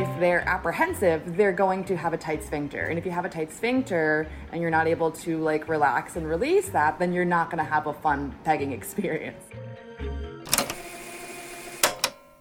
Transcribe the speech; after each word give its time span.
if 0.00 0.18
they're 0.18 0.48
apprehensive, 0.48 1.36
they're 1.36 1.52
going 1.52 1.84
to 1.84 1.94
have 1.94 2.14
a 2.14 2.16
tight 2.16 2.42
sphincter. 2.42 2.84
And 2.84 2.98
if 2.98 3.04
you 3.04 3.10
have 3.10 3.26
a 3.26 3.28
tight 3.28 3.52
sphincter 3.52 4.26
and 4.50 4.62
you're 4.62 4.70
not 4.70 4.86
able 4.86 5.10
to 5.10 5.36
like 5.36 5.68
relax 5.68 6.16
and 6.16 6.26
release 6.26 6.70
that, 6.70 6.98
then 6.98 7.12
you're 7.12 7.26
not 7.26 7.50
going 7.50 7.62
to 7.62 7.70
have 7.70 7.86
a 7.86 7.92
fun 7.92 8.34
pegging 8.42 8.72
experience. 8.80 9.44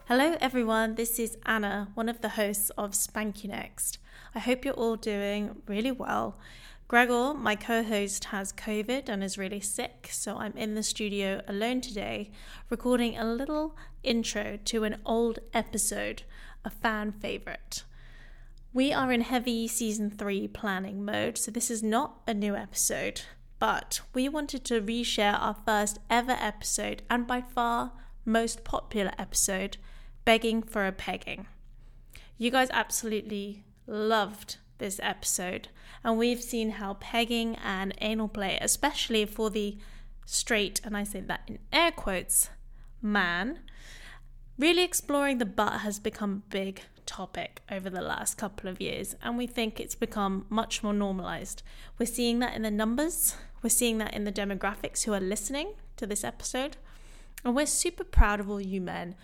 Hello, 0.07 0.37
everyone. 0.39 0.95
This 0.95 1.19
is 1.19 1.37
Anna, 1.45 1.89
one 1.95 2.07
of 2.07 2.21
the 2.21 2.29
hosts 2.29 2.69
of 2.77 2.95
Spank 2.95 3.43
You 3.43 3.49
Next. 3.49 3.97
I 4.33 4.39
hope 4.39 4.63
you're 4.63 4.73
all 4.73 4.95
doing 4.95 5.61
really 5.67 5.91
well. 5.91 6.37
Gregor, 6.87 7.35
my 7.35 7.55
co 7.55 7.83
host, 7.83 8.23
has 8.25 8.51
COVID 8.53 9.09
and 9.09 9.23
is 9.23 9.37
really 9.37 9.59
sick, 9.59 10.07
so 10.09 10.37
I'm 10.37 10.57
in 10.57 10.73
the 10.73 10.81
studio 10.81 11.41
alone 11.47 11.81
today, 11.81 12.31
recording 12.69 13.15
a 13.15 13.25
little 13.25 13.75
intro 14.01 14.57
to 14.65 14.85
an 14.85 14.99
old 15.05 15.37
episode, 15.53 16.23
a 16.63 16.69
fan 16.69 17.11
favourite. 17.11 17.83
We 18.73 18.93
are 18.93 19.11
in 19.11 19.21
heavy 19.21 19.67
season 19.67 20.11
three 20.11 20.47
planning 20.47 21.03
mode, 21.03 21.37
so 21.37 21.51
this 21.51 21.71
is 21.71 21.81
not 21.81 22.21
a 22.27 22.33
new 22.33 22.55
episode, 22.55 23.21
but 23.57 24.01
we 24.13 24.29
wanted 24.29 24.63
to 24.65 24.81
reshare 24.81 25.39
our 25.39 25.55
first 25.65 25.99
ever 26.09 26.37
episode 26.39 27.01
and 27.09 27.25
by 27.25 27.41
far 27.41 27.93
most 28.25 28.63
popular 28.63 29.11
episode 29.17 29.77
begging 30.23 30.61
for 30.61 30.85
a 30.85 30.91
pegging. 30.91 31.47
You 32.37 32.51
guys 32.51 32.69
absolutely 32.71 33.63
loved 33.87 34.57
this 34.77 34.99
episode, 35.01 35.69
and 36.03 36.17
we've 36.17 36.41
seen 36.41 36.71
how 36.71 36.93
pegging 36.95 37.55
and 37.55 37.93
anal 37.99 38.27
play, 38.27 38.57
especially 38.61 39.25
for 39.25 39.49
the 39.49 39.77
straight, 40.25 40.79
and 40.83 40.95
I 40.95 41.03
say 41.03 41.21
that 41.21 41.41
in 41.47 41.59
air 41.73 41.91
quotes, 41.91 42.49
man, 43.01 43.59
really 44.59 44.83
exploring 44.83 45.37
the 45.37 45.45
butt 45.45 45.79
has 45.81 45.99
become 45.99 46.43
a 46.45 46.49
big 46.49 46.81
topic 47.05 47.61
over 47.71 47.89
the 47.89 48.01
last 48.01 48.37
couple 48.37 48.69
of 48.69 48.81
years, 48.81 49.15
and 49.23 49.37
we 49.37 49.47
think 49.47 49.79
it's 49.79 49.95
become 49.95 50.45
much 50.49 50.83
more 50.83 50.93
normalized. 50.93 51.63
We're 51.97 52.05
seeing 52.05 52.39
that 52.39 52.55
in 52.55 52.61
the 52.61 52.69
numbers, 52.69 53.35
we're 53.63 53.69
seeing 53.69 53.97
that 53.99 54.13
in 54.13 54.25
the 54.25 54.31
demographics 54.31 55.05
who 55.05 55.13
are 55.13 55.21
listening 55.21 55.73
to 55.95 56.05
this 56.05 56.25
episode, 56.25 56.75
and 57.43 57.55
we're 57.55 57.65
super 57.65 58.03
proud 58.03 58.41
of 58.41 58.49
all 58.49 58.61
you 58.61 58.81
men 58.81 59.15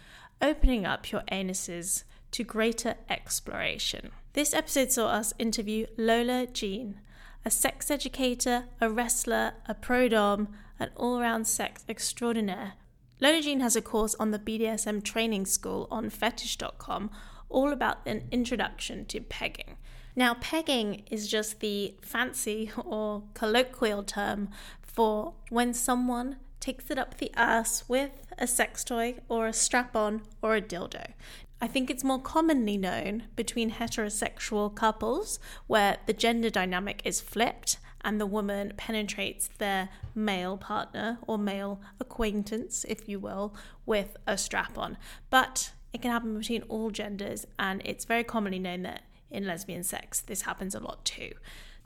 opening 0.41 0.85
up 0.85 1.11
your 1.11 1.21
anuses 1.31 2.03
to 2.31 2.43
greater 2.43 2.95
exploration. 3.09 4.11
This 4.33 4.53
episode 4.53 4.91
saw 4.91 5.07
us 5.07 5.33
interview 5.37 5.85
Lola 5.97 6.47
Jean, 6.47 6.99
a 7.43 7.51
sex 7.51 7.91
educator, 7.91 8.65
a 8.81 8.89
wrestler, 8.89 9.53
a 9.67 9.73
pro 9.73 10.07
dom, 10.07 10.47
an 10.79 10.89
all 10.95 11.19
round 11.19 11.45
sex 11.47 11.83
extraordinaire. 11.87 12.73
Lola 13.21 13.41
Jean 13.41 13.61
has 13.61 13.77
a 13.77 13.81
course 13.81 14.13
on 14.19 14.31
the 14.31 14.39
BDSM 14.39 15.01
training 15.01 15.45
school 15.45 15.87
on 15.89 16.09
fetish.com 16.09 17.09
all 17.47 17.71
about 17.71 17.99
an 18.05 18.27
introduction 18.31 19.05
to 19.05 19.21
pegging. 19.21 19.77
Now, 20.17 20.35
pegging 20.35 21.03
is 21.09 21.27
just 21.29 21.61
the 21.61 21.95
fancy 22.01 22.71
or 22.85 23.23
colloquial 23.33 24.03
term 24.03 24.49
for 24.81 25.33
when 25.49 25.73
someone 25.73 26.37
takes 26.59 26.89
it 26.89 26.97
up 26.97 27.17
the 27.17 27.31
ass 27.35 27.83
with 27.87 28.11
a 28.37 28.47
sex 28.47 28.83
toy 28.83 29.15
or 29.29 29.47
a 29.47 29.53
strap 29.53 29.95
on 29.95 30.23
or 30.41 30.55
a 30.55 30.61
dildo. 30.61 31.13
I 31.61 31.67
think 31.67 31.89
it's 31.89 32.03
more 32.03 32.21
commonly 32.21 32.75
known 32.75 33.23
between 33.35 33.71
heterosexual 33.71 34.75
couples 34.75 35.39
where 35.67 35.97
the 36.05 36.13
gender 36.13 36.49
dynamic 36.49 37.01
is 37.05 37.21
flipped 37.21 37.77
and 38.05 38.21
the 38.21 38.25
woman 38.25 38.71
penetrates 38.77 39.49
their 39.57 39.89
male 40.13 40.55
partner 40.55 41.17
or 41.27 41.37
male 41.37 41.81
acquaintance, 41.99 42.85
if 42.87 43.09
you 43.09 43.19
will, 43.19 43.53
with 43.85 44.15
a 44.25 44.37
strap 44.37 44.77
on. 44.77 44.97
But 45.29 45.73
it 45.91 46.01
can 46.01 46.11
happen 46.11 46.37
between 46.37 46.61
all 46.63 46.89
genders, 46.91 47.45
and 47.59 47.81
it's 47.83 48.05
very 48.05 48.23
commonly 48.23 48.59
known 48.59 48.83
that 48.83 49.01
in 49.29 49.45
lesbian 49.45 49.83
sex 49.83 50.21
this 50.21 50.43
happens 50.43 50.75
a 50.75 50.79
lot 50.79 51.03
too 51.03 51.31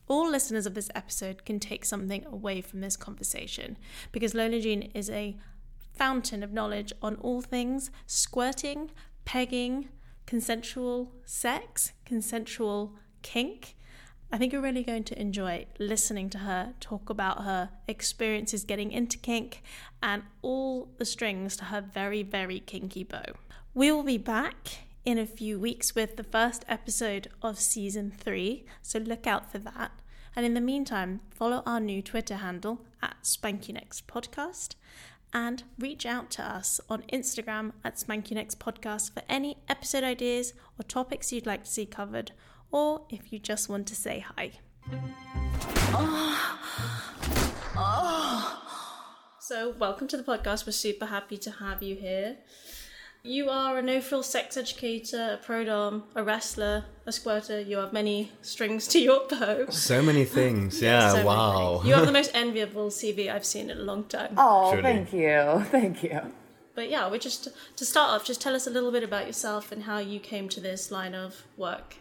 all 0.09 0.29
listeners 0.29 0.65
of 0.65 0.73
this 0.73 0.89
episode 0.95 1.45
can 1.45 1.59
take 1.59 1.85
something 1.85 2.25
away 2.25 2.61
from 2.61 2.81
this 2.81 2.97
conversation 2.97 3.77
because 4.11 4.33
Lola 4.33 4.59
Jean 4.59 4.81
is 4.93 5.09
a 5.09 5.37
fountain 5.93 6.41
of 6.41 6.51
knowledge 6.51 6.91
on 7.01 7.15
all 7.17 7.41
things 7.41 7.91
squirting, 8.07 8.89
pegging, 9.23 9.89
consensual 10.25 11.13
sex, 11.25 11.93
consensual 12.05 12.95
kink. 13.21 13.75
I 14.31 14.37
think 14.37 14.53
you're 14.53 14.61
really 14.61 14.83
going 14.83 15.05
to 15.05 15.19
enjoy 15.19 15.65
listening 15.79 16.29
to 16.31 16.39
her 16.39 16.73
talk 16.79 17.09
about 17.09 17.43
her 17.45 17.71
experiences 17.87 18.63
getting 18.63 18.91
into 18.91 19.17
kink 19.17 19.63
and 20.03 20.21
all 20.43 20.89
the 20.97 21.05
strings 21.05 21.57
to 21.57 21.65
her 21.65 21.81
very, 21.81 22.21
very 22.21 22.59
kinky 22.59 23.03
bow. 23.03 23.23
We 23.73 23.91
will 23.91 24.03
be 24.03 24.19
back 24.19 24.85
in 25.03 25.17
a 25.17 25.25
few 25.25 25.59
weeks 25.59 25.95
with 25.95 26.15
the 26.15 26.23
first 26.23 26.63
episode 26.67 27.29
of 27.41 27.59
season 27.59 28.11
three, 28.11 28.65
so 28.83 28.99
look 28.99 29.25
out 29.25 29.51
for 29.51 29.57
that. 29.57 29.91
And 30.35 30.45
in 30.45 30.53
the 30.53 30.61
meantime, 30.61 31.21
follow 31.31 31.63
our 31.65 31.79
new 31.79 32.03
Twitter 32.03 32.35
handle 32.35 32.85
at 33.01 33.15
SpankYouNextPodcast 33.23 34.03
Podcast 34.03 34.75
and 35.33 35.63
reach 35.79 36.05
out 36.05 36.29
to 36.31 36.43
us 36.43 36.79
on 36.87 37.03
Instagram 37.11 37.71
at 37.83 37.95
SpankYouNextPodcast 37.95 38.57
Podcast 38.57 39.13
for 39.13 39.23
any 39.27 39.57
episode 39.67 40.03
ideas 40.03 40.53
or 40.79 40.83
topics 40.83 41.31
you'd 41.31 41.47
like 41.47 41.63
to 41.63 41.69
see 41.69 41.85
covered, 41.87 42.31
or 42.71 43.01
if 43.09 43.31
you 43.31 43.39
just 43.39 43.69
want 43.69 43.87
to 43.87 43.95
say 43.95 44.19
hi. 44.35 44.51
Oh. 45.91 46.59
Oh. 47.75 48.63
So, 49.39 49.73
welcome 49.79 50.07
to 50.09 50.17
the 50.17 50.23
podcast. 50.23 50.65
We're 50.65 50.73
super 50.73 51.07
happy 51.07 51.37
to 51.37 51.51
have 51.51 51.81
you 51.81 51.95
here. 51.95 52.37
You 53.23 53.49
are 53.49 53.77
a 53.77 53.81
no 53.81 53.99
frill 53.99 54.23
sex 54.23 54.55
educator, 54.55 55.37
a 55.41 55.45
pro 55.45 55.65
dom, 55.65 56.03
a 56.15 56.23
wrestler, 56.23 56.85
a 57.05 57.11
squirter. 57.11 57.59
You 57.59 57.77
have 57.77 57.91
many 57.91 58.31
strings 58.41 58.87
to 58.89 58.99
your 58.99 59.27
bow. 59.27 59.65
So 59.69 60.01
many 60.01 60.23
things. 60.23 60.81
Yeah, 60.81 61.13
so 61.13 61.25
wow. 61.25 61.81
You 61.83 61.95
have 61.95 62.05
the 62.05 62.11
most 62.19 62.31
enviable 62.33 62.89
CV 62.89 63.29
I've 63.33 63.45
seen 63.45 63.69
in 63.69 63.77
a 63.77 63.81
long 63.81 64.05
time. 64.05 64.35
Oh, 64.37 64.71
Truly. 64.71 64.83
thank 64.83 65.13
you. 65.13 65.65
Thank 65.71 66.03
you. 66.03 66.21
But 66.75 66.89
yeah, 66.89 67.09
we 67.09 67.19
just 67.19 67.49
to 67.75 67.85
start 67.85 68.11
off, 68.11 68.25
just 68.25 68.39
tell 68.39 68.55
us 68.55 68.67
a 68.67 68.69
little 68.69 68.91
bit 68.91 69.03
about 69.03 69.27
yourself 69.27 69.71
and 69.73 69.83
how 69.83 69.97
you 69.97 70.19
came 70.19 70.47
to 70.49 70.61
this 70.61 70.91
line 70.91 71.13
of 71.13 71.43
work. 71.57 71.95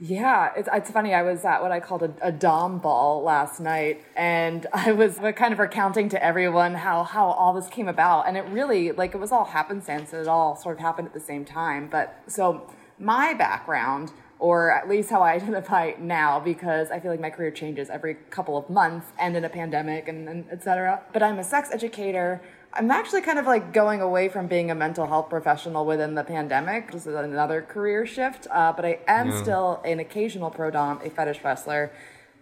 Yeah, 0.00 0.50
it's, 0.56 0.68
it's 0.72 0.90
funny. 0.92 1.12
I 1.12 1.22
was 1.22 1.44
at 1.44 1.60
what 1.60 1.72
I 1.72 1.80
called 1.80 2.04
a, 2.04 2.12
a 2.22 2.30
Dom 2.30 2.78
ball 2.78 3.22
last 3.22 3.58
night, 3.58 4.04
and 4.16 4.64
I 4.72 4.92
was 4.92 5.18
kind 5.34 5.52
of 5.52 5.58
recounting 5.58 6.08
to 6.10 6.24
everyone 6.24 6.74
how, 6.74 7.02
how 7.02 7.26
all 7.26 7.52
this 7.52 7.68
came 7.68 7.88
about. 7.88 8.28
And 8.28 8.36
it 8.36 8.44
really, 8.46 8.92
like, 8.92 9.14
it 9.14 9.18
was 9.18 9.32
all 9.32 9.46
happenstance. 9.46 10.12
It 10.12 10.28
all 10.28 10.54
sort 10.54 10.76
of 10.76 10.80
happened 10.80 11.08
at 11.08 11.14
the 11.14 11.20
same 11.20 11.44
time. 11.44 11.88
But 11.90 12.22
so 12.28 12.70
my 13.00 13.34
background, 13.34 14.12
or 14.38 14.70
at 14.70 14.88
least 14.88 15.10
how 15.10 15.22
I 15.22 15.32
identify 15.34 15.92
now, 15.98 16.38
because 16.38 16.92
I 16.92 17.00
feel 17.00 17.10
like 17.10 17.20
my 17.20 17.30
career 17.30 17.50
changes 17.50 17.90
every 17.90 18.14
couple 18.30 18.56
of 18.56 18.70
months 18.70 19.08
and 19.18 19.36
in 19.36 19.44
a 19.44 19.48
pandemic 19.48 20.06
and, 20.06 20.28
and 20.28 20.44
et 20.52 20.62
cetera. 20.62 21.02
But 21.12 21.24
I'm 21.24 21.40
a 21.40 21.44
sex 21.44 21.70
educator 21.72 22.40
I'm 22.78 22.92
actually 22.92 23.22
kind 23.22 23.40
of 23.40 23.46
like 23.46 23.72
going 23.72 24.00
away 24.00 24.28
from 24.28 24.46
being 24.46 24.70
a 24.70 24.74
mental 24.74 25.04
health 25.04 25.28
professional 25.28 25.84
within 25.84 26.14
the 26.14 26.22
pandemic. 26.22 26.92
This 26.92 27.08
is 27.08 27.14
another 27.16 27.60
career 27.60 28.06
shift, 28.06 28.46
uh, 28.52 28.72
but 28.72 28.84
I 28.84 29.00
am 29.08 29.30
yeah. 29.30 29.42
still 29.42 29.82
an 29.84 29.98
occasional 29.98 30.50
pro 30.50 30.70
dom, 30.70 31.00
a 31.04 31.10
fetish 31.10 31.40
wrestler, 31.42 31.90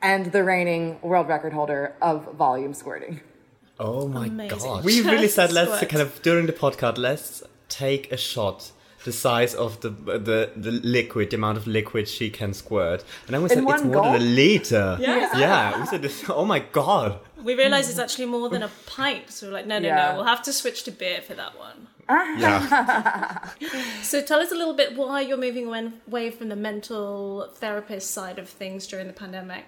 and 0.03 0.27
the 0.27 0.45
reigning 0.45 1.01
world 1.01 1.29
record 1.29 1.55
holder 1.55 1.95
of 2.03 2.35
volume 2.35 2.75
squirting. 2.75 3.21
Oh 3.81 4.09
my 4.09 4.27
Amazing. 4.27 4.59
god! 4.59 4.85
We 4.85 5.01
really 5.01 5.29
said 5.29 5.53
let's 5.53 5.81
kind 5.87 6.03
of 6.03 6.21
during 6.23 6.47
the 6.47 6.53
podcast 6.53 6.99
let's 6.99 7.43
take 7.71 8.13
a 8.13 8.19
shot 8.19 8.73
the 9.07 9.13
size 9.13 9.55
of 9.55 9.81
the 9.81 9.91
the 9.91 10.51
the 10.57 10.73
liquid, 10.73 11.31
the 11.31 11.37
amount 11.37 11.57
of 11.57 11.67
liquid 11.67 12.09
she 12.09 12.29
can 12.29 12.53
squirt. 12.53 13.05
And 13.27 13.35
then 13.35 13.43
we 13.43 13.49
said 13.49 13.63
it's 13.63 13.85
more 13.85 14.03
than 14.03 14.15
a 14.17 14.19
liter. 14.19 14.99
Yeah, 15.01 15.39
yeah. 15.39 15.81
We 15.81 15.87
said, 15.87 16.03
this, 16.03 16.29
oh 16.29 16.45
my 16.45 16.59
god. 16.59 17.21
We 17.43 17.55
realised 17.55 17.89
it's 17.89 17.99
actually 17.99 18.27
more 18.27 18.49
than 18.49 18.63
a 18.65 18.71
pint. 18.87 19.31
So 19.31 19.47
we're 19.47 19.53
like, 19.53 19.67
no, 19.67 19.79
no, 19.79 19.87
yeah. 19.87 20.11
no. 20.11 20.17
We'll 20.17 20.25
have 20.25 20.43
to 20.43 20.53
switch 20.53 20.83
to 20.85 20.91
beer 20.91 21.23
for 21.23 21.35
that 21.35 21.57
one. 21.57 21.87
yeah. 22.09 23.49
so 24.03 24.21
tell 24.23 24.41
us 24.41 24.51
a 24.51 24.57
little 24.57 24.75
bit 24.75 24.97
why 24.97 25.21
you're 25.21 25.37
moving 25.37 25.67
away 26.09 26.31
from 26.31 26.49
the 26.49 26.57
mental 26.57 27.49
therapist 27.55 28.11
side 28.11 28.39
of 28.39 28.49
things 28.49 28.87
during 28.87 29.07
the 29.07 29.13
pandemic. 29.13 29.65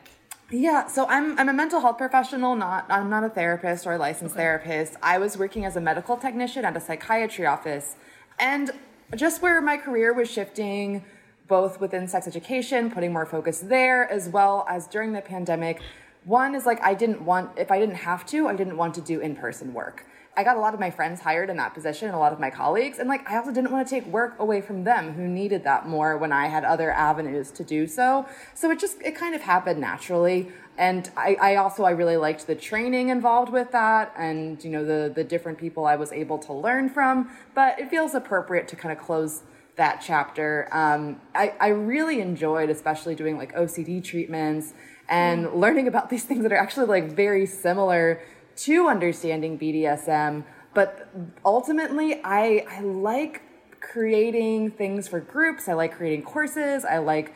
Yeah, 0.51 0.87
so 0.89 1.07
I'm 1.09 1.39
I'm 1.39 1.49
a 1.49 1.53
mental 1.53 1.81
health 1.81 1.99
professional, 1.99 2.57
not 2.57 2.87
I'm 2.89 3.11
not 3.11 3.23
a 3.23 3.29
therapist 3.29 3.87
or 3.87 3.93
a 3.93 3.99
licensed 3.99 4.35
okay. 4.35 4.43
therapist. 4.43 4.95
I 5.03 5.19
was 5.19 5.37
working 5.37 5.65
as 5.67 5.77
a 5.77 5.81
medical 5.81 6.17
technician 6.17 6.65
at 6.65 6.75
a 6.75 6.81
psychiatry 6.81 7.45
office, 7.45 7.97
and 8.39 8.71
just 9.17 9.43
where 9.43 9.61
my 9.61 9.77
career 9.77 10.13
was 10.13 10.31
shifting 10.31 11.05
both 11.47 11.81
within 11.81 12.07
sex 12.07 12.27
education, 12.27 12.91
putting 12.91 13.13
more 13.13 13.25
focus 13.25 13.61
there, 13.61 14.11
as 14.11 14.29
well 14.29 14.67
as 14.69 14.87
during 14.87 15.13
the 15.13 15.23
pandemic. 15.23 15.81
One 16.25 16.55
is 16.55 16.67
like, 16.67 16.81
I 16.83 16.93
didn't 16.93 17.23
want, 17.23 17.59
if 17.59 17.71
I 17.71 17.79
didn't 17.79 17.95
have 17.95 18.27
to, 18.27 18.49
I 18.49 18.55
didn't 18.55 18.77
want 18.77 18.95
to 18.95 19.01
do 19.01 19.21
in 19.21 19.35
person 19.35 19.73
work. 19.73 20.05
I 20.39 20.45
got 20.45 20.57
a 20.57 20.61
lot 20.61 20.73
of 20.73 20.79
my 20.79 20.93
friends 20.93 21.21
hired 21.21 21.51
in 21.51 21.57
that 21.57 21.75
position, 21.75 22.11
a 22.11 22.19
lot 22.19 22.33
of 22.33 22.39
my 22.39 22.49
colleagues, 22.49 23.01
and 23.01 23.09
like 23.09 23.29
I 23.29 23.37
also 23.39 23.51
didn't 23.51 23.73
want 23.73 23.89
to 23.89 23.93
take 23.93 24.07
work 24.07 24.39
away 24.39 24.61
from 24.61 24.85
them 24.85 25.15
who 25.15 25.27
needed 25.27 25.65
that 25.65 25.89
more 25.89 26.17
when 26.17 26.31
I 26.31 26.47
had 26.47 26.63
other 26.65 26.93
avenues 26.93 27.51
to 27.51 27.65
do 27.65 27.89
so. 27.89 28.25
So 28.55 28.71
it 28.71 28.79
just 28.79 29.03
it 29.03 29.17
kind 29.17 29.35
of 29.35 29.41
happened 29.43 29.81
naturally. 29.81 30.53
And 30.77 31.11
I, 31.17 31.37
I 31.41 31.57
also 31.57 31.83
I 31.83 31.91
really 31.91 32.17
liked 32.17 32.47
the 32.47 32.55
training 32.55 33.09
involved 33.09 33.51
with 33.51 33.73
that 33.73 34.15
and 34.17 34.63
you 34.63 34.71
know 34.71 34.85
the 34.85 35.13
the 35.13 35.25
different 35.25 35.59
people 35.59 35.87
I 35.87 35.97
was 35.97 36.13
able 36.13 36.39
to 36.39 36.53
learn 36.53 36.89
from. 36.89 37.31
But 37.57 37.81
it 37.81 37.91
feels 37.91 38.15
appropriate 38.15 38.69
to 38.69 38.77
kind 38.77 38.97
of 38.97 39.05
close 39.05 39.43
that 39.75 40.01
chapter. 40.07 40.69
Um, 40.71 41.21
I, 41.35 41.55
I 41.59 41.69
really 41.69 42.21
enjoyed, 42.21 42.71
especially 42.71 43.17
doing 43.17 43.37
like 43.37 43.57
OCD 43.57 44.05
treatments 44.05 44.73
and 45.09 45.47
mm. 45.47 45.55
learning 45.57 45.89
about 45.89 46.11
these 46.11 46.23
things 46.23 46.43
that 46.43 46.53
are 46.53 46.59
actually 46.59 46.87
like 46.87 47.11
very 47.11 47.47
similar 47.47 48.21
to 48.59 48.89
understanding 48.89 49.59
BDSM. 49.59 50.45
But 50.75 51.09
ultimately, 51.45 52.21
I, 52.25 52.65
I 52.69 52.81
like 52.81 53.43
creating 53.81 54.73
things 54.73 55.09
for 55.09 55.21
groups. 55.21 55.69
I 55.69 55.73
like 55.75 55.97
creating 55.97 56.25
courses. 56.25 56.85
I 56.85 56.99
like 56.99 57.33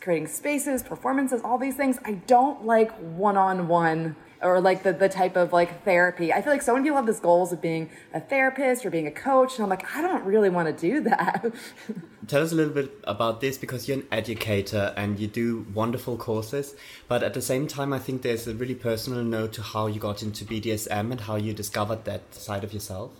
creating 0.00 0.26
spaces, 0.26 0.82
performances, 0.82 1.40
all 1.42 1.58
these 1.58 1.76
things. 1.76 1.98
I 2.04 2.12
don't 2.12 2.64
like 2.64 2.92
one 2.98 3.36
on 3.36 3.68
one 3.68 4.16
or 4.42 4.60
like 4.60 4.82
the, 4.82 4.92
the 4.92 5.08
type 5.08 5.36
of 5.36 5.52
like 5.52 5.84
therapy. 5.84 6.32
I 6.32 6.42
feel 6.42 6.52
like 6.52 6.62
so 6.62 6.74
many 6.74 6.84
people 6.84 6.96
have 6.96 7.06
this 7.06 7.20
goals 7.20 7.52
of 7.52 7.60
being 7.60 7.90
a 8.12 8.20
therapist 8.20 8.84
or 8.86 8.90
being 8.90 9.06
a 9.06 9.10
coach, 9.10 9.56
and 9.56 9.64
I'm 9.64 9.70
like, 9.70 9.94
I 9.96 10.02
don't 10.02 10.24
really 10.24 10.50
want 10.50 10.68
to 10.68 10.88
do 10.88 11.00
that. 11.02 11.52
Tell 12.26 12.42
us 12.42 12.52
a 12.52 12.54
little 12.54 12.74
bit 12.74 12.92
about 13.04 13.40
this 13.40 13.56
because 13.56 13.88
you're 13.88 13.98
an 13.98 14.06
educator 14.12 14.92
and 14.96 15.18
you 15.18 15.26
do 15.26 15.66
wonderful 15.74 16.16
courses, 16.16 16.74
but 17.08 17.22
at 17.22 17.34
the 17.34 17.42
same 17.42 17.66
time, 17.66 17.92
I 17.92 17.98
think 17.98 18.22
there's 18.22 18.46
a 18.46 18.54
really 18.54 18.74
personal 18.74 19.22
note 19.22 19.54
to 19.54 19.62
how 19.62 19.86
you 19.86 19.98
got 19.98 20.22
into 20.22 20.44
BDSM 20.44 21.10
and 21.10 21.20
how 21.22 21.36
you 21.36 21.52
discovered 21.52 22.04
that 22.04 22.34
side 22.34 22.64
of 22.64 22.72
yourself. 22.72 23.12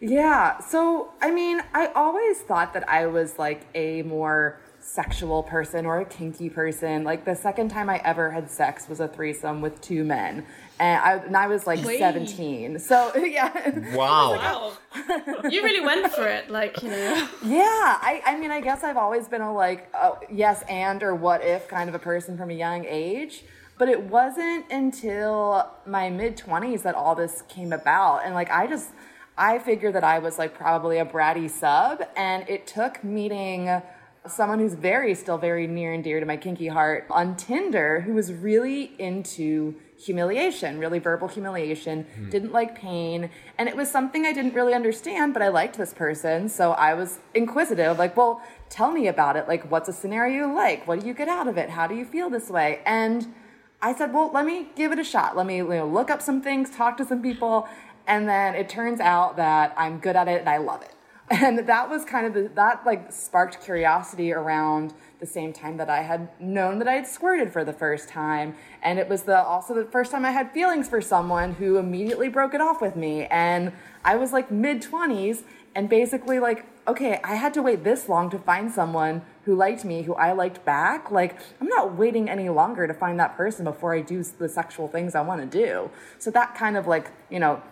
Yeah, 0.00 0.58
so 0.58 1.10
I 1.20 1.30
mean, 1.30 1.62
I 1.74 1.86
always 1.94 2.38
thought 2.40 2.74
that 2.74 2.88
I 2.88 3.06
was 3.06 3.38
like 3.38 3.66
a 3.74 4.02
more 4.02 4.58
sexual 4.82 5.42
person 5.42 5.86
or 5.86 6.00
a 6.00 6.04
kinky 6.04 6.50
person. 6.50 7.04
Like 7.04 7.24
the 7.24 7.34
second 7.34 7.70
time 7.70 7.88
I 7.88 7.98
ever 8.04 8.30
had 8.30 8.50
sex 8.50 8.88
was 8.88 9.00
a 9.00 9.08
threesome 9.08 9.60
with 9.60 9.80
two 9.80 10.04
men. 10.04 10.44
And 10.80 11.00
I, 11.00 11.16
and 11.18 11.36
I 11.36 11.46
was 11.46 11.66
like 11.66 11.84
Wait. 11.84 11.98
17. 11.98 12.78
So, 12.78 13.14
yeah. 13.16 13.94
Wow. 13.94 14.32
wow. 14.96 15.42
you 15.48 15.62
really 15.62 15.84
went 15.84 16.12
for 16.12 16.26
it. 16.26 16.50
Like, 16.50 16.82
you 16.82 16.90
know. 16.90 17.28
Yeah. 17.44 17.62
I, 17.62 18.22
I 18.26 18.38
mean, 18.38 18.50
I 18.50 18.60
guess 18.60 18.82
I've 18.82 18.96
always 18.96 19.28
been 19.28 19.40
a 19.40 19.54
like, 19.54 19.88
oh, 19.94 20.18
yes, 20.30 20.64
and 20.68 21.02
or 21.02 21.14
what 21.14 21.44
if 21.44 21.68
kind 21.68 21.88
of 21.88 21.94
a 21.94 22.00
person 22.00 22.36
from 22.36 22.50
a 22.50 22.54
young 22.54 22.84
age. 22.84 23.44
But 23.78 23.88
it 23.88 24.02
wasn't 24.02 24.70
until 24.70 25.70
my 25.86 26.10
mid 26.10 26.36
20s 26.36 26.82
that 26.82 26.94
all 26.94 27.14
this 27.14 27.42
came 27.48 27.72
about. 27.72 28.24
And 28.24 28.34
like, 28.34 28.50
I 28.50 28.66
just, 28.66 28.90
I 29.38 29.58
figured 29.58 29.94
that 29.94 30.04
I 30.04 30.18
was 30.18 30.38
like 30.38 30.54
probably 30.54 30.98
a 30.98 31.06
bratty 31.06 31.48
sub. 31.48 32.02
And 32.16 32.48
it 32.48 32.66
took 32.66 33.02
meeting 33.04 33.82
someone 34.26 34.60
who's 34.60 34.74
very 34.74 35.14
still 35.14 35.38
very 35.38 35.66
near 35.66 35.92
and 35.92 36.04
dear 36.04 36.20
to 36.20 36.26
my 36.26 36.36
kinky 36.36 36.68
heart 36.68 37.06
on 37.10 37.36
Tinder 37.36 38.00
who 38.00 38.14
was 38.14 38.32
really 38.32 38.92
into 38.98 39.74
humiliation, 39.98 40.78
really 40.78 40.98
verbal 40.98 41.28
humiliation, 41.28 42.06
mm. 42.18 42.30
didn't 42.30 42.52
like 42.52 42.76
pain, 42.76 43.30
and 43.58 43.68
it 43.68 43.76
was 43.76 43.90
something 43.90 44.24
I 44.24 44.32
didn't 44.32 44.54
really 44.54 44.74
understand, 44.74 45.32
but 45.32 45.42
I 45.42 45.48
liked 45.48 45.76
this 45.76 45.92
person, 45.92 46.48
so 46.48 46.72
I 46.72 46.94
was 46.94 47.18
inquisitive 47.34 47.98
like, 47.98 48.16
"Well, 48.16 48.42
tell 48.68 48.92
me 48.92 49.08
about 49.08 49.36
it. 49.36 49.48
Like 49.48 49.70
what's 49.70 49.88
a 49.88 49.92
scenario 49.92 50.52
like? 50.52 50.86
What 50.86 51.00
do 51.00 51.06
you 51.06 51.14
get 51.14 51.28
out 51.28 51.48
of 51.48 51.56
it? 51.56 51.70
How 51.70 51.86
do 51.86 51.94
you 51.94 52.04
feel 52.04 52.30
this 52.30 52.48
way?" 52.48 52.80
And 52.86 53.34
I 53.80 53.94
said, 53.94 54.12
"Well, 54.12 54.30
let 54.32 54.46
me 54.46 54.68
give 54.76 54.92
it 54.92 54.98
a 54.98 55.04
shot. 55.04 55.36
Let 55.36 55.46
me 55.46 55.56
you 55.56 55.68
know, 55.68 55.86
look 55.86 56.10
up 56.10 56.22
some 56.22 56.40
things, 56.42 56.70
talk 56.70 56.96
to 56.98 57.04
some 57.04 57.22
people." 57.22 57.68
And 58.06 58.28
then 58.28 58.56
it 58.56 58.68
turns 58.68 58.98
out 58.98 59.36
that 59.36 59.74
I'm 59.76 59.98
good 59.98 60.16
at 60.16 60.26
it 60.26 60.40
and 60.40 60.48
I 60.48 60.58
love 60.58 60.82
it 60.82 60.91
and 61.32 61.58
that 61.66 61.88
was 61.88 62.04
kind 62.04 62.26
of 62.26 62.34
the, 62.34 62.50
that 62.54 62.84
like 62.84 63.10
sparked 63.10 63.62
curiosity 63.64 64.32
around 64.32 64.92
the 65.18 65.26
same 65.26 65.52
time 65.52 65.76
that 65.78 65.88
I 65.88 66.02
had 66.02 66.28
known 66.40 66.78
that 66.80 66.88
I 66.88 66.94
had 66.94 67.06
squirted 67.06 67.52
for 67.52 67.64
the 67.64 67.72
first 67.72 68.08
time, 68.08 68.54
and 68.82 68.98
it 68.98 69.08
was 69.08 69.22
the 69.22 69.42
also 69.42 69.74
the 69.74 69.84
first 69.84 70.12
time 70.12 70.24
I 70.24 70.30
had 70.30 70.52
feelings 70.52 70.88
for 70.88 71.00
someone 71.00 71.54
who 71.54 71.78
immediately 71.78 72.28
broke 72.28 72.54
it 72.54 72.60
off 72.60 72.80
with 72.80 72.96
me, 72.96 73.26
and 73.26 73.72
I 74.04 74.16
was 74.16 74.32
like 74.32 74.50
mid 74.50 74.82
twenties, 74.82 75.44
and 75.74 75.88
basically 75.88 76.38
like 76.38 76.66
okay, 76.86 77.20
I 77.22 77.36
had 77.36 77.54
to 77.54 77.62
wait 77.62 77.84
this 77.84 78.08
long 78.08 78.28
to 78.30 78.38
find 78.38 78.70
someone 78.70 79.22
who 79.44 79.54
liked 79.54 79.84
me, 79.84 80.02
who 80.02 80.14
I 80.14 80.32
liked 80.32 80.64
back. 80.64 81.10
Like, 81.10 81.38
I'm 81.60 81.68
not 81.68 81.96
waiting 81.96 82.28
any 82.28 82.48
longer 82.48 82.86
to 82.86 82.94
find 82.94 83.18
that 83.20 83.36
person 83.36 83.64
before 83.64 83.94
I 83.94 84.00
do 84.00 84.22
the 84.22 84.48
sexual 84.48 84.88
things 84.88 85.14
I 85.14 85.20
want 85.20 85.40
to 85.40 85.58
do. 85.58 85.90
So 86.18 86.30
that 86.32 86.54
kind 86.54 86.76
of 86.76 86.86
like, 86.86 87.12
you 87.30 87.38
know, 87.38 87.62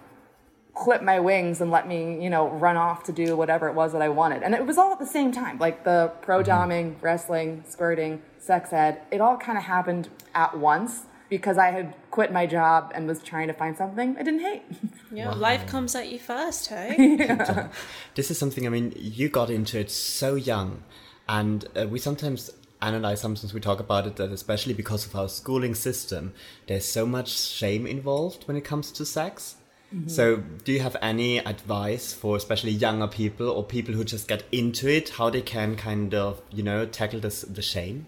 clip 0.80 1.02
my 1.02 1.20
wings 1.20 1.60
and 1.60 1.70
let 1.70 1.86
me, 1.86 2.22
you 2.22 2.30
know, 2.30 2.48
run 2.48 2.76
off 2.76 3.04
to 3.04 3.12
do 3.12 3.36
whatever 3.36 3.68
it 3.68 3.74
was 3.74 3.92
that 3.92 4.00
I 4.00 4.08
wanted. 4.08 4.42
And 4.42 4.54
it 4.54 4.66
was 4.66 4.78
all 4.78 4.92
at 4.92 4.98
the 4.98 5.06
same 5.06 5.30
time, 5.30 5.58
like 5.58 5.84
the 5.84 6.10
pro 6.22 6.42
mm-hmm. 6.42 6.50
doming, 6.50 6.94
wrestling, 7.02 7.62
squirting, 7.68 8.22
sex 8.38 8.72
ed. 8.72 9.02
It 9.10 9.20
all 9.20 9.36
kind 9.36 9.58
of 9.58 9.64
happened 9.64 10.08
at 10.34 10.56
once 10.56 11.04
because 11.28 11.58
I 11.58 11.70
had 11.70 11.94
quit 12.10 12.32
my 12.32 12.46
job 12.46 12.92
and 12.94 13.06
was 13.06 13.22
trying 13.22 13.48
to 13.48 13.52
find 13.52 13.76
something 13.76 14.16
I 14.18 14.22
didn't 14.22 14.40
hate. 14.40 14.62
Yeah, 15.12 15.30
wow. 15.30 15.34
life 15.34 15.66
comes 15.66 15.96
at 15.96 16.08
you 16.08 16.20
first, 16.20 16.68
hey? 16.68 16.94
yeah. 17.18 17.70
This 18.14 18.30
is 18.30 18.38
something, 18.38 18.64
I 18.64 18.70
mean, 18.70 18.92
you 18.96 19.28
got 19.28 19.50
into 19.50 19.76
it 19.76 19.90
so 19.90 20.36
young, 20.36 20.84
and 21.28 21.66
uh, 21.74 21.88
we 21.88 21.98
sometimes 21.98 22.48
analyze 22.80 23.20
sometimes 23.20 23.52
we 23.52 23.60
talk 23.60 23.80
about 23.80 24.06
it 24.06 24.14
that 24.16 24.30
especially 24.30 24.72
because 24.72 25.06
of 25.06 25.16
our 25.16 25.28
schooling 25.28 25.74
system 25.74 26.32
there's 26.66 26.86
so 26.86 27.04
much 27.04 27.28
shame 27.28 27.86
involved 27.86 28.44
when 28.44 28.56
it 28.56 28.62
comes 28.62 28.90
to 28.90 29.04
sex 29.04 29.56
Mm-hmm. 29.94 30.08
So, 30.08 30.36
do 30.36 30.72
you 30.72 30.80
have 30.80 30.96
any 31.02 31.38
advice 31.38 32.12
for 32.12 32.36
especially 32.36 32.70
younger 32.70 33.08
people 33.08 33.48
or 33.48 33.64
people 33.64 33.94
who 33.94 34.04
just 34.04 34.28
get 34.28 34.44
into 34.52 34.88
it, 34.88 35.10
how 35.10 35.30
they 35.30 35.42
can 35.42 35.74
kind 35.74 36.14
of, 36.14 36.40
you 36.50 36.62
know, 36.62 36.86
tackle 36.86 37.18
this 37.18 37.42
the 37.42 37.62
shame? 37.62 38.06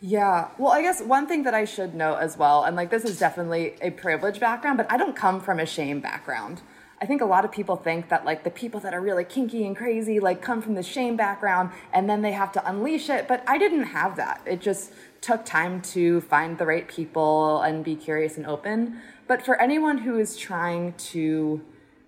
Yeah. 0.00 0.48
Well, 0.58 0.72
I 0.72 0.82
guess 0.82 1.02
one 1.02 1.26
thing 1.26 1.42
that 1.44 1.54
I 1.54 1.64
should 1.64 1.94
note 1.94 2.18
as 2.18 2.36
well, 2.36 2.64
and 2.64 2.76
like 2.76 2.90
this 2.90 3.04
is 3.04 3.18
definitely 3.18 3.74
a 3.80 3.90
privileged 3.90 4.40
background, 4.40 4.76
but 4.76 4.90
I 4.90 4.96
don't 4.96 5.14
come 5.16 5.40
from 5.40 5.58
a 5.58 5.66
shame 5.66 6.00
background. 6.00 6.62
I 7.00 7.06
think 7.06 7.20
a 7.20 7.24
lot 7.26 7.44
of 7.44 7.52
people 7.52 7.76
think 7.76 8.08
that 8.08 8.24
like 8.24 8.42
the 8.42 8.50
people 8.50 8.80
that 8.80 8.92
are 8.92 9.00
really 9.00 9.24
kinky 9.24 9.64
and 9.66 9.76
crazy 9.76 10.18
like 10.18 10.42
come 10.42 10.60
from 10.60 10.74
the 10.74 10.82
shame 10.82 11.16
background 11.16 11.70
and 11.92 12.10
then 12.10 12.22
they 12.22 12.32
have 12.32 12.50
to 12.52 12.68
unleash 12.68 13.08
it, 13.08 13.28
but 13.28 13.44
I 13.46 13.56
didn't 13.56 13.84
have 13.84 14.16
that. 14.16 14.40
It 14.46 14.60
just 14.60 14.92
took 15.20 15.44
time 15.44 15.80
to 15.80 16.20
find 16.22 16.58
the 16.58 16.66
right 16.66 16.88
people 16.88 17.60
and 17.62 17.84
be 17.84 17.94
curious 17.94 18.36
and 18.36 18.46
open. 18.46 19.00
But 19.28 19.44
for 19.44 19.60
anyone 19.60 19.98
who 19.98 20.18
is 20.18 20.36
trying 20.36 20.94
to 21.12 21.60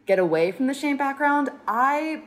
get 0.07 0.19
away 0.19 0.51
from 0.53 0.67
the 0.67 0.75
shame 0.75 0.97
background, 0.97 1.51
I 1.69 2.23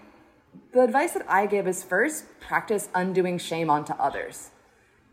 the 0.72 0.82
advice 0.82 1.14
that 1.14 1.26
I 1.28 1.48
give 1.48 1.68
is 1.68 1.84
first 1.84 2.26
practice 2.40 2.90
undoing 2.94 3.40
shame 3.40 3.72
onto 3.72 3.94
others. 3.94 4.52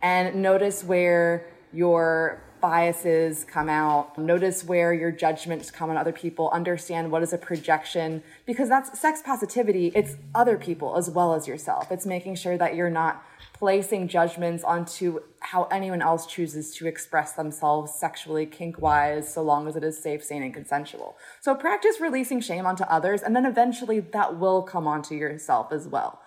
And 0.03 0.43
notice 0.43 0.85
where 0.85 1.47
your 1.73 2.43
biases 2.61 3.45
come 3.45 3.71
out. 3.71 4.19
Notice 4.19 4.65
where 4.65 4.93
your 4.93 5.11
judgments 5.11 5.71
come 5.71 5.89
on 5.89 5.97
other 5.97 6.13
people. 6.13 6.51
Understand 6.51 7.11
what 7.11 7.23
is 7.23 7.33
a 7.33 7.39
projection 7.39 8.23
because 8.45 8.69
that's 8.69 8.99
sex 8.99 9.23
positivity. 9.25 9.93
It's 9.95 10.17
other 10.35 10.59
people 10.59 10.97
as 10.97 11.09
well 11.09 11.35
as 11.35 11.49
yourself. 11.49 11.91
It's 11.91 12.05
making 12.05 12.35
sure 12.35 12.59
that 12.59 12.75
you're 12.75 12.91
not 12.91 13.25
placing 13.61 14.09
judgments 14.09 14.65
onto 14.65 15.21
how 15.41 15.65
anyone 15.65 16.01
else 16.01 16.25
chooses 16.25 16.75
to 16.75 16.87
express 16.87 17.35
themselves 17.35 17.93
sexually, 17.93 18.47
kink 18.47 18.81
wise, 18.81 19.33
so 19.33 19.43
long 19.43 19.69
as 19.69 19.77
it 19.77 19.85
is 19.85 20.03
safe, 20.03 20.25
sane, 20.25 20.43
and 20.43 20.55
consensual. 20.55 21.15
So 21.43 21.55
practice 21.55 22.01
releasing 22.01 22.41
shame 22.41 22.65
onto 22.65 22.85
others, 22.85 23.21
and 23.21 23.37
then 23.37 23.45
eventually 23.45 24.01
that 24.01 24.39
will 24.39 24.63
come 24.63 24.87
onto 24.87 25.15
yourself 25.15 25.73
as 25.73 25.87
well. 25.87 26.23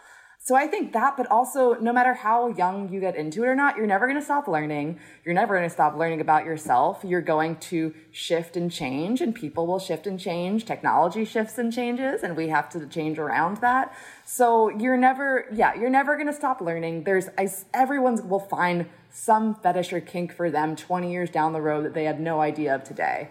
So 0.46 0.56
I 0.56 0.68
think 0.68 0.92
that, 0.92 1.16
but 1.16 1.32
also 1.32 1.76
no 1.76 1.94
matter 1.94 2.14
how 2.14 2.50
young 2.50 2.92
you 2.92 3.00
get 3.00 3.16
into 3.16 3.44
it 3.44 3.48
or 3.48 3.56
not, 3.56 3.78
you're 3.78 3.88
never 3.88 4.08
going 4.08 4.20
to 4.20 4.26
stop 4.26 4.46
learning. 4.46 5.00
You're 5.24 5.34
never 5.34 5.56
going 5.56 5.70
to 5.70 5.74
stop 5.74 5.96
learning 5.96 6.20
about 6.20 6.44
yourself. 6.44 7.00
You're 7.02 7.22
going 7.22 7.56
to 7.72 7.94
shift 8.12 8.58
and 8.58 8.70
change 8.70 9.22
and 9.22 9.34
people 9.34 9.66
will 9.66 9.80
shift 9.80 10.06
and 10.06 10.20
change. 10.20 10.66
Technology 10.66 11.24
shifts 11.24 11.58
and 11.58 11.72
changes 11.72 12.24
and 12.24 12.36
we 12.36 12.50
have 12.50 12.68
to 12.72 12.86
change 12.88 13.20
around 13.20 13.58
that. 13.62 13.96
So 14.26 14.68
you're 14.68 14.98
never, 14.98 15.46
yeah, 15.54 15.76
you're 15.76 15.90
never 15.90 16.16
going 16.16 16.28
to 16.28 16.34
stop 16.34 16.60
learning. 16.60 17.06
There's, 17.06 17.30
I, 17.38 17.48
everyone 17.74 18.28
will 18.28 18.42
find 18.42 18.88
some 19.16 19.54
fetish 19.54 19.94
or 19.94 20.02
kink 20.02 20.34
for 20.34 20.50
them 20.50 20.76
20 20.76 21.12
years 21.12 21.30
down 21.30 21.54
the 21.54 21.62
road 21.62 21.86
that 21.86 21.94
they 21.94 22.06
had 22.06 22.20
no 22.20 22.42
idea 22.42 22.74
of 22.74 22.84
today. 22.84 23.30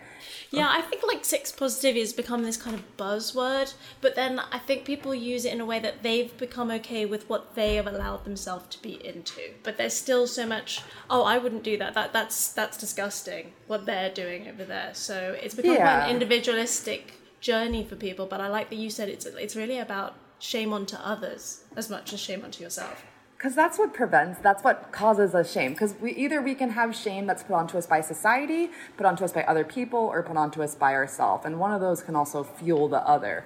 Yeah, 0.51 0.69
I 0.71 0.81
think 0.81 1.03
like 1.03 1.25
sex 1.25 1.51
positivity 1.51 2.01
has 2.01 2.13
become 2.13 2.45
this 2.45 2.57
kind 2.57 2.77
of 2.77 2.97
buzzword, 2.97 3.75
but 4.01 4.15
then 4.15 4.41
I 4.53 4.59
think 4.59 4.85
people 4.85 5.13
use 5.13 5.45
it 5.45 5.53
in 5.53 5.61
a 5.61 5.67
way 5.67 5.81
that 5.81 6.05
they've 6.05 6.35
become 6.39 6.71
okay 6.71 7.05
with 7.05 7.29
what 7.29 7.57
they 7.57 7.75
have 7.75 7.89
allowed 7.89 8.25
themselves 8.25 8.77
to 8.77 8.83
be 8.83 9.05
into. 9.05 9.41
But 9.65 9.77
there's 9.77 9.95
still 9.95 10.29
so 10.29 10.47
much, 10.47 10.83
oh, 11.11 11.25
I 11.25 11.39
wouldn't 11.39 11.65
do 11.65 11.77
that. 11.79 11.95
That 11.95 12.13
that's 12.13 12.53
that's 12.53 12.77
disgusting 12.77 13.53
what 13.67 13.85
they're 13.85 14.11
doing 14.11 14.47
over 14.47 14.65
there. 14.65 14.95
So 14.95 15.37
it's 15.43 15.57
become 15.57 15.75
yeah. 15.75 16.05
an 16.05 16.11
individualistic 16.11 17.15
journey 17.41 17.85
for 17.85 17.97
people, 17.97 18.27
but 18.27 18.41
I 18.41 18.47
like 18.47 18.71
that 18.71 18.77
you 18.77 18.89
said 18.89 19.09
it's 19.09 19.27
it's 19.27 19.57
really 19.57 19.79
about 19.79 20.15
shame 20.39 20.73
onto 20.73 20.97
others 20.97 21.65
as 21.77 21.91
much 21.91 22.13
as 22.13 22.21
shame 22.21 22.45
onto 22.45 22.63
yourself 22.63 23.05
because 23.43 23.57
that's 23.57 23.77
what 23.77 23.93
prevents 23.93 24.39
that's 24.41 24.63
what 24.63 24.93
causes 24.93 25.35
us 25.35 25.51
shame 25.51 25.73
because 25.73 25.95
we 26.01 26.13
either 26.13 26.41
we 26.41 26.55
can 26.55 26.71
have 26.71 26.95
shame 26.95 27.27
that's 27.27 27.43
put 27.43 27.55
onto 27.55 27.77
us 27.77 27.87
by 27.87 28.01
society 28.01 28.71
put 28.97 29.05
onto 29.05 29.25
us 29.25 29.33
by 29.33 29.43
other 29.45 29.65
people 29.65 29.99
or 29.99 30.23
put 30.23 30.37
onto 30.37 30.63
us 30.63 30.77
by 30.77 30.95
ourselves 30.95 31.45
and 31.45 31.59
one 31.59 31.73
of 31.73 31.81
those 31.81 32.03
can 32.03 32.15
also 32.15 32.45
fuel 32.45 32.87
the 32.89 33.05
other 33.07 33.45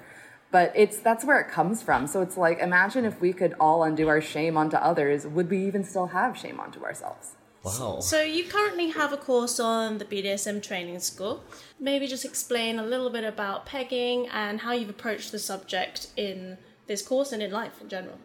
but 0.50 0.70
it's 0.76 0.98
that's 0.98 1.24
where 1.24 1.40
it 1.40 1.48
comes 1.48 1.82
from 1.82 2.06
so 2.06 2.20
it's 2.20 2.36
like 2.36 2.58
imagine 2.58 3.06
if 3.06 3.18
we 3.22 3.32
could 3.32 3.54
all 3.58 3.82
undo 3.84 4.06
our 4.06 4.20
shame 4.20 4.58
onto 4.58 4.76
others 4.76 5.26
would 5.26 5.48
we 5.48 5.66
even 5.66 5.82
still 5.82 6.08
have 6.08 6.36
shame 6.36 6.60
onto 6.60 6.84
ourselves 6.84 7.36
Wow. 7.64 7.98
So 7.98 8.22
you 8.22 8.44
currently 8.44 8.90
have 8.90 9.12
a 9.12 9.16
course 9.16 9.58
on 9.58 9.98
the 9.98 10.04
BDSM 10.04 10.62
training 10.62 11.00
school. 11.00 11.42
Maybe 11.80 12.06
just 12.06 12.24
explain 12.24 12.78
a 12.78 12.84
little 12.84 13.10
bit 13.10 13.24
about 13.24 13.66
pegging 13.66 14.28
and 14.28 14.60
how 14.60 14.70
you've 14.70 14.88
approached 14.88 15.32
the 15.32 15.40
subject 15.40 16.06
in 16.16 16.58
this 16.86 17.02
course 17.02 17.32
and 17.32 17.42
in 17.42 17.50
life 17.50 17.80
in 17.80 17.88
general. 17.88 18.18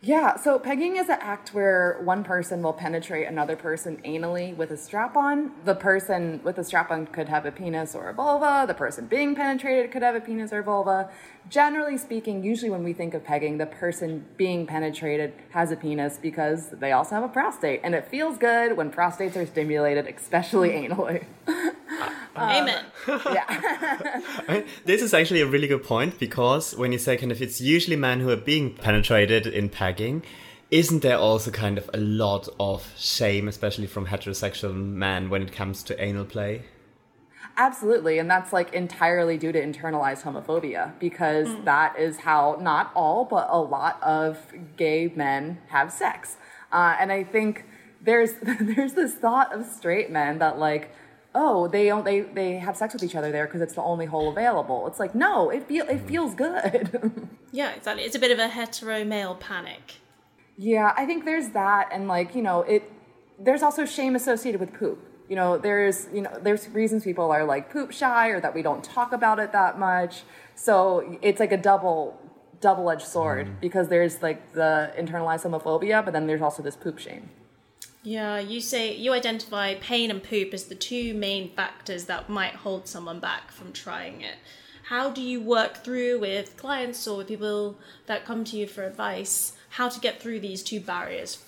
Yeah, 0.00 0.36
so 0.36 0.60
pegging 0.60 0.94
is 0.94 1.08
an 1.08 1.18
act 1.20 1.52
where 1.52 2.00
one 2.04 2.22
person 2.22 2.62
will 2.62 2.72
penetrate 2.72 3.26
another 3.26 3.56
person 3.56 4.00
anally 4.04 4.56
with 4.56 4.70
a 4.70 4.76
strap 4.76 5.16
on. 5.16 5.50
The 5.64 5.74
person 5.74 6.40
with 6.44 6.54
the 6.54 6.62
strap 6.62 6.92
on 6.92 7.08
could 7.08 7.28
have 7.28 7.44
a 7.46 7.50
penis 7.50 7.96
or 7.96 8.08
a 8.08 8.14
vulva. 8.14 8.64
The 8.68 8.74
person 8.74 9.06
being 9.06 9.34
penetrated 9.34 9.90
could 9.90 10.02
have 10.02 10.14
a 10.14 10.20
penis 10.20 10.52
or 10.52 10.62
vulva. 10.62 11.10
Generally 11.48 11.98
speaking, 11.98 12.44
usually 12.44 12.70
when 12.70 12.84
we 12.84 12.92
think 12.92 13.12
of 13.12 13.24
pegging, 13.24 13.58
the 13.58 13.66
person 13.66 14.24
being 14.36 14.66
penetrated 14.66 15.32
has 15.50 15.72
a 15.72 15.76
penis 15.76 16.16
because 16.16 16.70
they 16.70 16.92
also 16.92 17.16
have 17.16 17.24
a 17.24 17.28
prostate. 17.28 17.80
And 17.82 17.92
it 17.92 18.06
feels 18.06 18.38
good 18.38 18.76
when 18.76 18.92
prostates 18.92 19.34
are 19.34 19.46
stimulated, 19.46 20.06
especially 20.06 20.70
anally. 20.70 21.24
Amen. 22.40 22.84
yeah. 23.06 24.62
this 24.84 25.02
is 25.02 25.14
actually 25.14 25.40
a 25.40 25.46
really 25.46 25.66
good 25.66 25.84
point 25.84 26.18
because 26.18 26.74
when 26.76 26.92
you 26.92 26.98
say 26.98 27.16
kind 27.16 27.32
of 27.32 27.40
it's 27.42 27.60
usually 27.60 27.96
men 27.96 28.20
who 28.20 28.30
are 28.30 28.36
being 28.36 28.74
penetrated 28.74 29.46
in 29.46 29.68
pegging, 29.68 30.22
isn't 30.70 31.02
there 31.02 31.18
also 31.18 31.50
kind 31.50 31.78
of 31.78 31.88
a 31.94 31.98
lot 31.98 32.48
of 32.60 32.92
shame, 32.96 33.48
especially 33.48 33.86
from 33.86 34.06
heterosexual 34.06 34.74
men, 34.74 35.30
when 35.30 35.42
it 35.42 35.52
comes 35.52 35.82
to 35.84 36.02
anal 36.02 36.24
play? 36.24 36.62
Absolutely. 37.56 38.18
And 38.18 38.30
that's 38.30 38.52
like 38.52 38.72
entirely 38.72 39.36
due 39.36 39.50
to 39.50 39.60
internalized 39.60 40.22
homophobia 40.22 40.96
because 41.00 41.48
mm. 41.48 41.64
that 41.64 41.98
is 41.98 42.18
how 42.18 42.56
not 42.60 42.92
all, 42.94 43.24
but 43.24 43.48
a 43.50 43.58
lot 43.58 44.00
of 44.02 44.38
gay 44.76 45.12
men 45.16 45.58
have 45.68 45.92
sex. 45.92 46.36
Uh, 46.70 46.96
and 47.00 47.10
I 47.10 47.24
think 47.24 47.64
there's 48.00 48.30
there's 48.42 48.92
this 48.92 49.14
thought 49.14 49.52
of 49.52 49.66
straight 49.66 50.10
men 50.10 50.38
that 50.38 50.58
like 50.58 50.92
oh, 51.38 51.68
they 51.68 51.86
don't, 51.86 52.04
they 52.04 52.20
they 52.20 52.54
have 52.54 52.76
sex 52.76 52.92
with 52.92 53.04
each 53.04 53.14
other 53.14 53.30
there 53.30 53.46
because 53.46 53.60
it's 53.60 53.74
the 53.74 53.82
only 53.82 54.06
hole 54.06 54.28
available. 54.28 54.86
It's 54.88 54.98
like 54.98 55.14
no, 55.14 55.50
it 55.50 55.68
feel 55.68 55.86
it 55.88 56.00
feels 56.00 56.34
good. 56.34 57.28
yeah, 57.52 57.70
exactly. 57.70 58.04
It's 58.04 58.16
a 58.16 58.18
bit 58.18 58.32
of 58.32 58.40
a 58.40 58.48
hetero 58.48 59.04
male 59.04 59.36
panic. 59.36 59.94
Yeah, 60.56 60.92
I 60.96 61.06
think 61.06 61.24
there's 61.24 61.50
that, 61.50 61.90
and 61.92 62.08
like 62.08 62.34
you 62.34 62.42
know, 62.42 62.62
it 62.62 62.90
there's 63.38 63.62
also 63.62 63.84
shame 63.84 64.16
associated 64.16 64.60
with 64.60 64.74
poop. 64.74 64.98
You 65.28 65.36
know, 65.36 65.58
there's 65.58 66.08
you 66.12 66.22
know 66.22 66.36
there's 66.42 66.68
reasons 66.70 67.04
people 67.04 67.30
are 67.30 67.44
like 67.44 67.70
poop 67.70 67.92
shy 67.92 68.28
or 68.28 68.40
that 68.40 68.54
we 68.54 68.62
don't 68.62 68.82
talk 68.82 69.12
about 69.12 69.38
it 69.38 69.52
that 69.52 69.78
much. 69.78 70.22
So 70.56 71.18
it's 71.22 71.38
like 71.38 71.52
a 71.52 71.56
double 71.56 72.20
double 72.60 72.90
edged 72.90 73.06
sword 73.06 73.46
mm. 73.46 73.60
because 73.60 73.86
there's 73.88 74.20
like 74.22 74.52
the 74.54 74.92
internalized 74.98 75.48
homophobia, 75.48 76.04
but 76.04 76.12
then 76.12 76.26
there's 76.26 76.42
also 76.42 76.64
this 76.64 76.74
poop 76.74 76.98
shame. 76.98 77.30
Yeah, 78.02 78.38
you 78.38 78.60
say 78.60 78.94
you 78.94 79.12
identify 79.12 79.74
pain 79.74 80.10
and 80.10 80.22
poop 80.22 80.54
as 80.54 80.64
the 80.64 80.74
two 80.74 81.14
main 81.14 81.50
factors 81.54 82.04
that 82.04 82.28
might 82.28 82.54
hold 82.54 82.86
someone 82.86 83.20
back 83.20 83.50
from 83.50 83.72
trying 83.72 84.20
it. 84.20 84.36
How 84.88 85.10
do 85.10 85.20
you 85.20 85.40
work 85.40 85.84
through 85.84 86.20
with 86.20 86.56
clients 86.56 87.06
or 87.06 87.18
with 87.18 87.28
people 87.28 87.76
that 88.06 88.24
come 88.24 88.44
to 88.44 88.56
you 88.56 88.66
for 88.66 88.84
advice 88.84 89.52
how 89.70 89.88
to 89.88 90.00
get 90.00 90.22
through 90.22 90.40
these 90.40 90.62
two 90.62 90.80
barriers? 90.80 91.44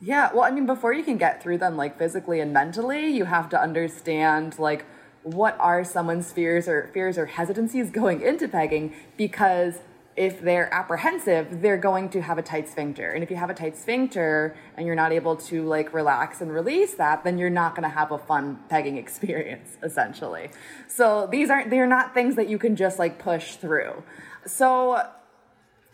Yeah, 0.00 0.30
well, 0.32 0.44
I 0.44 0.50
mean, 0.50 0.66
before 0.66 0.92
you 0.92 1.02
can 1.02 1.16
get 1.16 1.42
through 1.42 1.58
them, 1.58 1.76
like 1.76 1.98
physically 1.98 2.38
and 2.38 2.52
mentally, 2.52 3.06
you 3.08 3.24
have 3.24 3.48
to 3.48 3.60
understand, 3.60 4.58
like, 4.58 4.84
what 5.22 5.56
are 5.58 5.82
someone's 5.82 6.30
fears 6.30 6.68
or 6.68 6.90
fears 6.92 7.16
or 7.16 7.26
hesitancies 7.26 7.90
going 8.02 8.20
into 8.20 8.46
pegging 8.46 8.94
because 9.16 9.80
if 10.16 10.40
they're 10.40 10.72
apprehensive, 10.72 11.60
they're 11.60 11.76
going 11.76 12.08
to 12.10 12.22
have 12.22 12.38
a 12.38 12.42
tight 12.42 12.68
sphincter. 12.68 13.10
And 13.10 13.24
if 13.24 13.30
you 13.30 13.36
have 13.36 13.50
a 13.50 13.54
tight 13.54 13.76
sphincter 13.76 14.56
and 14.76 14.86
you're 14.86 14.94
not 14.94 15.12
able 15.12 15.36
to 15.36 15.64
like 15.64 15.92
relax 15.92 16.40
and 16.40 16.52
release 16.52 16.94
that, 16.94 17.24
then 17.24 17.36
you're 17.36 17.50
not 17.50 17.74
going 17.74 17.82
to 17.82 17.94
have 17.94 18.12
a 18.12 18.18
fun 18.18 18.60
pegging 18.68 18.96
experience, 19.04 19.76
essentially. 19.82 20.50
So 20.86 21.26
these 21.30 21.50
aren't, 21.50 21.70
they're 21.70 21.86
not 21.86 22.14
things 22.14 22.36
that 22.36 22.48
you 22.48 22.58
can 22.58 22.76
just 22.76 22.98
like 22.98 23.18
push 23.18 23.56
through. 23.56 24.02
So 24.46 25.02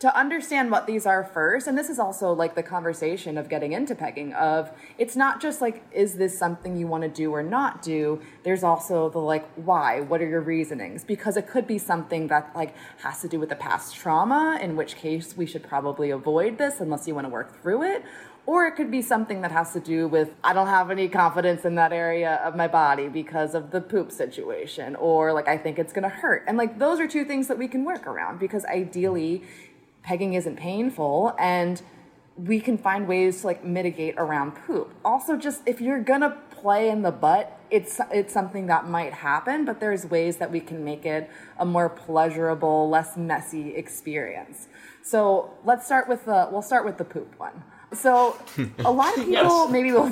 to 0.01 0.17
understand 0.17 0.71
what 0.71 0.87
these 0.87 1.05
are 1.05 1.23
first 1.23 1.67
and 1.67 1.77
this 1.77 1.87
is 1.87 1.99
also 1.99 2.33
like 2.33 2.55
the 2.55 2.63
conversation 2.63 3.37
of 3.37 3.47
getting 3.47 3.71
into 3.71 3.93
pegging 3.93 4.33
of 4.33 4.71
it's 4.97 5.15
not 5.15 5.39
just 5.39 5.61
like 5.61 5.83
is 5.91 6.15
this 6.15 6.35
something 6.35 6.75
you 6.75 6.87
want 6.87 7.03
to 7.03 7.09
do 7.09 7.31
or 7.31 7.43
not 7.43 7.83
do? 7.83 8.19
There's 8.41 8.63
also 8.63 9.09
the 9.09 9.19
like 9.19 9.47
why? 9.53 10.01
What 10.01 10.19
are 10.19 10.27
your 10.27 10.41
reasonings? 10.41 11.03
Because 11.03 11.37
it 11.37 11.47
could 11.47 11.67
be 11.67 11.77
something 11.77 12.27
that 12.29 12.51
like 12.55 12.73
has 13.03 13.21
to 13.21 13.27
do 13.27 13.39
with 13.39 13.49
the 13.49 13.55
past 13.55 13.95
trauma 13.95 14.57
in 14.59 14.75
which 14.75 14.95
case 14.95 15.37
we 15.37 15.45
should 15.45 15.61
probably 15.61 16.09
avoid 16.09 16.57
this 16.57 16.79
unless 16.79 17.07
you 17.07 17.13
want 17.13 17.25
to 17.25 17.29
work 17.31 17.61
through 17.61 17.83
it. 17.83 18.03
Or 18.47 18.65
it 18.65 18.75
could 18.75 18.89
be 18.89 19.03
something 19.03 19.41
that 19.41 19.51
has 19.51 19.71
to 19.73 19.79
do 19.79 20.07
with 20.07 20.33
I 20.43 20.53
don't 20.53 20.65
have 20.65 20.89
any 20.89 21.09
confidence 21.09 21.63
in 21.63 21.75
that 21.75 21.93
area 21.93 22.41
of 22.43 22.55
my 22.55 22.67
body 22.67 23.07
because 23.07 23.53
of 23.53 23.69
the 23.69 23.79
poop 23.79 24.11
situation 24.11 24.95
or 24.95 25.31
like 25.31 25.47
I 25.47 25.59
think 25.59 25.77
it's 25.77 25.93
to 25.93 26.09
hurt. 26.09 26.43
And 26.47 26.57
like 26.57 26.79
those 26.79 26.99
are 26.99 27.07
two 27.07 27.23
things 27.23 27.47
that 27.49 27.59
we 27.59 27.67
can 27.67 27.85
work 27.85 28.07
around 28.07 28.39
because 28.39 28.65
ideally 28.65 29.43
pegging 30.03 30.33
isn't 30.33 30.57
painful 30.57 31.35
and 31.37 31.81
we 32.37 32.59
can 32.59 32.77
find 32.77 33.07
ways 33.07 33.41
to 33.41 33.47
like 33.47 33.63
mitigate 33.63 34.15
around 34.17 34.53
poop. 34.53 34.93
Also 35.03 35.37
just 35.37 35.61
if 35.65 35.81
you're 35.81 36.01
going 36.01 36.21
to 36.21 36.37
play 36.61 36.89
in 36.89 37.01
the 37.01 37.11
butt, 37.11 37.59
it's 37.69 37.99
it's 38.11 38.33
something 38.33 38.67
that 38.67 38.87
might 38.87 39.13
happen, 39.13 39.65
but 39.65 39.79
there's 39.79 40.05
ways 40.05 40.37
that 40.37 40.51
we 40.51 40.59
can 40.59 40.83
make 40.83 41.05
it 41.05 41.29
a 41.57 41.65
more 41.65 41.89
pleasurable, 41.89 42.89
less 42.89 43.17
messy 43.17 43.75
experience. 43.75 44.67
So, 45.03 45.51
let's 45.65 45.85
start 45.85 46.07
with 46.07 46.25
the 46.25 46.47
we'll 46.51 46.61
start 46.61 46.85
with 46.85 46.97
the 46.97 47.05
poop 47.05 47.39
one. 47.39 47.63
So 47.93 48.37
a 48.79 48.91
lot 48.91 49.17
of 49.17 49.25
people 49.25 49.31
yes. 49.31 49.71
maybe 49.71 49.91
will 49.91 50.07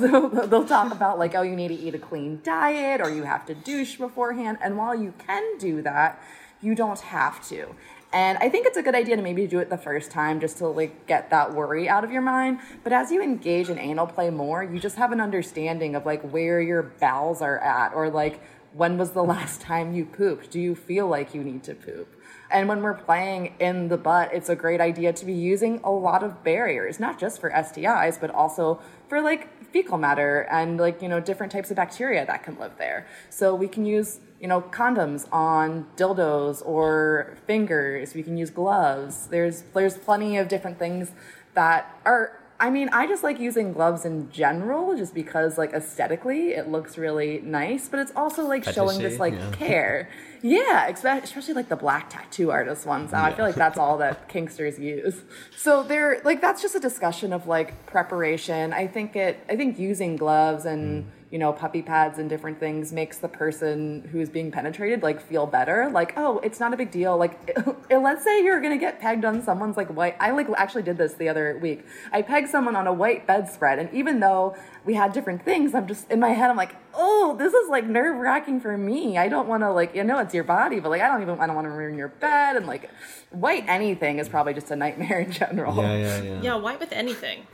they'll 0.46 0.66
talk 0.66 0.92
about 0.92 1.18
like 1.18 1.34
oh 1.34 1.42
you 1.42 1.56
need 1.56 1.68
to 1.68 1.74
eat 1.74 1.94
a 1.94 1.98
clean 1.98 2.40
diet 2.42 3.00
or 3.00 3.10
you 3.10 3.22
have 3.22 3.46
to 3.46 3.54
douche 3.54 3.96
beforehand 3.96 4.58
and 4.60 4.76
while 4.76 4.94
you 4.94 5.14
can 5.26 5.58
do 5.58 5.80
that 5.82 6.22
you 6.60 6.74
don't 6.74 7.00
have 7.00 7.46
to 7.48 7.74
and 8.12 8.38
I 8.38 8.48
think 8.48 8.66
it's 8.66 8.76
a 8.76 8.82
good 8.82 8.94
idea 8.94 9.16
to 9.16 9.22
maybe 9.22 9.46
do 9.46 9.60
it 9.60 9.70
the 9.70 9.78
first 9.78 10.10
time 10.10 10.40
just 10.40 10.58
to 10.58 10.66
like 10.66 11.06
get 11.06 11.30
that 11.30 11.54
worry 11.54 11.88
out 11.88 12.02
of 12.02 12.10
your 12.10 12.22
mind. 12.22 12.58
But 12.82 12.92
as 12.92 13.12
you 13.12 13.22
engage 13.22 13.68
in 13.68 13.78
anal 13.78 14.06
play 14.06 14.30
more, 14.30 14.64
you 14.64 14.80
just 14.80 14.96
have 14.96 15.12
an 15.12 15.20
understanding 15.20 15.94
of 15.94 16.06
like 16.06 16.22
where 16.22 16.60
your 16.60 16.82
bowels 16.82 17.40
are 17.40 17.58
at 17.58 17.94
or 17.94 18.10
like 18.10 18.40
when 18.72 18.98
was 18.98 19.10
the 19.10 19.22
last 19.34 19.60
time 19.60 19.94
you 19.94 20.04
pooped? 20.04 20.50
Do 20.50 20.60
you 20.60 20.74
feel 20.74 21.06
like 21.06 21.34
you 21.34 21.44
need 21.44 21.62
to 21.64 21.74
poop? 21.74 22.16
And 22.50 22.68
when 22.68 22.82
we're 22.82 22.94
playing 22.94 23.54
in 23.60 23.88
the 23.88 23.96
butt, 23.96 24.30
it's 24.32 24.48
a 24.48 24.56
great 24.56 24.80
idea 24.80 25.12
to 25.12 25.24
be 25.24 25.32
using 25.32 25.80
a 25.84 25.90
lot 25.90 26.24
of 26.24 26.42
barriers, 26.42 26.98
not 26.98 27.18
just 27.18 27.40
for 27.40 27.50
STIs, 27.50 28.20
but 28.20 28.30
also 28.30 28.80
for 29.08 29.20
like 29.20 29.64
fecal 29.66 29.98
matter 29.98 30.48
and 30.50 30.78
like, 30.78 31.00
you 31.00 31.08
know, 31.08 31.20
different 31.20 31.52
types 31.52 31.70
of 31.70 31.76
bacteria 31.76 32.26
that 32.26 32.42
can 32.42 32.58
live 32.58 32.72
there. 32.76 33.06
So 33.28 33.54
we 33.54 33.68
can 33.68 33.84
use 33.86 34.18
you 34.40 34.48
know, 34.48 34.62
condoms 34.62 35.28
on 35.30 35.86
dildos 35.96 36.62
or 36.64 37.36
fingers. 37.46 38.14
We 38.14 38.22
can 38.22 38.36
use 38.36 38.50
gloves. 38.50 39.26
There's 39.26 39.62
there's 39.74 39.98
plenty 39.98 40.38
of 40.38 40.48
different 40.48 40.78
things 40.78 41.12
that 41.54 42.00
are 42.04 42.40
I 42.60 42.68
mean, 42.68 42.90
I 42.92 43.06
just 43.06 43.22
like 43.22 43.40
using 43.40 43.72
gloves 43.72 44.04
in 44.04 44.30
general 44.30 44.94
just 44.94 45.14
because 45.14 45.56
like 45.56 45.72
aesthetically 45.72 46.50
it 46.50 46.68
looks 46.68 46.98
really 46.98 47.40
nice, 47.40 47.88
but 47.88 48.00
it's 48.00 48.12
also 48.14 48.46
like 48.46 48.64
Fetishy, 48.64 48.74
showing 48.74 48.98
this 48.98 49.18
like 49.18 49.34
yeah. 49.34 49.50
care. 49.52 50.10
Yeah, 50.42 50.88
especially 50.88 51.52
like 51.52 51.68
the 51.68 51.76
black 51.76 52.08
tattoo 52.08 52.50
artist 52.50 52.86
ones. 52.86 53.12
Now 53.12 53.18
yeah. 53.18 53.24
I 53.26 53.34
feel 53.34 53.44
like 53.44 53.56
that's 53.56 53.76
all 53.76 53.98
that 53.98 54.26
kinksters 54.30 54.78
use. 54.78 55.20
So 55.54 55.82
they're 55.82 56.22
like 56.24 56.40
that's 56.40 56.62
just 56.62 56.74
a 56.74 56.80
discussion 56.80 57.34
of 57.34 57.46
like 57.46 57.84
preparation. 57.84 58.72
I 58.72 58.86
think 58.86 59.16
it 59.16 59.44
I 59.50 59.56
think 59.56 59.78
using 59.78 60.16
gloves 60.16 60.64
and 60.64 61.04
mm 61.04 61.06
you 61.30 61.38
know, 61.38 61.52
puppy 61.52 61.80
pads 61.80 62.18
and 62.18 62.28
different 62.28 62.58
things 62.58 62.92
makes 62.92 63.18
the 63.18 63.28
person 63.28 64.08
who's 64.10 64.28
being 64.28 64.50
penetrated 64.50 65.02
like 65.02 65.20
feel 65.20 65.46
better. 65.46 65.88
Like, 65.88 66.12
oh, 66.16 66.40
it's 66.40 66.58
not 66.58 66.74
a 66.74 66.76
big 66.76 66.90
deal. 66.90 67.16
Like, 67.16 67.56
let's 67.90 68.24
say 68.24 68.42
you're 68.42 68.60
gonna 68.60 68.76
get 68.76 69.00
pegged 69.00 69.24
on 69.24 69.40
someone's 69.42 69.76
like 69.76 69.88
white. 69.88 70.16
I 70.18 70.32
like 70.32 70.48
actually 70.56 70.82
did 70.82 70.98
this 70.98 71.14
the 71.14 71.28
other 71.28 71.56
week. 71.62 71.86
I 72.12 72.22
pegged 72.22 72.48
someone 72.48 72.74
on 72.74 72.88
a 72.88 72.92
white 72.92 73.28
bedspread, 73.28 73.78
and 73.78 73.92
even 73.94 74.18
though 74.18 74.56
we 74.90 74.96
had 74.96 75.12
different 75.12 75.44
things, 75.44 75.72
I'm 75.72 75.86
just 75.86 76.10
in 76.10 76.18
my 76.18 76.30
head. 76.30 76.50
I'm 76.50 76.56
like, 76.56 76.74
oh, 76.94 77.36
this 77.38 77.54
is 77.54 77.68
like 77.68 77.86
nerve 77.86 78.16
wracking 78.16 78.60
for 78.60 78.76
me. 78.76 79.16
I 79.16 79.28
don't 79.28 79.46
want 79.46 79.62
to 79.62 79.70
like, 79.70 79.94
you 79.94 80.02
know, 80.02 80.18
it's 80.18 80.34
your 80.34 80.42
body, 80.42 80.80
but 80.80 80.88
like, 80.88 81.00
I 81.00 81.06
don't 81.06 81.22
even, 81.22 81.38
I 81.38 81.46
don't 81.46 81.54
want 81.54 81.66
to 81.66 81.70
ruin 81.70 81.96
your 81.96 82.08
bed, 82.08 82.56
and 82.56 82.66
like, 82.66 82.90
white 83.30 83.64
anything 83.68 84.18
is 84.18 84.28
probably 84.28 84.52
just 84.52 84.68
a 84.72 84.74
nightmare 84.74 85.20
in 85.20 85.30
general. 85.30 85.76
Yeah, 85.76 85.96
yeah, 85.96 86.22
yeah. 86.22 86.42
Yeah, 86.42 86.54
white 86.56 86.80
with 86.80 86.90
anything, 86.90 87.46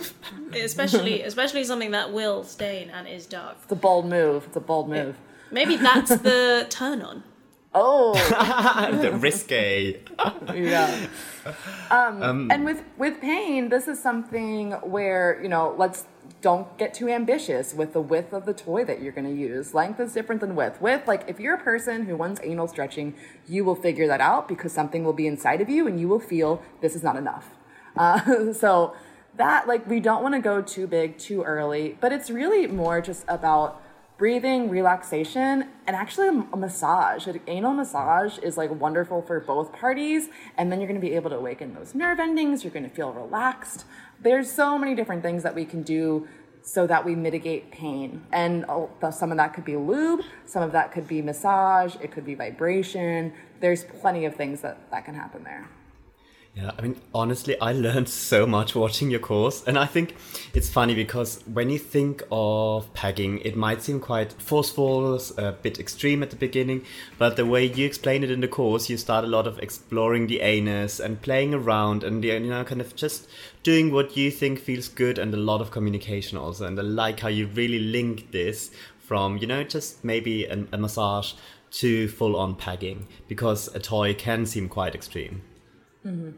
especially 0.52 1.22
especially 1.22 1.62
something 1.62 1.92
that 1.92 2.12
will 2.12 2.42
stain 2.42 2.90
and 2.90 3.06
is 3.06 3.24
dark. 3.26 3.58
It's 3.62 3.70
a 3.70 3.76
bold 3.76 4.06
move. 4.06 4.46
It's 4.48 4.56
a 4.56 4.60
bold 4.60 4.88
move. 4.88 5.16
Maybe 5.52 5.76
that's 5.76 6.10
the 6.10 6.66
turn 6.70 7.02
on. 7.02 7.22
Oh, 7.72 8.14
the 9.00 9.12
risque. 9.12 10.00
yeah. 10.54 11.06
Um, 11.90 12.22
um, 12.22 12.50
and 12.52 12.64
with 12.66 12.84
with 12.98 13.20
pain, 13.20 13.70
this 13.70 13.88
is 13.88 13.98
something 13.98 14.72
where 14.82 15.40
you 15.42 15.48
know, 15.48 15.74
let's 15.78 16.04
don't 16.40 16.76
get 16.78 16.94
too 16.94 17.08
ambitious 17.08 17.74
with 17.74 17.92
the 17.92 18.00
width 18.00 18.32
of 18.32 18.46
the 18.46 18.54
toy 18.54 18.84
that 18.84 19.00
you're 19.00 19.12
going 19.12 19.26
to 19.26 19.40
use. 19.40 19.74
Length 19.74 20.00
is 20.00 20.12
different 20.12 20.40
than 20.40 20.56
width. 20.56 20.80
Width, 20.80 21.06
like 21.06 21.24
if 21.28 21.38
you're 21.38 21.54
a 21.54 21.62
person 21.62 22.06
who 22.06 22.16
wants 22.16 22.40
anal 22.42 22.68
stretching, 22.68 23.14
you 23.46 23.64
will 23.64 23.74
figure 23.74 24.06
that 24.06 24.20
out 24.20 24.48
because 24.48 24.72
something 24.72 25.04
will 25.04 25.12
be 25.12 25.26
inside 25.26 25.60
of 25.60 25.68
you 25.68 25.86
and 25.86 26.00
you 26.00 26.08
will 26.08 26.20
feel 26.20 26.62
this 26.80 26.94
is 26.94 27.02
not 27.02 27.16
enough. 27.16 27.50
Uh, 27.96 28.52
so 28.52 28.94
that, 29.36 29.68
like, 29.68 29.86
we 29.88 30.00
don't 30.00 30.22
want 30.22 30.34
to 30.34 30.40
go 30.40 30.62
too 30.62 30.86
big 30.86 31.18
too 31.18 31.42
early, 31.42 31.96
but 32.00 32.12
it's 32.12 32.30
really 32.30 32.66
more 32.66 33.00
just 33.00 33.24
about 33.28 33.82
breathing, 34.20 34.68
relaxation, 34.68 35.66
and 35.86 35.96
actually 35.96 36.28
a 36.28 36.56
massage. 36.56 37.26
An 37.26 37.40
anal 37.46 37.72
massage 37.72 38.36
is 38.40 38.58
like 38.58 38.70
wonderful 38.70 39.22
for 39.22 39.40
both 39.40 39.72
parties, 39.72 40.28
and 40.58 40.70
then 40.70 40.78
you're 40.78 40.86
to 41.00 41.06
be 41.06 41.14
able 41.14 41.30
to 41.30 41.36
awaken 41.36 41.72
those 41.72 41.94
nerve 41.94 42.20
endings. 42.20 42.62
You're 42.62 42.70
to 42.84 42.90
feel 42.90 43.14
relaxed. 43.14 43.86
There's 44.20 44.52
so 44.52 44.76
many 44.76 44.94
different 44.94 45.22
things 45.22 45.42
that 45.42 45.54
we 45.54 45.64
can 45.64 45.82
do 45.82 46.28
so 46.60 46.86
that 46.86 47.02
we 47.02 47.14
mitigate 47.14 47.70
pain. 47.70 48.22
And 48.30 48.66
some 49.10 49.30
of 49.30 49.38
that 49.38 49.54
could 49.54 49.64
be 49.64 49.76
lube, 49.76 50.20
some 50.44 50.62
of 50.62 50.72
that 50.72 50.92
could 50.92 51.08
be 51.08 51.22
massage, 51.22 51.96
it 52.02 52.12
could 52.12 52.26
be 52.26 52.34
vibration. 52.34 53.32
There's 53.60 53.84
plenty 53.84 54.26
of 54.26 54.36
things 54.36 54.60
that 54.60 54.90
that 54.90 55.06
can 55.06 55.14
happen 55.14 55.44
there. 55.44 55.66
Yeah, 56.54 56.72
I 56.76 56.82
mean, 56.82 57.00
honestly, 57.14 57.58
I 57.60 57.72
learned 57.86 58.08
so 58.08 58.46
much 58.46 58.74
watching 58.74 59.10
your 59.10 59.20
course. 59.20 59.62
And 59.66 59.78
I 59.78 59.86
think 59.86 60.16
it's 60.52 60.68
funny 60.68 60.94
because 60.94 61.42
when 61.46 61.70
you 61.70 61.78
think 61.78 62.22
of 62.30 62.92
pegging, 62.92 63.38
it 63.40 63.56
might 63.56 63.82
seem 63.82 64.00
quite 64.00 64.32
forceful, 64.32 65.20
a 65.38 65.52
bit 65.52 65.78
extreme 65.78 66.22
at 66.22 66.30
the 66.30 66.36
beginning. 66.36 66.84
But 67.18 67.36
the 67.36 67.46
way 67.46 67.64
you 67.64 67.86
explain 67.86 68.24
it 68.24 68.30
in 68.30 68.40
the 68.40 68.48
course, 68.48 68.90
you 68.90 68.96
start 68.96 69.24
a 69.24 69.28
lot 69.28 69.46
of 69.46 69.58
exploring 69.60 70.26
the 70.26 70.40
anus 70.40 70.98
and 70.98 71.22
playing 71.22 71.54
around 71.54 72.02
and, 72.02 72.22
you 72.24 72.40
know, 72.40 72.64
kind 72.64 72.80
of 72.80 72.96
just 72.96 73.28
doing 73.62 73.92
what 73.92 74.16
you 74.16 74.30
think 74.30 74.58
feels 74.58 74.88
good 74.88 75.18
and 75.18 75.32
a 75.32 75.36
lot 75.36 75.60
of 75.60 75.70
communication 75.70 76.36
also. 76.36 76.66
And 76.66 76.78
I 76.78 76.82
like 76.82 77.20
how 77.20 77.28
you 77.28 77.46
really 77.46 77.78
link 77.78 78.32
this 78.32 78.72
from, 78.98 79.38
you 79.38 79.46
know, 79.46 79.62
just 79.62 80.04
maybe 80.04 80.46
a, 80.46 80.66
a 80.72 80.78
massage 80.78 81.34
to 81.70 82.08
full 82.08 82.34
on 82.34 82.56
pegging 82.56 83.06
because 83.28 83.68
a 83.74 83.78
toy 83.78 84.14
can 84.14 84.44
seem 84.44 84.68
quite 84.68 84.96
extreme. 84.96 85.42
Mm-hmm. 86.06 86.30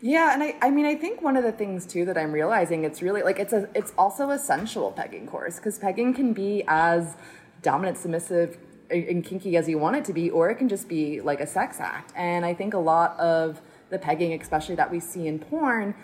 Yeah, 0.00 0.34
and 0.34 0.42
I, 0.42 0.56
I 0.60 0.70
mean, 0.70 0.86
I 0.86 0.94
think 0.94 1.22
one 1.22 1.36
of 1.36 1.44
the 1.44 1.52
things 1.52 1.86
too 1.86 2.04
that 2.04 2.18
I'm 2.18 2.32
realizing 2.32 2.84
it's 2.84 3.02
really 3.02 3.22
like 3.22 3.38
it's 3.38 3.52
a 3.52 3.68
it's 3.74 3.92
also 3.96 4.30
a 4.30 4.38
sensual 4.38 4.92
pegging 4.92 5.26
course 5.26 5.56
because 5.56 5.78
pegging 5.78 6.14
can 6.14 6.32
be 6.32 6.62
as 6.68 7.16
dominant, 7.62 7.96
submissive, 7.98 8.58
and 8.90 9.24
kinky 9.24 9.56
as 9.56 9.68
you 9.68 9.78
want 9.78 9.96
it 9.96 10.04
to 10.06 10.12
be, 10.12 10.30
or 10.30 10.50
it 10.50 10.56
can 10.56 10.68
just 10.68 10.88
be 10.88 11.20
like 11.20 11.40
a 11.40 11.46
sex 11.46 11.80
act. 11.80 12.12
And 12.16 12.44
I 12.44 12.54
think 12.54 12.74
a 12.74 12.78
lot 12.78 13.18
of 13.18 13.60
the 13.90 13.98
pegging, 13.98 14.38
especially 14.40 14.74
that 14.76 14.90
we 14.90 15.00
see 15.00 15.26
in 15.26 15.38
porn, 15.38 15.94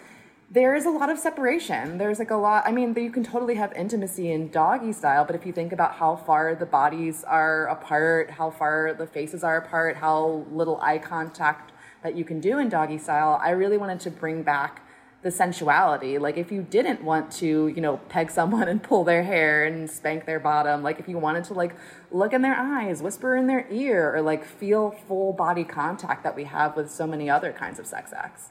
there 0.50 0.74
is 0.74 0.84
a 0.84 0.90
lot 0.90 1.10
of 1.10 1.18
separation. 1.18 1.98
There's 1.98 2.18
like 2.18 2.30
a 2.30 2.36
lot. 2.36 2.64
I 2.66 2.72
mean, 2.72 2.94
you 2.96 3.10
can 3.10 3.22
totally 3.22 3.54
have 3.54 3.72
intimacy 3.74 4.32
in 4.32 4.50
doggy 4.50 4.92
style, 4.92 5.24
but 5.24 5.36
if 5.36 5.46
you 5.46 5.52
think 5.52 5.72
about 5.72 5.94
how 5.94 6.16
far 6.16 6.54
the 6.54 6.66
bodies 6.66 7.22
are 7.24 7.66
apart, 7.66 8.30
how 8.30 8.50
far 8.50 8.94
the 8.94 9.06
faces 9.06 9.44
are 9.44 9.56
apart, 9.58 9.96
how 9.96 10.44
little 10.50 10.80
eye 10.80 10.98
contact 10.98 11.72
that 12.02 12.16
you 12.16 12.24
can 12.24 12.40
do 12.40 12.58
in 12.58 12.68
doggy 12.68 12.98
style, 12.98 13.40
I 13.42 13.50
really 13.50 13.76
wanted 13.76 14.00
to 14.00 14.10
bring 14.10 14.42
back 14.42 14.86
the 15.22 15.30
sensuality. 15.30 16.18
Like 16.18 16.38
if 16.38 16.50
you 16.50 16.62
didn't 16.62 17.04
want 17.04 17.30
to, 17.32 17.68
you 17.68 17.80
know, 17.80 17.98
peg 18.08 18.30
someone 18.30 18.68
and 18.68 18.82
pull 18.82 19.04
their 19.04 19.22
hair 19.22 19.64
and 19.64 19.90
spank 19.90 20.24
their 20.24 20.40
bottom, 20.40 20.82
like 20.82 20.98
if 20.98 21.08
you 21.08 21.18
wanted 21.18 21.44
to 21.44 21.54
like 21.54 21.76
look 22.10 22.32
in 22.32 22.42
their 22.42 22.56
eyes, 22.56 23.02
whisper 23.02 23.36
in 23.36 23.46
their 23.46 23.66
ear, 23.70 24.14
or 24.14 24.22
like 24.22 24.44
feel 24.44 24.90
full 24.90 25.32
body 25.32 25.64
contact 25.64 26.24
that 26.24 26.34
we 26.34 26.44
have 26.44 26.74
with 26.74 26.90
so 26.90 27.06
many 27.06 27.28
other 27.28 27.52
kinds 27.52 27.78
of 27.78 27.86
sex 27.86 28.12
acts. 28.16 28.48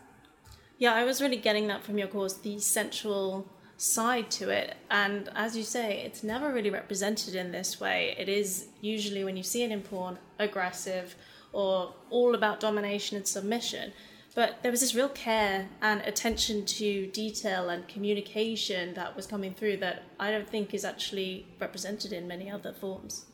Yeah, 0.78 0.94
I 0.94 1.04
was 1.04 1.22
really 1.22 1.38
getting 1.38 1.68
that 1.68 1.84
from 1.84 1.98
your 1.98 2.08
course, 2.08 2.36
the 2.36 2.60
sensual 2.60 3.48
side 3.76 4.30
to 4.30 4.50
it. 4.50 4.76
And 4.92 5.30
as 5.36 5.58
you 5.58 5.64
say, 5.64 6.04
it's 6.06 6.24
never 6.24 6.54
really 6.54 6.70
represented 6.70 7.34
in 7.34 7.52
this 7.52 7.80
way. 7.80 8.16
It 8.18 8.30
is 8.30 8.68
usually 8.80 9.24
when 9.24 9.36
you 9.38 9.44
see 9.44 9.64
it 9.64 9.72
in 9.72 9.82
porn, 9.82 10.20
aggressive, 10.38 11.16
or 11.52 11.94
all 12.10 12.36
about 12.36 12.60
domination 12.60 13.18
and 13.18 13.28
submission. 13.28 13.94
But 14.36 14.62
there 14.62 14.72
was 14.72 14.82
this 14.82 14.94
real 14.94 15.10
care 15.10 15.70
and 15.82 16.02
attention 16.02 16.66
to 16.66 17.08
detail 17.08 17.70
and 17.70 17.88
communication 17.88 18.94
that 18.94 19.16
was 19.16 19.26
coming 19.26 19.54
through 19.54 19.78
that 19.78 20.04
I 20.20 20.32
don't 20.32 20.48
think 20.48 20.74
is 20.74 20.86
actually 20.86 21.48
represented 21.60 22.14
in 22.14 22.28
many 22.28 22.50
other 22.50 22.72
forms. 22.72 23.26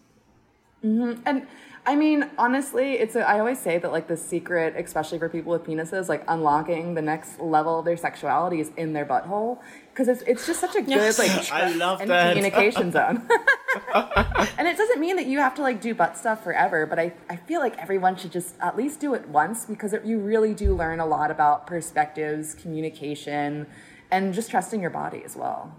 Mm-hmm. 0.83 1.21
And 1.25 1.47
I 1.87 1.95
mean, 1.95 2.29
honestly, 2.37 2.93
it's 2.93 3.15
a, 3.15 3.21
I 3.27 3.39
always 3.39 3.59
say 3.59 3.77
that 3.77 3.91
like 3.91 4.07
the 4.07 4.17
secret, 4.17 4.73
especially 4.75 5.19
for 5.19 5.29
people 5.29 5.51
with 5.51 5.63
penises, 5.63 6.09
like 6.09 6.23
unlocking 6.27 6.95
the 6.95 7.01
next 7.01 7.39
level 7.39 7.79
of 7.79 7.85
their 7.85 7.97
sexuality 7.97 8.59
is 8.59 8.71
in 8.75 8.93
their 8.93 9.05
butthole 9.05 9.59
because 9.93 10.07
it's 10.07 10.23
it's 10.23 10.47
just 10.47 10.59
such 10.59 10.75
a 10.75 10.81
good 10.81 10.89
yes. 10.89 11.19
like 11.19 11.51
I 11.51 11.71
love 11.73 12.01
and 12.01 12.09
that. 12.09 12.29
communication 12.29 12.91
zone. 12.91 13.27
and 13.93 14.67
it 14.67 14.77
doesn't 14.77 14.99
mean 14.99 15.15
that 15.17 15.27
you 15.27 15.37
have 15.39 15.53
to 15.55 15.61
like 15.61 15.79
do 15.79 15.93
butt 15.93 16.17
stuff 16.17 16.43
forever, 16.43 16.87
but 16.87 16.97
I 16.97 17.13
I 17.29 17.35
feel 17.35 17.59
like 17.59 17.77
everyone 17.77 18.15
should 18.15 18.31
just 18.31 18.55
at 18.59 18.75
least 18.75 18.99
do 18.99 19.13
it 19.13 19.27
once 19.29 19.65
because 19.65 19.93
it, 19.93 20.03
you 20.03 20.17
really 20.17 20.55
do 20.55 20.75
learn 20.75 20.99
a 20.99 21.05
lot 21.05 21.29
about 21.29 21.67
perspectives, 21.67 22.55
communication, 22.55 23.67
and 24.09 24.33
just 24.33 24.49
trusting 24.49 24.81
your 24.81 24.89
body 24.89 25.23
as 25.23 25.35
well. 25.35 25.71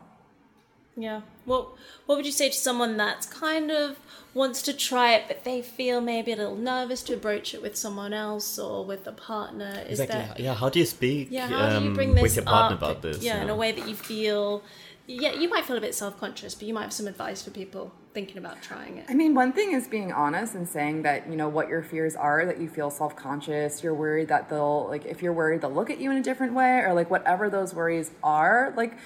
Yeah. 0.96 1.20
What 1.44 1.68
What 2.06 2.16
would 2.16 2.26
you 2.26 2.32
say 2.32 2.48
to 2.48 2.54
someone 2.54 2.96
that's 2.96 3.26
kind 3.26 3.70
of 3.70 3.98
wants 4.34 4.62
to 4.62 4.72
try 4.72 5.14
it, 5.14 5.24
but 5.28 5.44
they 5.44 5.62
feel 5.62 6.00
maybe 6.00 6.32
a 6.32 6.36
little 6.36 6.56
nervous 6.56 7.02
to 7.04 7.16
broach 7.16 7.54
it 7.54 7.62
with 7.62 7.76
someone 7.76 8.12
else 8.12 8.58
or 8.58 8.84
with 8.84 9.06
a 9.06 9.12
partner? 9.12 9.84
Is 9.88 10.00
exactly. 10.00 10.44
yeah. 10.44 10.54
How 10.54 10.70
do 10.70 10.78
you 10.78 10.86
speak? 10.86 11.28
Yeah. 11.30 11.48
How 11.48 11.76
um, 11.76 11.82
do 11.82 11.88
you 11.90 11.94
bring 11.94 12.14
this 12.14 12.22
with 12.22 12.36
your 12.36 12.44
partner 12.44 12.76
up, 12.76 12.82
about 12.82 13.02
this? 13.02 13.22
Yeah, 13.22 13.36
yeah, 13.36 13.42
in 13.42 13.50
a 13.50 13.56
way 13.56 13.72
that 13.72 13.86
you 13.88 13.94
feel. 13.94 14.62
Yeah, 15.08 15.34
you 15.34 15.48
might 15.48 15.64
feel 15.64 15.76
a 15.76 15.80
bit 15.80 15.94
self 15.94 16.18
conscious, 16.18 16.54
but 16.54 16.66
you 16.66 16.74
might 16.74 16.82
have 16.82 16.92
some 16.92 17.06
advice 17.06 17.42
for 17.42 17.50
people 17.50 17.92
thinking 18.12 18.38
about 18.38 18.60
trying 18.62 18.96
it. 18.96 19.04
I 19.08 19.14
mean, 19.14 19.34
one 19.34 19.52
thing 19.52 19.72
is 19.72 19.86
being 19.86 20.10
honest 20.10 20.54
and 20.54 20.66
saying 20.66 21.02
that 21.02 21.28
you 21.28 21.36
know 21.36 21.48
what 21.48 21.68
your 21.68 21.82
fears 21.82 22.16
are. 22.16 22.46
That 22.46 22.58
you 22.58 22.68
feel 22.68 22.90
self 22.90 23.14
conscious. 23.14 23.84
You're 23.84 23.94
worried 23.94 24.28
that 24.28 24.48
they'll 24.48 24.88
like 24.88 25.04
if 25.04 25.22
you're 25.22 25.34
worried 25.34 25.60
they'll 25.60 25.70
look 25.70 25.90
at 25.90 26.00
you 26.00 26.10
in 26.10 26.16
a 26.16 26.22
different 26.22 26.54
way, 26.54 26.80
or 26.80 26.94
like 26.94 27.10
whatever 27.10 27.50
those 27.50 27.74
worries 27.74 28.10
are. 28.22 28.72
Like 28.76 28.96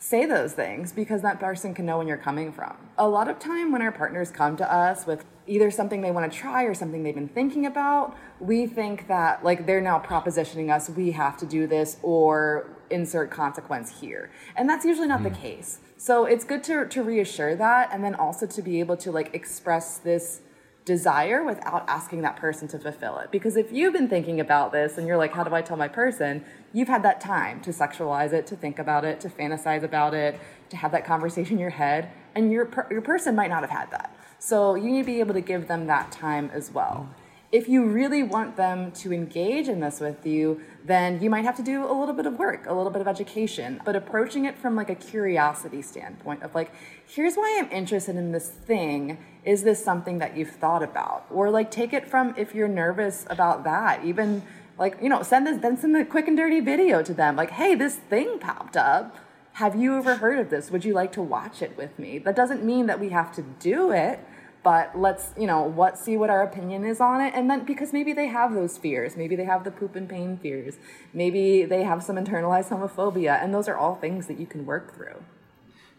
say 0.00 0.24
those 0.24 0.54
things 0.54 0.92
because 0.92 1.20
that 1.20 1.38
person 1.38 1.74
can 1.74 1.84
know 1.84 1.98
when 1.98 2.08
you're 2.08 2.16
coming 2.16 2.50
from. 2.50 2.74
A 2.96 3.06
lot 3.06 3.28
of 3.28 3.38
time 3.38 3.70
when 3.70 3.82
our 3.82 3.92
partners 3.92 4.30
come 4.30 4.56
to 4.56 4.72
us 4.72 5.06
with 5.06 5.26
either 5.46 5.70
something 5.70 6.00
they 6.00 6.10
want 6.10 6.30
to 6.30 6.36
try 6.36 6.64
or 6.64 6.72
something 6.72 7.02
they've 7.02 7.14
been 7.14 7.28
thinking 7.28 7.66
about, 7.66 8.16
we 8.40 8.66
think 8.66 9.08
that 9.08 9.44
like 9.44 9.66
they're 9.66 9.80
now 9.80 9.98
propositioning 10.00 10.74
us 10.74 10.88
we 10.88 11.10
have 11.10 11.36
to 11.36 11.46
do 11.46 11.66
this 11.66 11.98
or 12.02 12.66
insert 12.88 13.30
consequence 13.30 14.00
here. 14.00 14.30
And 14.56 14.68
that's 14.68 14.86
usually 14.86 15.06
not 15.06 15.20
mm. 15.20 15.24
the 15.24 15.38
case. 15.38 15.80
So 15.98 16.24
it's 16.24 16.44
good 16.44 16.64
to 16.64 16.86
to 16.86 17.02
reassure 17.02 17.54
that 17.56 17.90
and 17.92 18.02
then 18.02 18.14
also 18.14 18.46
to 18.46 18.62
be 18.62 18.80
able 18.80 18.96
to 18.96 19.12
like 19.12 19.34
express 19.34 19.98
this 19.98 20.40
desire 20.84 21.44
without 21.44 21.84
asking 21.88 22.22
that 22.22 22.36
person 22.36 22.66
to 22.68 22.78
fulfill 22.78 23.18
it. 23.18 23.30
Because 23.30 23.56
if 23.56 23.72
you've 23.72 23.92
been 23.92 24.08
thinking 24.08 24.40
about 24.40 24.72
this 24.72 24.98
and 24.98 25.06
you're 25.06 25.16
like, 25.16 25.32
how 25.32 25.44
do 25.44 25.54
I 25.54 25.62
tell 25.62 25.76
my 25.76 25.88
person? 25.88 26.44
You've 26.72 26.88
had 26.88 27.02
that 27.02 27.20
time 27.20 27.60
to 27.62 27.70
sexualize 27.70 28.32
it, 28.32 28.46
to 28.48 28.56
think 28.56 28.78
about 28.78 29.04
it, 29.04 29.20
to 29.20 29.28
fantasize 29.28 29.82
about 29.82 30.14
it, 30.14 30.40
to 30.70 30.76
have 30.76 30.92
that 30.92 31.04
conversation 31.04 31.54
in 31.54 31.58
your 31.58 31.70
head. 31.70 32.10
And 32.34 32.50
your, 32.50 32.64
per- 32.64 32.86
your 32.90 33.02
person 33.02 33.34
might 33.34 33.50
not 33.50 33.60
have 33.62 33.70
had 33.70 33.90
that. 33.90 34.16
So 34.38 34.74
you 34.74 34.90
need 34.90 35.02
to 35.02 35.06
be 35.06 35.20
able 35.20 35.34
to 35.34 35.40
give 35.40 35.68
them 35.68 35.86
that 35.88 36.10
time 36.10 36.50
as 36.54 36.70
well. 36.70 37.08
If 37.52 37.68
you 37.68 37.84
really 37.84 38.22
want 38.22 38.56
them 38.56 38.92
to 38.92 39.12
engage 39.12 39.68
in 39.68 39.80
this 39.80 39.98
with 39.98 40.24
you, 40.24 40.60
then 40.84 41.20
you 41.20 41.28
might 41.28 41.44
have 41.44 41.56
to 41.56 41.64
do 41.64 41.84
a 41.84 41.92
little 41.92 42.14
bit 42.14 42.26
of 42.26 42.38
work, 42.38 42.66
a 42.68 42.72
little 42.72 42.92
bit 42.92 43.00
of 43.00 43.08
education, 43.08 43.80
but 43.84 43.96
approaching 43.96 44.44
it 44.44 44.56
from 44.56 44.76
like 44.76 44.88
a 44.88 44.94
curiosity 44.94 45.82
standpoint 45.82 46.44
of 46.44 46.54
like, 46.54 46.70
here's 47.08 47.34
why 47.34 47.58
I'm 47.60 47.68
interested 47.72 48.14
in 48.14 48.30
this 48.30 48.48
thing. 48.48 49.18
Is 49.44 49.64
this 49.64 49.84
something 49.84 50.18
that 50.18 50.36
you've 50.36 50.52
thought 50.52 50.84
about? 50.84 51.26
Or 51.28 51.50
like 51.50 51.72
take 51.72 51.92
it 51.92 52.08
from 52.08 52.34
if 52.36 52.54
you're 52.54 52.68
nervous 52.68 53.26
about 53.28 53.64
that, 53.64 54.04
even 54.04 54.44
like, 54.78 54.98
you 55.02 55.08
know, 55.08 55.24
send 55.24 55.44
this 55.44 55.60
then 55.60 55.76
send 55.76 55.96
a 55.96 56.04
quick 56.04 56.28
and 56.28 56.36
dirty 56.36 56.60
video 56.60 57.02
to 57.02 57.12
them. 57.12 57.34
Like, 57.34 57.50
hey, 57.50 57.74
this 57.74 57.96
thing 57.96 58.38
popped 58.38 58.76
up. 58.76 59.16
Have 59.54 59.74
you 59.74 59.98
ever 59.98 60.14
heard 60.14 60.38
of 60.38 60.50
this? 60.50 60.70
Would 60.70 60.84
you 60.84 60.94
like 60.94 61.10
to 61.12 61.22
watch 61.22 61.62
it 61.62 61.76
with 61.76 61.98
me? 61.98 62.18
That 62.18 62.36
doesn't 62.36 62.64
mean 62.64 62.86
that 62.86 63.00
we 63.00 63.08
have 63.08 63.34
to 63.34 63.42
do 63.42 63.90
it 63.90 64.20
but 64.62 64.98
let's 64.98 65.32
you 65.38 65.46
know 65.46 65.62
what 65.62 65.98
see 65.98 66.16
what 66.16 66.30
our 66.30 66.42
opinion 66.42 66.84
is 66.84 67.00
on 67.00 67.20
it. 67.20 67.32
And 67.34 67.48
then 67.50 67.64
because 67.64 67.92
maybe 67.92 68.12
they 68.12 68.26
have 68.26 68.54
those 68.54 68.76
fears. 68.76 69.16
Maybe 69.16 69.36
they 69.36 69.44
have 69.44 69.64
the 69.64 69.70
poop 69.70 69.96
and 69.96 70.08
pain 70.08 70.36
fears. 70.36 70.76
Maybe 71.12 71.64
they 71.64 71.82
have 71.82 72.02
some 72.02 72.16
internalized 72.16 72.68
homophobia. 72.68 73.42
And 73.42 73.54
those 73.54 73.68
are 73.68 73.76
all 73.76 73.94
things 73.94 74.26
that 74.26 74.38
you 74.38 74.46
can 74.46 74.66
work 74.66 74.94
through. 74.94 75.24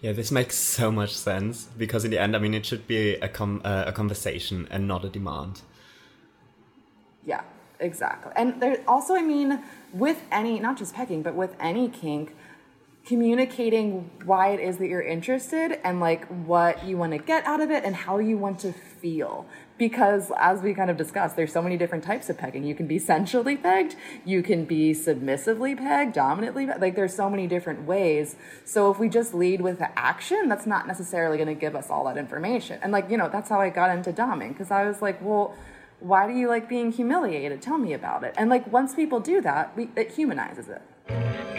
Yeah 0.01 0.11
this 0.11 0.31
makes 0.31 0.55
so 0.77 0.91
much 0.91 1.15
sense. 1.15 1.69
Because 1.77 2.05
in 2.05 2.11
the 2.11 2.19
end 2.19 2.35
i 2.35 2.39
mean 2.39 2.53
it 2.53 2.65
should 2.65 2.87
be 2.87 3.15
a, 3.15 3.29
com- 3.29 3.61
uh, 3.63 3.85
a 3.87 3.91
conversation 3.91 4.67
and 4.69 4.87
not 4.87 5.03
a 5.03 5.09
demand. 5.09 5.61
Yeah 7.25 7.41
exactly. 7.79 8.31
And 8.35 8.61
there 8.61 8.83
also 8.87 9.15
i 9.15 9.21
mean 9.21 9.63
with 9.91 10.21
any 10.31 10.59
not 10.59 10.77
just 10.77 10.93
pegging 10.93 11.23
but 11.23 11.33
with 11.35 11.55
any 11.59 11.89
kink 11.89 12.35
communicating 13.05 14.11
why 14.25 14.49
it 14.49 14.59
is 14.59 14.77
that 14.77 14.87
you're 14.87 15.01
interested 15.01 15.79
and 15.83 15.99
like 15.99 16.25
what 16.27 16.85
you 16.85 16.97
want 16.97 17.11
to 17.11 17.17
get 17.17 17.45
out 17.45 17.59
of 17.59 17.71
it 17.71 17.83
and 17.83 17.95
how 17.95 18.19
you 18.19 18.37
want 18.37 18.59
to 18.59 18.71
feel. 18.71 19.45
Because 19.77 20.31
as 20.37 20.61
we 20.61 20.75
kind 20.75 20.91
of 20.91 20.97
discussed 20.97 21.35
there's 21.35 21.51
so 21.51 21.63
many 21.63 21.77
different 21.77 22.03
types 22.03 22.29
of 22.29 22.37
pegging. 22.37 22.63
You 22.63 22.75
can 22.75 22.85
be 22.85 22.99
sensually 22.99 23.57
pegged 23.57 23.95
you 24.23 24.43
can 24.43 24.65
be 24.65 24.93
submissively 24.93 25.75
pegged 25.75 26.13
dominantly 26.13 26.67
like 26.67 26.95
there's 26.95 27.15
so 27.15 27.29
many 27.29 27.47
different 27.47 27.85
ways. 27.85 28.35
So 28.65 28.91
if 28.91 28.99
we 28.99 29.09
just 29.09 29.33
lead 29.33 29.61
with 29.61 29.79
the 29.79 29.97
action 29.97 30.47
that's 30.47 30.67
not 30.67 30.85
necessarily 30.85 31.37
going 31.37 31.47
to 31.47 31.59
give 31.59 31.75
us 31.75 31.89
all 31.89 32.05
that 32.05 32.17
information. 32.17 32.79
And 32.83 32.91
like 32.91 33.09
you 33.09 33.17
know 33.17 33.29
that's 33.29 33.49
how 33.49 33.59
i 33.59 33.69
got 33.69 33.95
into 33.95 34.13
doming 34.13 34.49
because 34.49 34.69
i 34.69 34.85
was 34.85 35.01
like 35.01 35.19
well 35.21 35.55
why 35.99 36.27
do 36.27 36.33
you 36.33 36.47
like 36.47 36.67
being 36.67 36.91
humiliated? 36.91 37.61
Tell 37.61 37.77
me 37.77 37.93
about 37.93 38.23
it. 38.23 38.33
And 38.35 38.49
like 38.49 38.65
once 38.71 38.95
people 38.95 39.19
do 39.19 39.41
that 39.41 39.75
we, 39.75 39.89
it 39.95 40.11
humanizes 40.11 40.67
it 40.67 41.50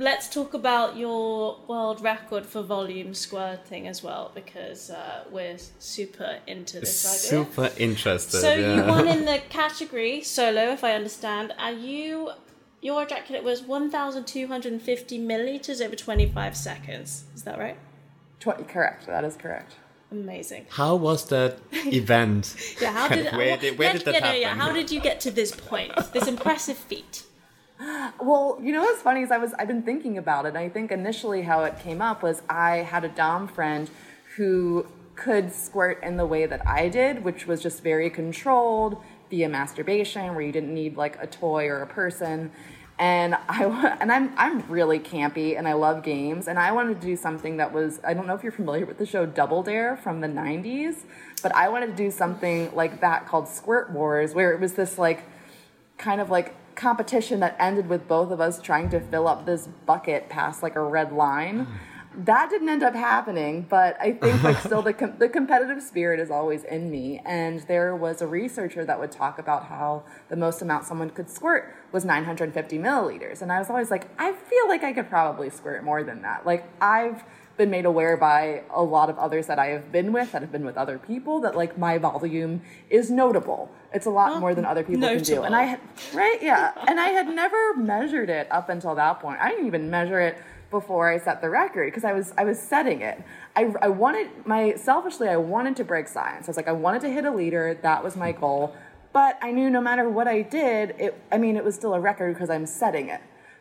let's 0.00 0.30
talk 0.30 0.54
about 0.54 0.96
your 0.96 1.58
world 1.68 2.00
record 2.00 2.46
for 2.46 2.62
volume 2.62 3.12
squirting 3.12 3.86
as 3.86 4.02
well, 4.02 4.32
because 4.34 4.90
uh, 4.90 5.24
we're 5.30 5.58
super 5.78 6.38
into 6.46 6.80
this 6.80 7.04
idea. 7.04 7.44
Super 7.44 7.70
interested. 7.76 8.40
So 8.40 8.54
yeah. 8.54 8.76
you 8.76 8.82
won 8.90 9.06
in 9.06 9.26
the 9.26 9.40
category 9.50 10.22
solo, 10.22 10.72
if 10.72 10.82
I 10.82 10.92
understand, 10.94 11.52
and 11.58 11.84
you 11.84 12.30
your 12.82 13.02
ejaculate 13.02 13.44
was 13.44 13.60
1,250 13.60 15.18
milliliters 15.18 15.84
over 15.84 15.94
25 15.94 16.56
seconds. 16.56 17.24
Is 17.34 17.42
that 17.42 17.58
right? 17.58 17.76
20, 18.40 18.64
correct. 18.64 19.06
That 19.06 19.22
is 19.22 19.36
correct. 19.36 19.74
Amazing. 20.10 20.64
How 20.70 20.96
was 20.96 21.26
that 21.26 21.58
event? 21.72 22.56
yeah, 22.80 22.92
how 22.92 23.08
did, 23.08 23.36
where 23.36 23.58
did, 23.58 23.78
where 23.78 23.92
did 23.92 24.06
that 24.06 24.14
yeah, 24.14 24.20
happen? 24.20 24.40
Yeah, 24.40 24.54
how 24.54 24.72
did 24.72 24.90
you 24.90 24.98
get 24.98 25.20
to 25.20 25.30
this 25.30 25.54
point, 25.54 25.92
this 26.14 26.26
impressive 26.26 26.78
feat? 26.78 27.24
Well, 28.20 28.58
you 28.62 28.72
know 28.72 28.82
what's 28.82 29.00
funny 29.00 29.22
is 29.22 29.30
I 29.30 29.38
was 29.38 29.54
I've 29.54 29.68
been 29.68 29.82
thinking 29.82 30.18
about 30.18 30.44
it. 30.44 30.54
I 30.54 30.68
think 30.68 30.92
initially 30.92 31.42
how 31.42 31.64
it 31.64 31.78
came 31.78 32.02
up 32.02 32.22
was 32.22 32.42
I 32.48 32.78
had 32.78 33.04
a 33.04 33.08
dom 33.08 33.48
friend 33.48 33.90
who 34.36 34.86
could 35.14 35.52
squirt 35.52 36.02
in 36.02 36.16
the 36.16 36.26
way 36.26 36.46
that 36.46 36.66
I 36.66 36.88
did, 36.88 37.24
which 37.24 37.46
was 37.46 37.62
just 37.62 37.82
very 37.82 38.10
controlled 38.10 39.02
via 39.30 39.48
masturbation, 39.48 40.34
where 40.34 40.42
you 40.42 40.52
didn't 40.52 40.74
need 40.74 40.96
like 40.96 41.16
a 41.22 41.26
toy 41.26 41.68
or 41.68 41.80
a 41.80 41.86
person. 41.86 42.50
And 42.98 43.34
I 43.48 43.64
and 44.00 44.12
I'm 44.12 44.34
I'm 44.36 44.60
really 44.68 44.98
campy 44.98 45.56
and 45.56 45.66
I 45.66 45.72
love 45.72 46.02
games 46.02 46.48
and 46.48 46.58
I 46.58 46.72
wanted 46.72 47.00
to 47.00 47.06
do 47.06 47.16
something 47.16 47.56
that 47.56 47.72
was 47.72 47.98
I 48.04 48.12
don't 48.12 48.26
know 48.26 48.34
if 48.34 48.42
you're 48.42 48.52
familiar 48.52 48.84
with 48.84 48.98
the 48.98 49.06
show 49.06 49.24
Double 49.24 49.62
Dare 49.62 49.96
from 49.96 50.20
the 50.20 50.28
90s, 50.28 51.04
but 51.42 51.54
I 51.54 51.70
wanted 51.70 51.86
to 51.86 51.96
do 51.96 52.10
something 52.10 52.74
like 52.74 53.00
that 53.00 53.26
called 53.26 53.48
Squirt 53.48 53.90
Wars, 53.90 54.34
where 54.34 54.52
it 54.52 54.60
was 54.60 54.74
this 54.74 54.98
like 54.98 55.24
kind 55.96 56.20
of 56.20 56.28
like 56.28 56.54
competition 56.74 57.40
that 57.40 57.56
ended 57.58 57.88
with 57.88 58.08
both 58.08 58.30
of 58.30 58.40
us 58.40 58.60
trying 58.60 58.88
to 58.90 59.00
fill 59.00 59.28
up 59.28 59.46
this 59.46 59.68
bucket 59.86 60.28
past 60.28 60.62
like 60.62 60.76
a 60.76 60.82
red 60.82 61.12
line. 61.12 61.66
That 62.12 62.50
didn't 62.50 62.68
end 62.68 62.82
up 62.82 62.94
happening, 62.94 63.66
but 63.68 63.96
I 64.00 64.12
think 64.12 64.42
like 64.42 64.58
still 64.64 64.82
the 64.82 64.92
com- 64.92 65.16
the 65.18 65.28
competitive 65.28 65.80
spirit 65.80 66.18
is 66.18 66.30
always 66.30 66.64
in 66.64 66.90
me. 66.90 67.22
And 67.24 67.60
there 67.60 67.94
was 67.94 68.20
a 68.20 68.26
researcher 68.26 68.84
that 68.84 68.98
would 68.98 69.12
talk 69.12 69.38
about 69.38 69.66
how 69.66 70.02
the 70.28 70.36
most 70.36 70.60
amount 70.60 70.86
someone 70.86 71.10
could 71.10 71.30
squirt 71.30 71.72
was 71.92 72.04
950 72.04 72.78
milliliters, 72.78 73.42
and 73.42 73.52
I 73.52 73.58
was 73.60 73.70
always 73.70 73.90
like, 73.90 74.08
I 74.18 74.32
feel 74.32 74.68
like 74.68 74.82
I 74.82 74.92
could 74.92 75.08
probably 75.08 75.50
squirt 75.50 75.84
more 75.84 76.02
than 76.02 76.22
that. 76.22 76.44
Like 76.44 76.64
I've 76.80 77.22
been 77.60 77.70
made 77.70 77.84
aware 77.84 78.16
by 78.16 78.62
a 78.74 78.82
lot 78.82 79.10
of 79.10 79.18
others 79.18 79.46
that 79.46 79.58
I 79.58 79.66
have 79.66 79.92
been 79.92 80.14
with, 80.14 80.32
that 80.32 80.40
have 80.40 80.50
been 80.50 80.64
with 80.64 80.78
other 80.78 80.98
people, 80.98 81.40
that 81.42 81.54
like 81.54 81.76
my 81.76 81.98
volume 81.98 82.62
is 82.88 83.10
notable. 83.10 83.70
It's 83.92 84.06
a 84.06 84.10
lot 84.10 84.32
oh, 84.32 84.40
more 84.40 84.54
than 84.54 84.64
other 84.64 84.82
people 84.82 85.02
notable. 85.02 85.24
can 85.26 85.34
do. 85.34 85.42
And 85.42 85.54
I 85.54 85.64
had, 85.64 85.80
right, 86.14 86.38
yeah. 86.40 86.72
and 86.88 86.98
I 86.98 87.08
had 87.08 87.28
never 87.28 87.74
measured 87.74 88.30
it 88.30 88.48
up 88.50 88.70
until 88.70 88.94
that 88.94 89.20
point. 89.20 89.40
I 89.40 89.50
didn't 89.50 89.66
even 89.66 89.90
measure 89.90 90.20
it 90.20 90.38
before 90.70 91.12
I 91.12 91.18
set 91.18 91.42
the 91.42 91.50
record 91.50 91.88
because 91.88 92.04
I 92.04 92.14
was 92.14 92.32
I 92.38 92.44
was 92.44 92.58
setting 92.58 93.02
it. 93.02 93.22
I, 93.54 93.74
I 93.82 93.88
wanted 93.88 94.46
my 94.46 94.74
selfishly 94.76 95.28
I 95.28 95.36
wanted 95.36 95.76
to 95.76 95.84
break 95.84 96.08
science. 96.08 96.48
I 96.48 96.50
was 96.50 96.56
like 96.56 96.68
I 96.68 96.72
wanted 96.72 97.02
to 97.02 97.10
hit 97.10 97.26
a 97.26 97.30
leader. 97.30 97.78
That 97.82 98.02
was 98.02 98.16
my 98.16 98.32
goal. 98.32 98.74
But 99.12 99.36
I 99.42 99.50
knew 99.50 99.68
no 99.68 99.80
matter 99.80 100.08
what 100.08 100.28
I 100.28 100.42
did, 100.42 100.94
it 100.98 101.20
I 101.30 101.36
mean 101.38 101.56
it 101.56 101.64
was 101.64 101.74
still 101.74 101.92
a 101.92 102.00
record 102.00 102.34
because 102.34 102.48
I'm 102.48 102.66
setting 102.66 103.08
it. 103.08 103.20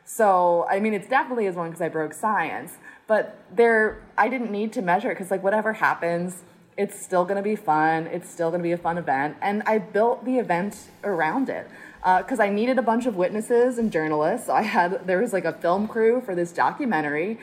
So 0.09 0.65
I 0.69 0.79
mean 0.79 0.93
it's 0.93 1.07
definitely 1.07 1.45
as 1.45 1.55
one 1.55 1.69
because 1.69 1.81
I 1.81 1.89
broke 1.89 2.13
science 2.13 2.73
but 3.09 3.39
there 3.51 4.01
i 4.17 4.29
didn't 4.29 4.51
need 4.51 4.71
to 4.71 4.81
measure 4.81 5.09
it 5.11 5.15
because 5.15 5.31
like 5.31 5.43
whatever 5.43 5.73
happens 5.73 6.43
it's 6.77 6.97
still 6.97 7.25
going 7.25 7.35
to 7.35 7.43
be 7.43 7.57
fun 7.57 8.07
it's 8.07 8.29
still 8.29 8.49
going 8.49 8.61
to 8.61 8.63
be 8.63 8.71
a 8.71 8.77
fun 8.77 8.97
event 8.97 9.35
and 9.41 9.61
i 9.65 9.77
built 9.77 10.23
the 10.23 10.37
event 10.37 10.91
around 11.03 11.49
it 11.49 11.67
because 12.19 12.39
uh, 12.39 12.43
i 12.43 12.49
needed 12.49 12.77
a 12.77 12.81
bunch 12.81 13.05
of 13.05 13.17
witnesses 13.17 13.77
and 13.77 13.91
journalists. 13.91 14.47
I 14.47 14.61
had 14.61 15.05
there 15.05 15.19
was 15.19 15.33
like 15.33 15.43
a 15.43 15.51
film 15.51 15.85
crew 15.85 16.21
for 16.21 16.33
this 16.33 16.53
documentary. 16.53 17.37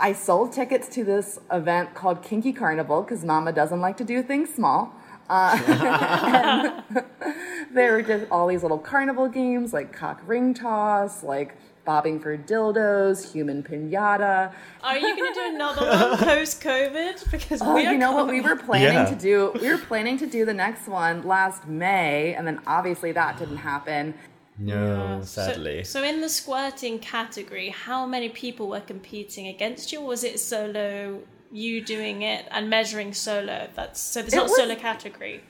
I 0.00 0.14
sold 0.14 0.52
tickets 0.52 0.88
to 0.96 1.04
this 1.04 1.38
event 1.52 1.94
called 1.94 2.20
kinky 2.20 2.52
carnival 2.52 3.02
because 3.02 3.24
mama 3.24 3.52
doesn't 3.52 3.80
like 3.80 3.96
to 3.98 4.04
do 4.04 4.20
things 4.20 4.52
small 4.52 4.92
uh, 5.30 5.56
there 7.72 7.92
were 7.92 8.02
just 8.02 8.26
all 8.30 8.48
these 8.48 8.62
little 8.62 8.78
carnival 8.78 9.28
games 9.28 9.72
like 9.72 9.92
cock 9.92 10.20
ring 10.26 10.54
toss 10.54 11.22
like 11.22 11.56
bobbing 11.84 12.20
for 12.20 12.36
dildos, 12.36 13.32
human 13.32 13.62
pinata. 13.62 14.52
Are 14.82 14.98
you 14.98 15.16
going 15.16 15.32
to 15.32 15.40
do 15.40 15.54
another 15.54 15.86
one 15.86 16.18
post 16.24 16.62
COVID? 16.62 17.30
Because 17.30 17.60
oh, 17.62 17.76
you 17.76 17.98
know 17.98 18.12
what 18.12 18.28
we 18.28 18.40
were 18.40 18.56
planning 18.56 18.94
yeah. 18.94 19.04
to 19.06 19.14
do. 19.14 19.52
We 19.60 19.68
were 19.68 19.78
planning 19.78 20.18
to 20.18 20.26
do 20.26 20.44
the 20.44 20.54
next 20.54 20.88
one 20.88 21.26
last 21.26 21.66
May, 21.66 22.34
and 22.34 22.46
then 22.46 22.60
obviously 22.66 23.12
that 23.12 23.38
didn't 23.38 23.58
happen. 23.58 24.14
No, 24.58 25.20
sadly. 25.22 25.82
So, 25.84 26.00
so, 26.00 26.04
in 26.04 26.20
the 26.20 26.28
squirting 26.28 27.00
category, 27.00 27.70
how 27.70 28.06
many 28.06 28.28
people 28.28 28.68
were 28.68 28.80
competing 28.80 29.48
against 29.48 29.92
you? 29.92 30.00
was 30.00 30.22
it 30.22 30.38
solo? 30.38 31.20
You 31.50 31.84
doing 31.84 32.22
it 32.22 32.46
and 32.50 32.68
measuring 32.68 33.14
solo. 33.14 33.68
That's 33.74 34.00
so. 34.00 34.22
There's 34.22 34.34
not 34.34 34.44
was, 34.44 34.56
solo 34.56 34.74
category. 34.74 35.42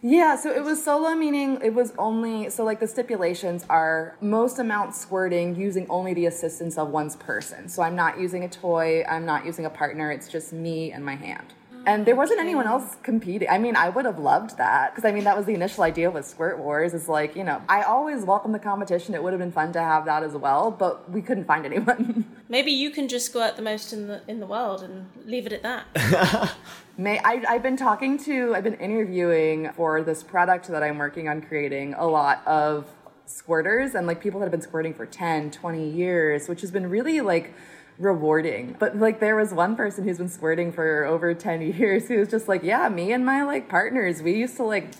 Yeah, 0.00 0.36
so 0.36 0.52
it 0.52 0.62
was 0.62 0.84
solo, 0.84 1.16
meaning 1.16 1.58
it 1.60 1.74
was 1.74 1.92
only, 1.98 2.50
so 2.50 2.62
like 2.62 2.78
the 2.78 2.86
stipulations 2.86 3.66
are 3.68 4.16
most 4.20 4.60
amount 4.60 4.94
squirting 4.94 5.56
using 5.56 5.88
only 5.90 6.14
the 6.14 6.26
assistance 6.26 6.78
of 6.78 6.90
one's 6.90 7.16
person. 7.16 7.68
So 7.68 7.82
I'm 7.82 7.96
not 7.96 8.20
using 8.20 8.44
a 8.44 8.48
toy, 8.48 9.02
I'm 9.08 9.26
not 9.26 9.44
using 9.44 9.66
a 9.66 9.70
partner, 9.70 10.12
it's 10.12 10.28
just 10.28 10.52
me 10.52 10.92
and 10.92 11.04
my 11.04 11.16
hand. 11.16 11.52
And 11.86 12.04
there 12.04 12.16
wasn't 12.16 12.40
anyone 12.40 12.66
else 12.66 12.96
competing. 13.02 13.48
I 13.48 13.58
mean, 13.58 13.76
I 13.76 13.88
would 13.88 14.04
have 14.04 14.18
loved 14.18 14.58
that 14.58 14.94
because 14.94 15.08
I 15.08 15.12
mean, 15.12 15.24
that 15.24 15.36
was 15.36 15.46
the 15.46 15.54
initial 15.54 15.84
idea 15.84 16.10
with 16.10 16.26
Squirt 16.26 16.58
Wars. 16.58 16.94
Is 16.94 17.08
like, 17.08 17.34
you 17.36 17.44
know, 17.44 17.62
I 17.68 17.82
always 17.82 18.24
welcome 18.24 18.52
the 18.52 18.58
competition. 18.58 19.14
It 19.14 19.22
would 19.22 19.32
have 19.32 19.40
been 19.40 19.52
fun 19.52 19.72
to 19.72 19.80
have 19.80 20.04
that 20.04 20.22
as 20.22 20.34
well, 20.34 20.70
but 20.70 21.10
we 21.10 21.22
couldn't 21.22 21.44
find 21.44 21.64
anyone. 21.64 22.24
Maybe 22.48 22.72
you 22.72 22.90
can 22.90 23.08
just 23.08 23.26
squirt 23.26 23.56
the 23.56 23.62
most 23.62 23.92
in 23.92 24.06
the 24.06 24.22
in 24.28 24.40
the 24.40 24.46
world 24.46 24.82
and 24.82 25.06
leave 25.24 25.46
it 25.46 25.52
at 25.52 25.62
that. 25.62 26.54
May 26.98 27.20
I, 27.20 27.42
I've 27.48 27.62
been 27.62 27.76
talking 27.76 28.18
to, 28.24 28.54
I've 28.56 28.64
been 28.64 28.74
interviewing 28.74 29.70
for 29.74 30.02
this 30.02 30.24
product 30.24 30.66
that 30.66 30.82
I'm 30.82 30.98
working 30.98 31.28
on 31.28 31.40
creating 31.40 31.94
a 31.94 32.04
lot 32.04 32.44
of 32.44 32.86
squirters 33.28 33.94
and 33.94 34.06
like 34.06 34.20
people 34.20 34.40
that 34.40 34.46
have 34.46 34.50
been 34.50 34.62
squirting 34.62 34.94
for 34.94 35.06
10, 35.06 35.52
20 35.52 35.88
years, 35.88 36.48
which 36.48 36.60
has 36.60 36.70
been 36.70 36.90
really 36.90 37.20
like 37.20 37.54
rewarding. 37.98 38.76
But 38.78 38.96
like 38.96 39.20
there 39.20 39.36
was 39.36 39.52
one 39.52 39.76
person 39.76 40.04
who's 40.04 40.18
been 40.18 40.28
squirting 40.28 40.72
for 40.72 41.04
over 41.04 41.34
10 41.34 41.60
years 41.62 42.08
who 42.08 42.18
was 42.18 42.28
just 42.28 42.48
like, 42.48 42.62
yeah, 42.62 42.88
me 42.88 43.12
and 43.12 43.24
my 43.24 43.42
like 43.42 43.68
partners, 43.68 44.22
we 44.22 44.34
used 44.34 44.56
to 44.56 44.64
like 44.64 44.92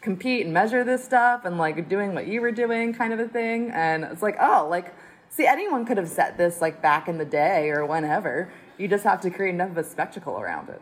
compete 0.00 0.44
and 0.44 0.54
measure 0.54 0.84
this 0.84 1.04
stuff 1.04 1.44
and 1.44 1.58
like 1.58 1.88
doing 1.88 2.14
what 2.14 2.26
you 2.26 2.40
were 2.40 2.52
doing 2.52 2.94
kind 2.94 3.12
of 3.12 3.20
a 3.20 3.28
thing. 3.28 3.70
And 3.72 4.04
it's 4.04 4.22
like, 4.22 4.36
oh, 4.40 4.66
like, 4.70 4.94
see, 5.28 5.46
anyone 5.46 5.84
could 5.84 5.96
have 5.96 6.08
set 6.08 6.38
this 6.38 6.60
like 6.60 6.80
back 6.80 7.08
in 7.08 7.18
the 7.18 7.24
day 7.24 7.70
or 7.70 7.84
whenever. 7.84 8.52
You 8.78 8.88
just 8.88 9.04
have 9.04 9.20
to 9.22 9.30
create 9.30 9.54
enough 9.54 9.70
of 9.70 9.78
a 9.78 9.84
spectacle 9.84 10.38
around 10.38 10.68
it. 10.68 10.80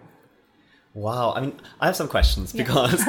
Wow, 0.94 1.32
I 1.34 1.40
mean, 1.40 1.60
I 1.80 1.86
have 1.86 1.96
some 1.96 2.06
questions 2.06 2.52
because 2.52 3.02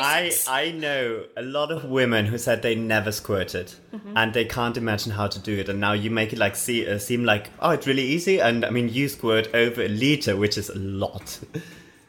I 0.00 0.32
I 0.46 0.70
know 0.70 1.24
a 1.36 1.42
lot 1.42 1.72
of 1.72 1.84
women 1.84 2.26
who 2.26 2.38
said 2.38 2.62
they 2.62 2.76
never 2.76 3.10
squirted 3.10 3.72
mm-hmm. 3.92 4.16
and 4.16 4.32
they 4.32 4.44
can't 4.44 4.76
imagine 4.76 5.10
how 5.10 5.26
to 5.26 5.40
do 5.40 5.58
it, 5.58 5.68
and 5.68 5.80
now 5.80 5.92
you 5.92 6.08
make 6.08 6.32
it 6.32 6.38
like 6.38 6.54
see, 6.54 6.88
uh, 6.88 6.98
seem 6.98 7.24
like 7.24 7.50
oh, 7.58 7.70
it's 7.70 7.88
really 7.88 8.04
easy, 8.04 8.40
and 8.40 8.64
I 8.64 8.70
mean, 8.70 8.88
you 8.88 9.08
squirt 9.08 9.52
over 9.54 9.82
a 9.82 9.88
liter, 9.88 10.36
which 10.36 10.56
is 10.56 10.70
a 10.70 10.78
lot. 10.78 11.40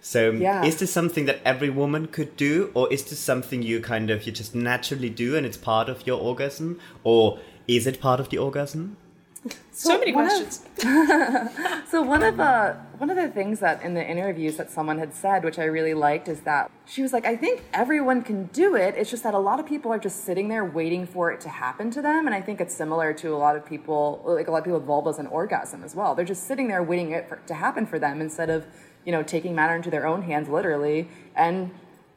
So, 0.01 0.31
yeah. 0.31 0.63
is 0.63 0.79
this 0.79 0.93
something 0.93 1.25
that 1.25 1.41
every 1.43 1.69
woman 1.69 2.07
could 2.07 2.37
do, 2.37 2.71
or 2.73 2.91
is 2.91 3.03
this 3.03 3.19
something 3.19 3.61
you 3.61 3.81
kind 3.81 4.09
of 4.09 4.25
you 4.25 4.31
just 4.31 4.55
naturally 4.55 5.09
do 5.09 5.35
and 5.35 5.45
it's 5.45 5.57
part 5.57 5.89
of 5.89 6.07
your 6.07 6.19
orgasm, 6.21 6.79
or 7.03 7.39
is 7.67 7.85
it 7.85 7.99
part 7.99 8.21
of 8.21 8.29
the 8.29 8.37
orgasm? 8.37 8.95
So, 9.71 9.97
many 9.97 10.11
questions. 10.11 10.65
Of, 10.83 11.87
so 11.89 12.01
one 12.01 12.23
of 12.23 12.37
the 12.37 12.75
one 12.97 13.09
of 13.09 13.15
the 13.15 13.29
things 13.29 13.61
that 13.61 13.81
in 13.81 13.93
the 13.93 14.05
interviews 14.05 14.57
that 14.57 14.69
someone 14.69 14.97
had 14.97 15.13
said, 15.13 15.45
which 15.45 15.57
I 15.57 15.63
really 15.63 15.93
liked, 15.93 16.27
is 16.27 16.41
that 16.41 16.69
she 16.85 17.01
was 17.01 17.13
like, 17.13 17.25
"I 17.25 17.35
think 17.35 17.63
everyone 17.73 18.21
can 18.21 18.45
do 18.47 18.75
it. 18.75 18.95
It's 18.97 19.09
just 19.09 19.23
that 19.23 19.33
a 19.33 19.39
lot 19.39 19.59
of 19.59 19.65
people 19.65 19.91
are 19.93 19.99
just 19.99 20.25
sitting 20.25 20.49
there 20.49 20.65
waiting 20.65 21.07
for 21.07 21.31
it 21.31 21.39
to 21.41 21.49
happen 21.49 21.89
to 21.91 22.01
them." 22.01 22.25
And 22.25 22.35
I 22.35 22.41
think 22.41 22.59
it's 22.59 22.75
similar 22.75 23.13
to 23.13 23.33
a 23.33 23.37
lot 23.37 23.55
of 23.55 23.65
people, 23.65 24.21
like 24.25 24.47
a 24.47 24.51
lot 24.51 24.59
of 24.59 24.63
people 24.65 24.79
with 24.79 24.87
vulvas 24.87 25.19
and 25.19 25.27
orgasm 25.29 25.83
as 25.83 25.95
well. 25.95 26.15
They're 26.15 26.25
just 26.25 26.45
sitting 26.45 26.67
there 26.67 26.83
waiting 26.83 27.11
it 27.11 27.29
for, 27.29 27.37
to 27.47 27.53
happen 27.53 27.85
for 27.85 27.99
them 27.99 28.19
instead 28.19 28.49
of 28.49 28.65
you 29.05 29.13
know 29.13 29.23
taking 29.23 29.55
matter 29.55 29.75
into 29.75 29.89
their 29.89 30.05
own 30.05 30.23
hands, 30.23 30.49
literally, 30.49 31.07
and 31.35 31.71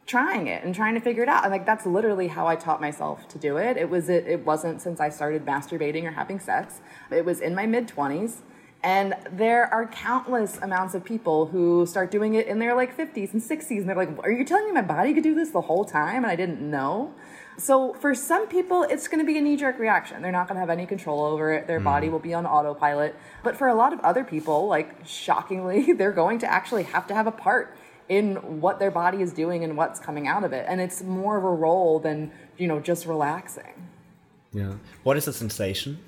trying 0.06 0.46
it 0.46 0.64
and 0.64 0.74
trying 0.74 0.94
to 0.94 1.00
figure 1.00 1.22
it 1.22 1.28
out. 1.28 1.44
And 1.44 1.52
like 1.52 1.66
that's 1.66 1.86
literally 1.86 2.28
how 2.28 2.46
I 2.46 2.56
taught 2.56 2.80
myself 2.80 3.28
to 3.28 3.38
do 3.38 3.56
it. 3.56 3.76
It 3.76 3.88
was 3.88 4.08
it, 4.08 4.26
it 4.26 4.44
wasn't 4.44 4.80
since 4.82 5.00
I 5.00 5.08
started 5.08 5.44
masturbating 5.44 6.04
or 6.04 6.12
having 6.12 6.40
sex. 6.40 6.80
It 7.10 7.24
was 7.24 7.40
in 7.40 7.54
my 7.54 7.66
mid 7.66 7.88
20s. 7.88 8.38
And 8.84 9.14
there 9.30 9.72
are 9.72 9.86
countless 9.86 10.58
amounts 10.58 10.96
of 10.96 11.04
people 11.04 11.46
who 11.46 11.86
start 11.86 12.10
doing 12.10 12.34
it 12.34 12.48
in 12.48 12.58
their 12.58 12.74
like 12.74 12.96
50s 12.96 13.32
and 13.32 13.40
60s 13.40 13.78
and 13.78 13.88
they're 13.88 13.94
like, 13.94 14.10
"Are 14.24 14.32
you 14.32 14.44
telling 14.44 14.66
me 14.66 14.72
my 14.72 14.82
body 14.82 15.14
could 15.14 15.22
do 15.22 15.36
this 15.36 15.50
the 15.50 15.60
whole 15.60 15.84
time 15.84 16.24
and 16.24 16.26
I 16.26 16.34
didn't 16.34 16.60
know?" 16.60 17.14
So 17.58 17.92
for 17.94 18.14
some 18.14 18.48
people, 18.48 18.82
it's 18.82 19.08
going 19.08 19.20
to 19.20 19.26
be 19.26 19.38
a 19.38 19.40
knee 19.40 19.56
jerk 19.56 19.78
reaction. 19.78 20.22
They're 20.22 20.32
not 20.32 20.48
going 20.48 20.56
to 20.56 20.60
have 20.60 20.70
any 20.70 20.86
control 20.86 21.24
over 21.24 21.52
it. 21.52 21.66
Their 21.66 21.80
mm. 21.80 21.84
body 21.84 22.08
will 22.08 22.18
be 22.18 22.34
on 22.34 22.46
autopilot. 22.46 23.14
But 23.42 23.56
for 23.56 23.68
a 23.68 23.74
lot 23.74 23.92
of 23.92 24.00
other 24.00 24.24
people, 24.24 24.66
like 24.66 25.06
shockingly, 25.06 25.92
they're 25.96 26.12
going 26.12 26.38
to 26.40 26.50
actually 26.50 26.84
have 26.84 27.06
to 27.08 27.14
have 27.14 27.26
a 27.26 27.32
part 27.32 27.76
in 28.08 28.60
what 28.60 28.78
their 28.78 28.90
body 28.90 29.22
is 29.22 29.32
doing 29.32 29.64
and 29.64 29.76
what's 29.76 29.98
coming 29.98 30.28
out 30.28 30.44
of 30.44 30.52
it. 30.52 30.66
And 30.68 30.80
it's 30.80 31.02
more 31.02 31.36
of 31.36 31.44
a 31.44 31.50
role 31.50 31.98
than, 31.98 32.32
you 32.58 32.66
know, 32.66 32.80
just 32.80 33.06
relaxing. 33.06 33.88
Yeah. 34.52 34.74
What 35.02 35.16
is 35.16 35.24
the 35.24 35.32
sensation? 35.32 35.98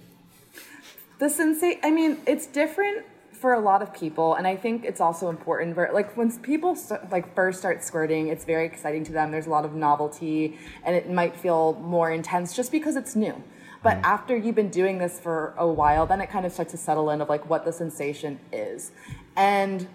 the 1.19 1.31
sensation, 1.31 1.81
I 1.83 1.91
mean, 1.91 2.19
it's 2.27 2.47
different 2.47 3.07
for 3.33 3.53
a 3.53 3.61
lot 3.61 3.83
of 3.83 3.93
people 3.93 4.37
and 4.37 4.47
i 4.47 4.57
think 4.57 4.87
it's 4.87 5.03
also 5.03 5.29
important 5.29 5.75
for 5.75 5.91
like 5.93 6.17
when 6.17 6.31
people 6.39 6.75
st- 6.75 7.11
like 7.11 7.35
first 7.35 7.59
start 7.59 7.83
squirting 7.83 8.29
it's 8.29 8.45
very 8.45 8.65
exciting 8.65 9.05
to 9.05 9.13
them 9.13 9.31
there's 9.31 9.47
a 9.47 9.51
lot 9.51 9.67
of 9.67 9.75
novelty 9.75 10.57
and 10.83 10.97
it 10.97 11.11
might 11.11 11.37
feel 11.37 11.75
more 11.75 12.11
intense 12.11 12.57
just 12.57 12.73
because 12.73 12.97
it's 12.97 13.15
new 13.15 13.35
but 13.83 13.99
mm. 13.99 14.03
after 14.03 14.35
you've 14.35 14.55
been 14.55 14.71
doing 14.71 14.97
this 14.97 15.21
for 15.21 15.53
a 15.59 15.67
while 15.67 16.07
then 16.07 16.23
it 16.23 16.31
kind 16.31 16.47
of 16.47 16.53
starts 16.53 16.71
to 16.71 16.79
settle 16.79 17.11
in 17.11 17.21
of 17.21 17.29
like 17.29 17.51
what 17.51 17.67
the 17.67 17.73
sensation 17.73 18.41
is 18.51 18.93
and 19.37 19.89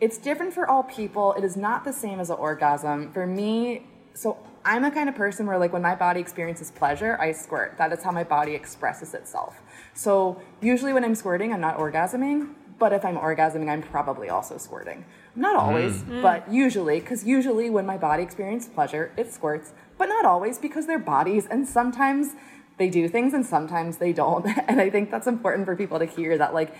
it's 0.00 0.18
different 0.18 0.52
for 0.52 0.68
all 0.68 0.82
people 0.82 1.34
it 1.34 1.44
is 1.44 1.56
not 1.56 1.84
the 1.84 1.92
same 1.92 2.20
as 2.20 2.30
an 2.30 2.36
orgasm 2.36 3.12
for 3.12 3.26
me 3.26 3.86
so 4.14 4.38
i'm 4.64 4.82
the 4.82 4.90
kind 4.90 5.08
of 5.08 5.14
person 5.14 5.46
where 5.46 5.58
like 5.58 5.72
when 5.72 5.82
my 5.82 5.94
body 5.94 6.20
experiences 6.20 6.70
pleasure 6.70 7.18
i 7.20 7.32
squirt 7.32 7.76
that 7.78 7.92
is 7.92 8.02
how 8.02 8.10
my 8.10 8.24
body 8.24 8.54
expresses 8.54 9.14
itself 9.14 9.60
so 9.94 10.40
usually 10.60 10.92
when 10.92 11.04
i'm 11.04 11.14
squirting 11.14 11.52
i'm 11.52 11.60
not 11.60 11.78
orgasming 11.78 12.54
but 12.80 12.94
if 12.94 13.04
I'm 13.04 13.16
orgasming, 13.16 13.68
I'm 13.68 13.82
probably 13.82 14.30
also 14.30 14.56
squirting. 14.56 15.04
Not 15.36 15.54
always, 15.54 16.02
mm. 16.02 16.22
but 16.22 16.50
usually, 16.50 16.98
because 16.98 17.24
usually 17.24 17.68
when 17.68 17.84
my 17.84 17.98
body 17.98 18.22
experiences 18.22 18.70
pleasure, 18.70 19.12
it 19.18 19.30
squirts, 19.30 19.72
but 19.98 20.06
not 20.06 20.24
always 20.24 20.58
because 20.58 20.86
they're 20.86 20.98
bodies, 20.98 21.46
and 21.46 21.68
sometimes 21.68 22.32
they 22.78 22.88
do 22.88 23.06
things 23.06 23.34
and 23.34 23.44
sometimes 23.44 23.98
they 23.98 24.12
don't. 24.12 24.46
And 24.68 24.80
I 24.80 24.88
think 24.88 25.10
that's 25.10 25.26
important 25.26 25.66
for 25.66 25.76
people 25.76 25.98
to 25.98 26.06
hear 26.06 26.38
that, 26.38 26.54
like, 26.54 26.74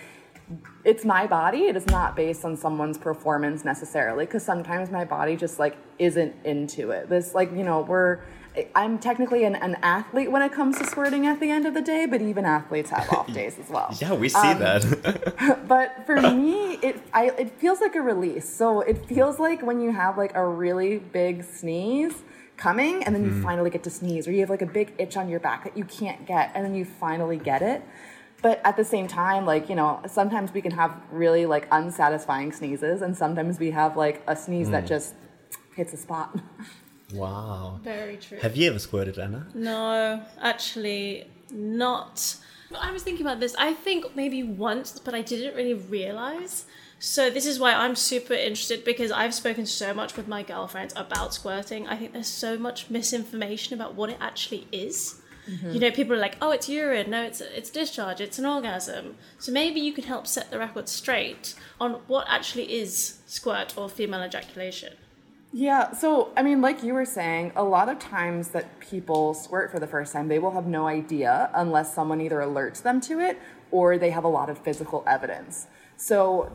it's 0.83 1.05
my 1.05 1.27
body. 1.27 1.65
It 1.65 1.75
is 1.75 1.85
not 1.87 2.15
based 2.15 2.45
on 2.45 2.57
someone's 2.57 2.97
performance 2.97 3.63
necessarily, 3.63 4.25
because 4.25 4.43
sometimes 4.43 4.89
my 4.91 5.05
body 5.05 5.35
just 5.35 5.59
like 5.59 5.77
isn't 5.99 6.35
into 6.45 6.91
it. 6.91 7.09
This, 7.09 7.33
like, 7.33 7.51
you 7.51 7.63
know, 7.63 7.81
we're 7.81 8.21
I'm 8.75 8.99
technically 8.99 9.45
an, 9.45 9.55
an, 9.55 9.77
athlete 9.81 10.29
when 10.29 10.41
it 10.41 10.51
comes 10.51 10.77
to 10.79 10.85
squirting 10.85 11.25
at 11.25 11.39
the 11.39 11.49
end 11.49 11.65
of 11.65 11.73
the 11.73 11.81
day, 11.81 12.05
but 12.05 12.21
even 12.21 12.43
athletes 12.43 12.89
have 12.89 13.09
off 13.09 13.31
days 13.33 13.57
as 13.57 13.69
well. 13.69 13.95
yeah, 14.01 14.13
we 14.13 14.27
see 14.27 14.39
um, 14.39 14.59
that. 14.59 15.63
but 15.67 16.05
for 16.05 16.19
me, 16.19 16.73
it 16.81 17.01
I, 17.13 17.29
it 17.29 17.51
feels 17.59 17.79
like 17.79 17.95
a 17.95 18.01
release. 18.01 18.47
So 18.49 18.81
it 18.81 19.05
feels 19.05 19.39
like 19.39 19.61
when 19.61 19.79
you 19.79 19.91
have 19.91 20.17
like 20.17 20.35
a 20.35 20.45
really 20.45 20.97
big 20.97 21.45
sneeze 21.45 22.23
coming, 22.57 23.03
and 23.05 23.15
then 23.15 23.23
you 23.23 23.31
mm. 23.31 23.41
finally 23.41 23.69
get 23.69 23.83
to 23.83 23.89
sneeze, 23.89 24.27
or 24.27 24.33
you 24.33 24.41
have 24.41 24.49
like 24.49 24.61
a 24.61 24.67
big 24.67 24.93
itch 24.97 25.15
on 25.15 25.29
your 25.29 25.39
back 25.39 25.63
that 25.63 25.77
you 25.77 25.85
can't 25.85 26.25
get, 26.25 26.51
and 26.53 26.65
then 26.65 26.75
you 26.75 26.83
finally 26.83 27.37
get 27.37 27.61
it. 27.61 27.81
But 28.41 28.59
at 28.63 28.75
the 28.75 28.83
same 28.83 29.07
time, 29.07 29.45
like 29.45 29.69
you 29.69 29.75
know, 29.75 30.01
sometimes 30.07 30.53
we 30.53 30.61
can 30.61 30.71
have 30.71 30.95
really 31.11 31.45
like 31.45 31.67
unsatisfying 31.71 32.51
sneezes, 32.51 33.01
and 33.01 33.15
sometimes 33.15 33.59
we 33.59 33.71
have 33.71 33.97
like 33.97 34.23
a 34.27 34.35
sneeze 34.35 34.67
mm. 34.67 34.71
that 34.71 34.87
just 34.87 35.13
hits 35.75 35.93
a 35.93 35.97
spot. 35.97 36.37
Wow. 37.13 37.79
Very 37.83 38.17
true. 38.17 38.37
Have 38.39 38.55
you 38.55 38.69
ever 38.69 38.79
squirted, 38.79 39.19
Anna? 39.19 39.47
No, 39.53 40.23
actually 40.39 41.27
not. 41.51 42.37
I 42.79 42.91
was 42.91 43.03
thinking 43.03 43.25
about 43.25 43.39
this. 43.39 43.55
I 43.57 43.73
think 43.73 44.15
maybe 44.15 44.43
once, 44.43 44.97
but 44.99 45.13
I 45.13 45.21
didn't 45.21 45.55
really 45.55 45.73
realize. 45.73 46.65
So 46.99 47.29
this 47.29 47.45
is 47.45 47.59
why 47.59 47.73
I'm 47.73 47.95
super 47.95 48.33
interested 48.33 48.85
because 48.85 49.11
I've 49.11 49.33
spoken 49.33 49.65
so 49.65 49.93
much 49.93 50.15
with 50.15 50.27
my 50.27 50.43
girlfriends 50.43 50.93
about 50.95 51.33
squirting. 51.33 51.87
I 51.87 51.97
think 51.97 52.13
there's 52.13 52.27
so 52.27 52.57
much 52.57 52.89
misinformation 52.89 53.73
about 53.73 53.95
what 53.95 54.09
it 54.09 54.17
actually 54.21 54.67
is. 54.71 55.20
Mm-hmm. 55.49 55.71
You 55.71 55.79
know, 55.79 55.91
people 55.91 56.13
are 56.15 56.19
like, 56.19 56.37
"Oh, 56.41 56.51
it's 56.51 56.69
urine. 56.69 57.09
No, 57.09 57.23
it's 57.23 57.41
it's 57.41 57.69
discharge. 57.69 58.21
It's 58.21 58.39
an 58.39 58.45
orgasm." 58.45 59.15
So 59.39 59.51
maybe 59.51 59.79
you 59.79 59.93
can 59.93 60.03
help 60.03 60.27
set 60.27 60.51
the 60.51 60.59
record 60.59 60.87
straight 60.87 61.55
on 61.79 61.93
what 62.07 62.25
actually 62.29 62.73
is 62.73 63.19
squirt 63.25 63.77
or 63.77 63.89
female 63.89 64.23
ejaculation. 64.23 64.93
Yeah, 65.53 65.91
so 65.91 66.31
I 66.37 66.43
mean, 66.43 66.61
like 66.61 66.81
you 66.83 66.93
were 66.93 67.05
saying, 67.05 67.51
a 67.55 67.63
lot 67.63 67.89
of 67.89 67.99
times 67.99 68.49
that 68.49 68.79
people 68.79 69.33
squirt 69.33 69.69
for 69.71 69.79
the 69.79 69.87
first 69.87 70.13
time, 70.13 70.29
they 70.29 70.39
will 70.39 70.51
have 70.51 70.65
no 70.65 70.87
idea 70.87 71.49
unless 71.53 71.93
someone 71.93 72.21
either 72.21 72.37
alerts 72.37 72.81
them 72.81 73.01
to 73.01 73.19
it 73.19 73.37
or 73.69 73.97
they 73.97 74.11
have 74.11 74.23
a 74.23 74.29
lot 74.29 74.49
of 74.49 74.57
physical 74.59 75.03
evidence. 75.05 75.67
So 75.97 76.51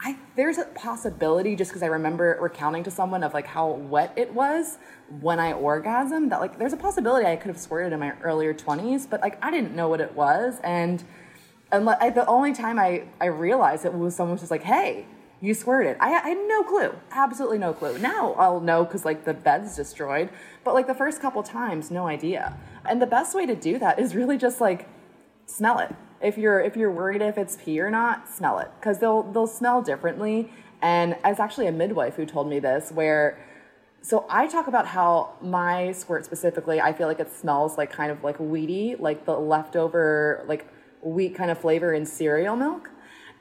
I, 0.00 0.16
there's 0.36 0.58
a 0.58 0.64
possibility, 0.64 1.56
just 1.56 1.70
because 1.70 1.82
I 1.82 1.86
remember 1.86 2.38
recounting 2.40 2.84
to 2.84 2.90
someone 2.90 3.22
of 3.22 3.34
like 3.34 3.46
how 3.46 3.68
wet 3.68 4.12
it 4.16 4.32
was 4.32 4.78
when 5.20 5.38
I 5.38 5.52
orgasmed, 5.52 6.30
that 6.30 6.40
like 6.40 6.58
there's 6.58 6.72
a 6.72 6.76
possibility 6.76 7.26
I 7.26 7.36
could 7.36 7.48
have 7.48 7.58
squirted 7.58 7.92
in 7.92 8.00
my 8.00 8.12
earlier 8.22 8.54
20s, 8.54 9.08
but 9.08 9.20
like 9.20 9.44
I 9.44 9.50
didn't 9.50 9.74
know 9.74 9.88
what 9.88 10.00
it 10.00 10.14
was. 10.14 10.60
And, 10.62 11.02
and 11.72 11.88
I, 11.88 12.10
the 12.10 12.26
only 12.26 12.52
time 12.52 12.78
I, 12.78 13.04
I 13.20 13.26
realized 13.26 13.84
it 13.84 13.92
was 13.92 14.14
someone 14.14 14.32
was 14.32 14.42
just 14.42 14.50
like, 14.50 14.62
hey, 14.62 15.06
you 15.40 15.52
squirted. 15.52 15.96
I, 16.00 16.14
I 16.14 16.28
had 16.28 16.38
no 16.46 16.62
clue, 16.62 16.94
absolutely 17.10 17.58
no 17.58 17.72
clue. 17.72 17.98
Now 17.98 18.32
I'll 18.34 18.60
know 18.60 18.84
because 18.84 19.04
like 19.04 19.24
the 19.24 19.34
bed's 19.34 19.76
destroyed, 19.76 20.30
but 20.64 20.74
like 20.74 20.86
the 20.86 20.94
first 20.94 21.20
couple 21.20 21.42
times, 21.42 21.90
no 21.90 22.06
idea. 22.06 22.56
And 22.84 23.02
the 23.02 23.06
best 23.06 23.34
way 23.34 23.46
to 23.46 23.54
do 23.54 23.78
that 23.78 23.98
is 23.98 24.14
really 24.14 24.38
just 24.38 24.60
like 24.60 24.88
smell 25.46 25.78
it. 25.80 25.94
If 26.20 26.38
you're 26.38 26.60
if 26.60 26.76
you're 26.76 26.90
worried 26.90 27.22
if 27.22 27.38
it's 27.38 27.56
pee 27.56 27.80
or 27.80 27.90
not, 27.90 28.28
smell 28.28 28.58
it 28.58 28.70
because 28.80 28.98
they'll 28.98 29.22
they'll 29.22 29.46
smell 29.46 29.82
differently. 29.82 30.50
And 30.82 31.16
it's 31.24 31.40
actually 31.40 31.66
a 31.66 31.72
midwife 31.72 32.16
who 32.16 32.26
told 32.26 32.48
me 32.48 32.58
this 32.58 32.90
where. 32.92 33.42
So 34.02 34.24
I 34.30 34.46
talk 34.46 34.68
about 34.68 34.86
how 34.86 35.34
my 35.42 35.90
squirt 35.90 36.24
specifically, 36.24 36.80
I 36.80 36.92
feel 36.92 37.08
like 37.08 37.18
it 37.18 37.28
smells 37.32 37.76
like 37.76 37.90
kind 37.90 38.12
of 38.12 38.22
like 38.22 38.38
weedy, 38.38 38.94
like 38.96 39.24
the 39.24 39.36
leftover 39.36 40.44
like 40.46 40.68
wheat 41.02 41.34
kind 41.34 41.50
of 41.50 41.58
flavor 41.58 41.92
in 41.92 42.06
cereal 42.06 42.54
milk. 42.54 42.90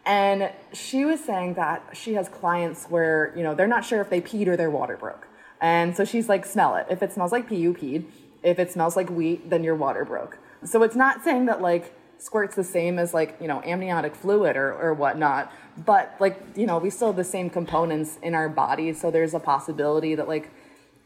And 0.05 0.51
she 0.71 1.03
was 1.03 1.19
saying 1.23 1.55
that 1.55 1.89
she 1.93 2.13
has 2.13 2.29
clients 2.29 2.85
where, 2.85 3.33
you 3.35 3.43
know, 3.43 3.55
they're 3.55 3.67
not 3.67 3.83
sure 3.83 4.01
if 4.01 4.09
they 4.09 4.21
peed 4.21 4.47
or 4.47 4.55
their 4.55 4.69
water 4.69 4.97
broke. 4.97 5.27
And 5.59 5.95
so 5.97 6.05
she's 6.05 6.29
like, 6.29 6.45
smell 6.45 6.75
it. 6.75 6.85
If 6.89 7.01
it 7.01 7.11
smells 7.11 7.31
like 7.31 7.49
pee, 7.49 7.55
you 7.55 7.73
peed. 7.73 8.05
If 8.43 8.59
it 8.59 8.71
smells 8.71 8.95
like 8.95 9.09
wheat, 9.09 9.49
then 9.49 9.63
your 9.63 9.75
water 9.75 10.05
broke. 10.05 10.38
So 10.63 10.83
it's 10.83 10.95
not 10.95 11.23
saying 11.23 11.45
that 11.45 11.61
like 11.61 11.94
squirt's 12.17 12.56
the 12.56 12.63
same 12.63 12.99
as 12.99 13.13
like, 13.13 13.38
you 13.41 13.47
know, 13.47 13.62
amniotic 13.63 14.15
fluid 14.15 14.56
or, 14.56 14.73
or 14.73 14.93
whatnot. 14.93 15.51
But 15.78 16.15
like, 16.19 16.41
you 16.56 16.65
know, 16.65 16.78
we 16.78 16.89
still 16.89 17.08
have 17.08 17.15
the 17.15 17.23
same 17.23 17.49
components 17.49 18.17
in 18.23 18.34
our 18.34 18.49
body 18.49 18.93
So 18.93 19.12
there's 19.12 19.34
a 19.34 19.39
possibility 19.39 20.15
that 20.15 20.28
like 20.28 20.51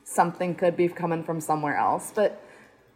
something 0.04 0.56
could 0.56 0.76
be 0.78 0.88
coming 0.88 1.24
from 1.24 1.42
somewhere 1.42 1.76
else. 1.76 2.12
But 2.14 2.44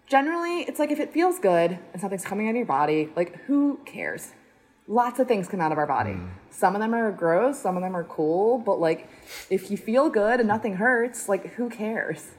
generally, 0.08 0.62
it's 0.62 0.80
like 0.80 0.92
if 0.92 1.00
it 1.00 1.12
feels 1.12 1.40
good 1.40 1.80
and 1.92 2.02
something's 2.02 2.26
coming 2.26 2.48
out 2.48 2.52
of 2.52 2.58
your 2.58 2.66
body, 2.66 3.10
like 3.16 3.42
who 3.44 3.80
cares? 3.86 4.34
lots 4.88 5.20
of 5.20 5.28
things 5.28 5.48
come 5.48 5.62
out 5.62 5.72
of 5.72 5.78
our 5.78 5.88
body. 5.88 6.12
Mm. 6.12 6.30
Some 6.50 6.76
of 6.76 6.82
them 6.82 6.94
are 6.94 7.12
gross, 7.12 7.60
some 7.60 7.78
of 7.78 7.84
them 7.84 7.96
are 7.96 8.04
cool, 8.04 8.58
but 8.58 8.80
like 8.80 9.10
if 9.50 9.72
you 9.72 9.78
feel 9.78 10.10
good 10.10 10.40
and 10.40 10.48
nothing 10.48 10.76
hurts, 10.76 11.30
like 11.30 11.54
who 11.54 11.70
cares? 11.70 12.32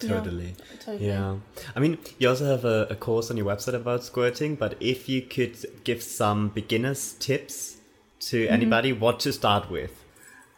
Totally. 0.00 0.54
Yeah. 0.58 0.76
totally. 0.80 1.06
yeah. 1.06 1.36
I 1.76 1.80
mean, 1.80 1.98
you 2.18 2.28
also 2.28 2.46
have 2.46 2.64
a, 2.64 2.86
a, 2.90 2.96
course 2.96 3.30
on 3.30 3.36
your 3.36 3.46
website 3.46 3.74
about 3.74 4.02
squirting, 4.02 4.56
but 4.56 4.76
if 4.80 5.08
you 5.08 5.22
could 5.22 5.56
give 5.84 6.02
some 6.02 6.48
beginners 6.48 7.12
tips 7.18 7.76
to 8.20 8.44
mm-hmm. 8.44 8.52
anybody, 8.52 8.92
what 8.92 9.20
to 9.20 9.32
start 9.32 9.70
with? 9.70 10.04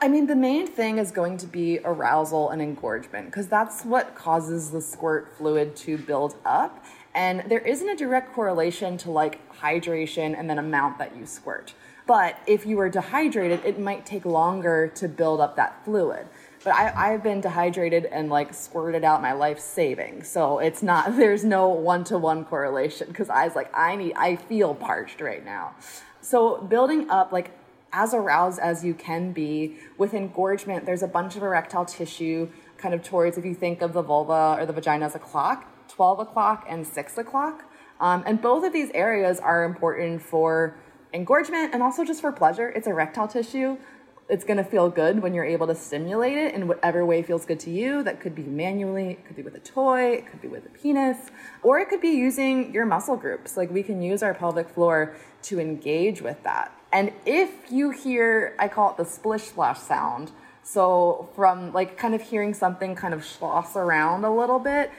I 0.00 0.08
mean, 0.08 0.26
the 0.26 0.36
main 0.36 0.66
thing 0.66 0.98
is 0.98 1.12
going 1.12 1.36
to 1.38 1.46
be 1.46 1.78
arousal 1.84 2.50
and 2.50 2.60
engorgement 2.60 3.26
because 3.26 3.46
that's 3.46 3.84
what 3.84 4.16
causes 4.16 4.70
the 4.70 4.80
squirt 4.80 5.36
fluid 5.36 5.76
to 5.76 5.96
build 5.96 6.34
up. 6.44 6.84
And 7.14 7.44
there 7.48 7.60
isn't 7.60 7.88
a 7.88 7.94
direct 7.94 8.32
correlation 8.32 8.96
to 8.98 9.10
like 9.10 9.38
hydration 9.52 10.36
and 10.36 10.50
then 10.50 10.58
amount 10.58 10.98
that 10.98 11.16
you 11.16 11.24
squirt. 11.24 11.74
But 12.06 12.36
if 12.46 12.66
you 12.66 12.76
were 12.78 12.88
dehydrated, 12.88 13.64
it 13.64 13.78
might 13.78 14.04
take 14.04 14.24
longer 14.24 14.88
to 14.96 15.08
build 15.08 15.40
up 15.40 15.54
that 15.54 15.84
fluid. 15.84 16.26
But 16.64 16.74
I, 16.74 17.12
I've 17.12 17.22
been 17.22 17.40
dehydrated 17.40 18.04
and 18.06 18.30
like 18.30 18.54
squirted 18.54 19.04
out 19.04 19.20
my 19.20 19.32
life 19.32 19.58
saving. 19.58 20.22
So 20.22 20.58
it's 20.58 20.82
not, 20.82 21.16
there's 21.16 21.44
no 21.44 21.68
one 21.68 22.04
to 22.04 22.18
one 22.18 22.44
correlation 22.44 23.08
because 23.08 23.28
I 23.28 23.44
was 23.44 23.56
like, 23.56 23.70
I 23.76 23.96
need, 23.96 24.14
I 24.14 24.36
feel 24.36 24.74
parched 24.74 25.20
right 25.20 25.44
now. 25.44 25.74
So 26.20 26.58
building 26.58 27.10
up, 27.10 27.32
like 27.32 27.50
as 27.92 28.14
aroused 28.14 28.58
as 28.60 28.84
you 28.84 28.94
can 28.94 29.32
be 29.32 29.76
with 29.98 30.14
engorgement, 30.14 30.86
there's 30.86 31.02
a 31.02 31.08
bunch 31.08 31.36
of 31.36 31.42
erectile 31.42 31.84
tissue 31.84 32.48
kind 32.78 32.94
of 32.94 33.02
towards, 33.02 33.36
if 33.38 33.44
you 33.44 33.54
think 33.54 33.82
of 33.82 33.92
the 33.92 34.02
vulva 34.02 34.56
or 34.58 34.66
the 34.66 34.72
vagina 34.72 35.04
as 35.04 35.14
a 35.14 35.18
clock, 35.18 35.68
12 35.88 36.20
o'clock 36.20 36.64
and 36.68 36.86
6 36.86 37.18
o'clock. 37.18 37.64
Um, 38.00 38.24
and 38.26 38.40
both 38.40 38.64
of 38.64 38.72
these 38.72 38.90
areas 38.94 39.38
are 39.38 39.64
important 39.64 40.22
for 40.22 40.76
engorgement 41.12 41.74
and 41.74 41.82
also 41.82 42.04
just 42.04 42.20
for 42.20 42.32
pleasure. 42.32 42.70
It's 42.70 42.86
erectile 42.86 43.28
tissue. 43.28 43.76
It's 44.28 44.44
going 44.44 44.56
to 44.56 44.64
feel 44.64 44.88
good 44.88 45.20
when 45.20 45.34
you're 45.34 45.44
able 45.44 45.66
to 45.66 45.74
stimulate 45.74 46.36
it 46.36 46.54
in 46.54 46.68
whatever 46.68 47.04
way 47.04 47.22
feels 47.22 47.44
good 47.44 47.60
to 47.60 47.70
you. 47.70 48.02
That 48.02 48.20
could 48.20 48.34
be 48.34 48.44
manually, 48.44 49.10
it 49.10 49.26
could 49.26 49.36
be 49.36 49.42
with 49.42 49.54
a 49.56 49.60
toy, 49.60 50.12
it 50.12 50.26
could 50.30 50.40
be 50.40 50.48
with 50.48 50.64
a 50.64 50.70
penis, 50.70 51.30
or 51.62 51.80
it 51.80 51.88
could 51.88 52.00
be 52.00 52.10
using 52.10 52.72
your 52.72 52.86
muscle 52.86 53.16
groups. 53.16 53.56
Like 53.56 53.70
we 53.70 53.82
can 53.82 54.00
use 54.00 54.22
our 54.22 54.32
pelvic 54.32 54.70
floor 54.70 55.16
to 55.42 55.60
engage 55.60 56.22
with 56.22 56.42
that. 56.44 56.72
And 56.92 57.12
if 57.26 57.50
you 57.70 57.90
hear, 57.90 58.54
I 58.58 58.68
call 58.68 58.90
it 58.90 58.96
the 58.96 59.04
splish 59.04 59.42
splash 59.42 59.80
sound. 59.80 60.30
So 60.62 61.28
from 61.34 61.72
like 61.72 61.96
kind 61.96 62.14
of 62.14 62.22
hearing 62.22 62.54
something 62.54 62.94
kind 62.94 63.12
of 63.12 63.20
schloss 63.22 63.74
around 63.74 64.24
a 64.24 64.34
little 64.34 64.60
bit, 64.60 64.90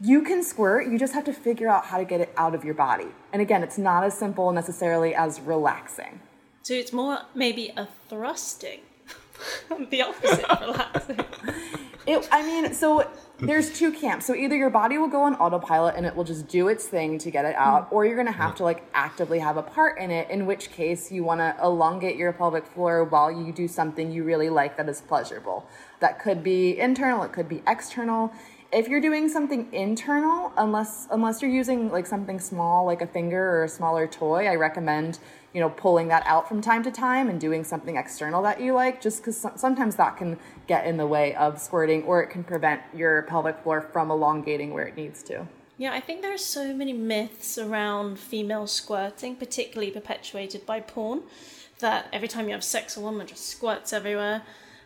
you 0.00 0.22
can 0.22 0.42
squirt, 0.42 0.88
you 0.88 0.98
just 0.98 1.14
have 1.14 1.24
to 1.24 1.32
figure 1.32 1.68
out 1.68 1.86
how 1.86 1.98
to 1.98 2.04
get 2.04 2.20
it 2.20 2.32
out 2.36 2.54
of 2.54 2.64
your 2.64 2.74
body. 2.74 3.08
And 3.32 3.42
again, 3.42 3.62
it's 3.62 3.78
not 3.78 4.04
as 4.04 4.16
simple 4.16 4.52
necessarily 4.52 5.14
as 5.14 5.40
relaxing. 5.40 6.20
So 6.66 6.74
it's 6.74 6.92
more 6.92 7.20
maybe 7.32 7.72
a 7.76 7.86
thrusting. 8.08 8.80
the 9.90 10.02
opposite 10.02 10.44
relaxing. 10.60 11.20
It, 12.08 12.28
I 12.32 12.42
mean, 12.42 12.74
so 12.74 13.08
there's 13.38 13.78
two 13.78 13.92
camps. 13.92 14.26
So 14.26 14.34
either 14.34 14.56
your 14.56 14.70
body 14.70 14.98
will 14.98 15.06
go 15.06 15.22
on 15.22 15.36
autopilot 15.36 15.94
and 15.94 16.04
it 16.04 16.16
will 16.16 16.24
just 16.24 16.48
do 16.48 16.66
its 16.66 16.84
thing 16.88 17.18
to 17.18 17.30
get 17.30 17.44
it 17.44 17.54
hmm. 17.54 17.62
out, 17.62 17.88
or 17.92 18.04
you're 18.04 18.16
gonna 18.16 18.32
have 18.32 18.56
to 18.56 18.64
like 18.64 18.82
actively 18.94 19.38
have 19.38 19.56
a 19.56 19.62
part 19.62 20.00
in 20.00 20.10
it, 20.10 20.28
in 20.28 20.44
which 20.44 20.72
case 20.72 21.12
you 21.12 21.22
wanna 21.22 21.56
elongate 21.62 22.16
your 22.16 22.32
pelvic 22.32 22.66
floor 22.66 23.04
while 23.04 23.30
you 23.30 23.52
do 23.52 23.68
something 23.68 24.10
you 24.10 24.24
really 24.24 24.50
like 24.50 24.76
that 24.76 24.88
is 24.88 25.00
pleasurable. 25.00 25.68
That 26.00 26.18
could 26.18 26.42
be 26.42 26.80
internal, 26.80 27.22
it 27.22 27.32
could 27.32 27.48
be 27.48 27.62
external. 27.68 28.32
If 28.76 28.88
you're 28.88 29.00
doing 29.00 29.30
something 29.30 29.72
internal, 29.72 30.52
unless 30.56 31.08
unless 31.10 31.40
you're 31.40 31.50
using 31.50 31.90
like 31.90 32.06
something 32.06 32.38
small 32.38 32.84
like 32.84 33.00
a 33.00 33.06
finger 33.06 33.42
or 33.56 33.64
a 33.64 33.68
smaller 33.68 34.06
toy, 34.06 34.46
I 34.46 34.54
recommend 34.56 35.18
you 35.56 35.62
know, 35.62 35.70
pulling 35.70 36.08
that 36.08 36.22
out 36.26 36.46
from 36.46 36.60
time 36.60 36.82
to 36.82 36.90
time 36.90 37.30
and 37.30 37.40
doing 37.40 37.64
something 37.64 37.96
external 37.96 38.42
that 38.42 38.60
you 38.60 38.74
like, 38.74 39.00
just 39.00 39.22
because 39.22 39.46
sometimes 39.56 39.96
that 39.96 40.18
can 40.18 40.38
get 40.66 40.86
in 40.86 40.98
the 40.98 41.06
way 41.06 41.34
of 41.36 41.58
squirting 41.58 42.02
or 42.02 42.22
it 42.22 42.28
can 42.28 42.44
prevent 42.44 42.82
your 42.94 43.22
pelvic 43.22 43.58
floor 43.62 43.80
from 43.80 44.10
elongating 44.10 44.74
where 44.74 44.84
it 44.84 44.94
needs 44.98 45.22
to. 45.22 45.46
Yeah, 45.78 45.94
I 45.94 46.00
think 46.00 46.20
there 46.20 46.34
are 46.34 46.36
so 46.36 46.74
many 46.74 46.92
myths 46.92 47.56
around 47.56 48.18
female 48.18 48.66
squirting, 48.66 49.36
particularly 49.36 49.90
perpetuated 49.90 50.66
by 50.66 50.80
porn, 50.80 51.22
that 51.78 52.08
every 52.12 52.28
time 52.28 52.48
you 52.48 52.52
have 52.52 52.62
sex, 52.62 52.94
a 52.98 53.00
woman 53.00 53.26
just 53.26 53.46
squirts 53.46 53.94
everywhere. 53.94 54.42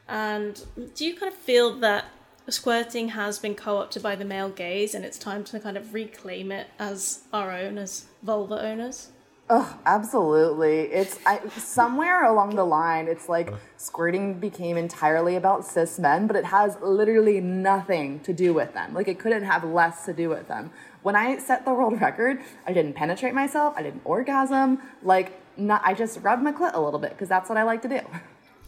And 0.09 0.63
do 0.95 1.05
you 1.05 1.17
kind 1.17 1.33
of 1.33 1.39
feel 1.39 1.75
that 1.81 2.05
squirting 2.53 3.11
has 3.11 3.39
been 3.39 3.55
co 3.55 3.79
opted 3.79 4.03
by 4.03 4.15
the 4.15 4.25
male 4.25 4.51
gaze 4.51 4.95
and 4.95 5.05
it's 5.05 5.19
time 5.19 5.45
to 5.45 5.61
kind 5.61 5.77
of 5.77 5.95
reclaim 5.95 6.53
it 6.53 6.69
as 6.79 7.21
our 7.33 7.53
own, 7.53 7.79
as 7.79 8.07
vulva 8.23 8.61
owners? 8.63 9.11
Oh, 9.53 9.77
absolutely. 9.85 10.83
It's 10.93 11.19
I, 11.27 11.41
somewhere 11.49 12.25
along 12.25 12.55
the 12.55 12.63
line, 12.63 13.09
it's 13.09 13.29
like 13.29 13.53
squirting 13.77 14.35
became 14.39 14.77
entirely 14.77 15.35
about 15.35 15.67
cis 15.67 15.99
men, 15.99 16.29
but 16.29 16.37
it 16.37 16.45
has 16.45 16.77
literally 16.81 17.41
nothing 17.41 18.21
to 18.21 18.33
do 18.33 18.55
with 18.55 18.73
them. 18.75 18.95
Like 18.95 19.09
it 19.09 19.19
couldn't 19.19 19.43
have 19.43 19.65
less 19.65 20.05
to 20.07 20.13
do 20.13 20.29
with 20.29 20.47
them. 20.47 20.71
When 21.03 21.17
I 21.17 21.39
set 21.39 21.65
the 21.65 21.75
world 21.75 22.01
record, 22.01 22.41
I 22.65 22.73
didn't 22.73 22.93
penetrate 22.93 23.35
myself, 23.35 23.75
I 23.77 23.83
didn't 23.83 24.03
orgasm. 24.05 24.81
Like, 25.03 25.41
not, 25.57 25.83
I 25.85 25.95
just 25.95 26.21
rubbed 26.21 26.45
my 26.45 26.53
clit 26.53 26.75
a 26.75 26.81
little 26.81 27.01
bit 27.01 27.11
because 27.11 27.29
that's 27.29 27.49
what 27.49 27.59
I 27.59 27.65
like 27.65 27.83
to 27.83 27.89
do. 27.89 28.01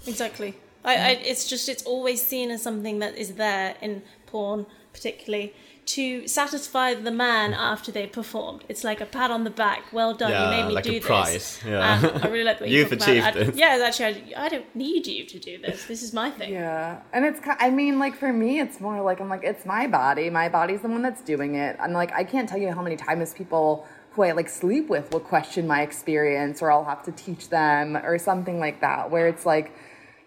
Exactly. 0.05 0.57
I, 0.85 0.97
I, 0.97 1.09
it's 1.11 1.49
just 1.49 1.69
it's 1.69 1.83
always 1.85 2.25
seen 2.25 2.51
as 2.51 2.63
something 2.63 2.99
that 2.99 3.17
is 3.17 3.35
there 3.35 3.77
in 3.81 4.03
porn, 4.27 4.67
particularly 4.93 5.55
to 5.85 6.29
satisfy 6.29 6.95
the 6.95 7.11
man 7.11 7.53
mm. 7.53 7.57
after 7.57 7.91
they 7.91 8.07
performed. 8.07 8.65
It's 8.69 8.85
like 8.85 9.01
a 9.01 9.07
pat 9.07 9.31
on 9.31 9.45
the 9.45 9.51
back. 9.51 9.93
Well 9.93 10.15
done, 10.15 10.31
yeah, 10.31 10.45
you 10.45 10.51
made 10.51 10.69
me 10.69 10.75
like 10.75 10.85
do 10.85 10.91
a 10.91 10.95
this. 10.95 11.07
Prize. 11.07 11.61
Yeah. 11.67 11.99
And 11.99 12.25
I 12.25 12.29
really 12.29 12.45
like 12.45 12.61
what 12.61 12.69
you 12.71 12.79
You've 12.79 12.93
achieved 12.93 13.37
it. 13.37 13.55
yeah, 13.57 13.83
actually, 13.85 14.35
I, 14.35 14.45
I, 14.45 14.49
don't 14.49 14.77
need 14.77 15.07
you 15.07 15.25
to 15.27 15.39
do 15.39 15.59
this. 15.59 15.87
This 15.87 16.03
is 16.03 16.13
my 16.13 16.31
thing. 16.31 16.53
Yeah, 16.53 17.01
and 17.13 17.25
it's. 17.25 17.41
I 17.45 17.71
mean, 17.71 17.99
like 17.99 18.15
for 18.15 18.33
me, 18.33 18.61
it's 18.61 18.81
more 18.81 19.01
like 19.03 19.21
I'm 19.21 19.29
like 19.29 19.45
it's 19.45 19.67
my 19.67 19.87
body. 19.87 20.31
My 20.31 20.49
body's 20.49 20.83
the 20.83 20.89
one 20.89 21.03
that's 21.03 21.23
doing 21.23 21.57
it. 21.57 21.77
I'm 21.81 21.93
like 21.93 22.13
I 22.13 22.25
can't 22.25 22.49
tell 22.49 22.59
you 22.59 22.73
how 22.73 22.83
many 22.83 22.97
times 22.97 23.35
people 23.35 23.87
who 24.13 24.23
I 24.23 24.33
like 24.33 24.49
sleep 24.49 24.89
with 24.89 25.11
will 25.13 25.21
question 25.21 25.67
my 25.67 25.83
experience, 25.83 26.63
or 26.63 26.71
I'll 26.71 26.85
have 26.85 27.03
to 27.05 27.13
teach 27.13 27.49
them, 27.49 27.97
or 27.97 28.19
something 28.19 28.61
like 28.61 28.81
that. 28.83 29.11
Where 29.11 29.27
it's 29.27 29.45
like 29.45 29.75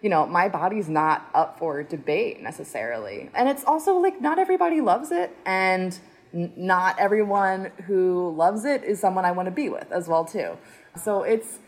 you 0.02 0.10
know, 0.10 0.26
my 0.26 0.48
body's 0.48 0.88
not 0.88 1.28
up 1.34 1.58
for 1.58 1.82
debate 1.82 2.42
necessarily. 2.42 3.30
And 3.34 3.48
it's 3.48 3.64
also 3.64 3.94
like 3.94 4.20
not 4.20 4.38
everybody 4.38 4.80
loves 4.80 5.10
it 5.10 5.36
and 5.44 5.98
not 6.32 6.98
everyone 6.98 7.72
who 7.86 8.34
loves 8.36 8.64
it 8.64 8.84
is 8.84 9.00
someone 9.00 9.24
I 9.24 9.32
want 9.32 9.46
to 9.46 9.52
be 9.52 9.68
with 9.68 9.90
as 9.90 10.08
well 10.08 10.24
too. 10.24 10.58
So 11.02 11.22
it's 11.22 11.58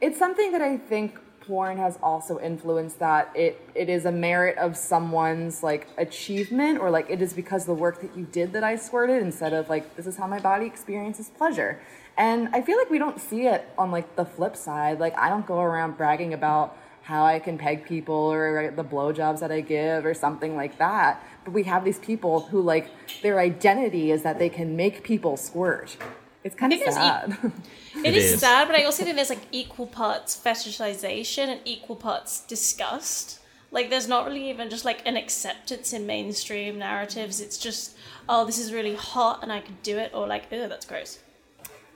it's 0.00 0.18
something 0.18 0.52
that 0.52 0.60
I 0.60 0.76
think 0.76 1.18
porn 1.46 1.78
has 1.78 1.96
also 2.02 2.40
influenced 2.40 2.98
that 2.98 3.30
it 3.34 3.60
it 3.74 3.88
is 3.88 4.04
a 4.04 4.12
merit 4.12 4.58
of 4.58 4.76
someone's 4.76 5.62
like 5.62 5.86
achievement 5.96 6.78
or 6.80 6.90
like 6.90 7.08
it 7.08 7.22
is 7.22 7.32
because 7.32 7.66
the 7.66 7.74
work 7.74 8.00
that 8.00 8.16
you 8.16 8.24
did 8.24 8.52
that 8.52 8.64
I 8.64 8.76
squirted 8.76 9.22
instead 9.22 9.52
of 9.52 9.68
like 9.68 9.96
this 9.96 10.06
is 10.06 10.16
how 10.16 10.26
my 10.26 10.40
body 10.40 10.66
experiences 10.66 11.30
pleasure. 11.30 11.80
And 12.18 12.48
I 12.52 12.62
feel 12.62 12.78
like 12.78 12.90
we 12.90 12.98
don't 12.98 13.20
see 13.20 13.46
it 13.46 13.68
on 13.78 13.90
like 13.90 14.16
the 14.16 14.24
flip 14.24 14.56
side. 14.56 14.98
Like 14.98 15.16
I 15.16 15.28
don't 15.28 15.46
go 15.46 15.60
around 15.60 15.96
bragging 15.96 16.34
about 16.34 16.76
how 17.06 17.24
I 17.24 17.38
can 17.38 17.56
peg 17.56 17.86
people 17.86 18.16
or 18.16 18.72
the 18.72 18.82
blowjobs 18.82 19.38
that 19.38 19.52
I 19.52 19.60
give 19.60 20.04
or 20.04 20.12
something 20.12 20.56
like 20.56 20.76
that. 20.78 21.22
But 21.44 21.54
we 21.54 21.62
have 21.62 21.84
these 21.84 22.00
people 22.00 22.40
who 22.40 22.60
like 22.60 22.90
their 23.22 23.38
identity 23.38 24.10
is 24.10 24.24
that 24.24 24.40
they 24.40 24.48
can 24.48 24.74
make 24.74 25.04
people 25.04 25.36
squirt. 25.36 25.96
It's 26.42 26.56
kind 26.56 26.72
of 26.72 26.80
sad. 26.80 27.30
E- 27.30 27.46
it, 28.00 28.06
it 28.06 28.14
is, 28.16 28.32
is 28.32 28.40
sad, 28.40 28.66
but 28.66 28.76
I 28.76 28.82
also 28.82 29.04
think 29.04 29.14
there's 29.14 29.30
like 29.30 29.46
equal 29.52 29.86
parts 29.86 30.36
fetishization 30.36 31.46
and 31.46 31.60
equal 31.64 31.94
parts 31.94 32.40
disgust. 32.40 33.38
Like 33.70 33.88
there's 33.88 34.08
not 34.08 34.26
really 34.26 34.50
even 34.50 34.68
just 34.68 34.84
like 34.84 35.06
an 35.06 35.16
acceptance 35.16 35.92
in 35.92 36.06
mainstream 36.06 36.80
narratives. 36.80 37.40
It's 37.40 37.56
just, 37.56 37.96
oh, 38.28 38.44
this 38.44 38.58
is 38.58 38.72
really 38.72 38.96
hot 38.96 39.44
and 39.44 39.52
I 39.52 39.60
could 39.60 39.80
do 39.84 39.96
it, 39.96 40.10
or 40.12 40.26
like, 40.26 40.46
oh, 40.50 40.66
that's 40.68 40.86
gross. 40.86 41.20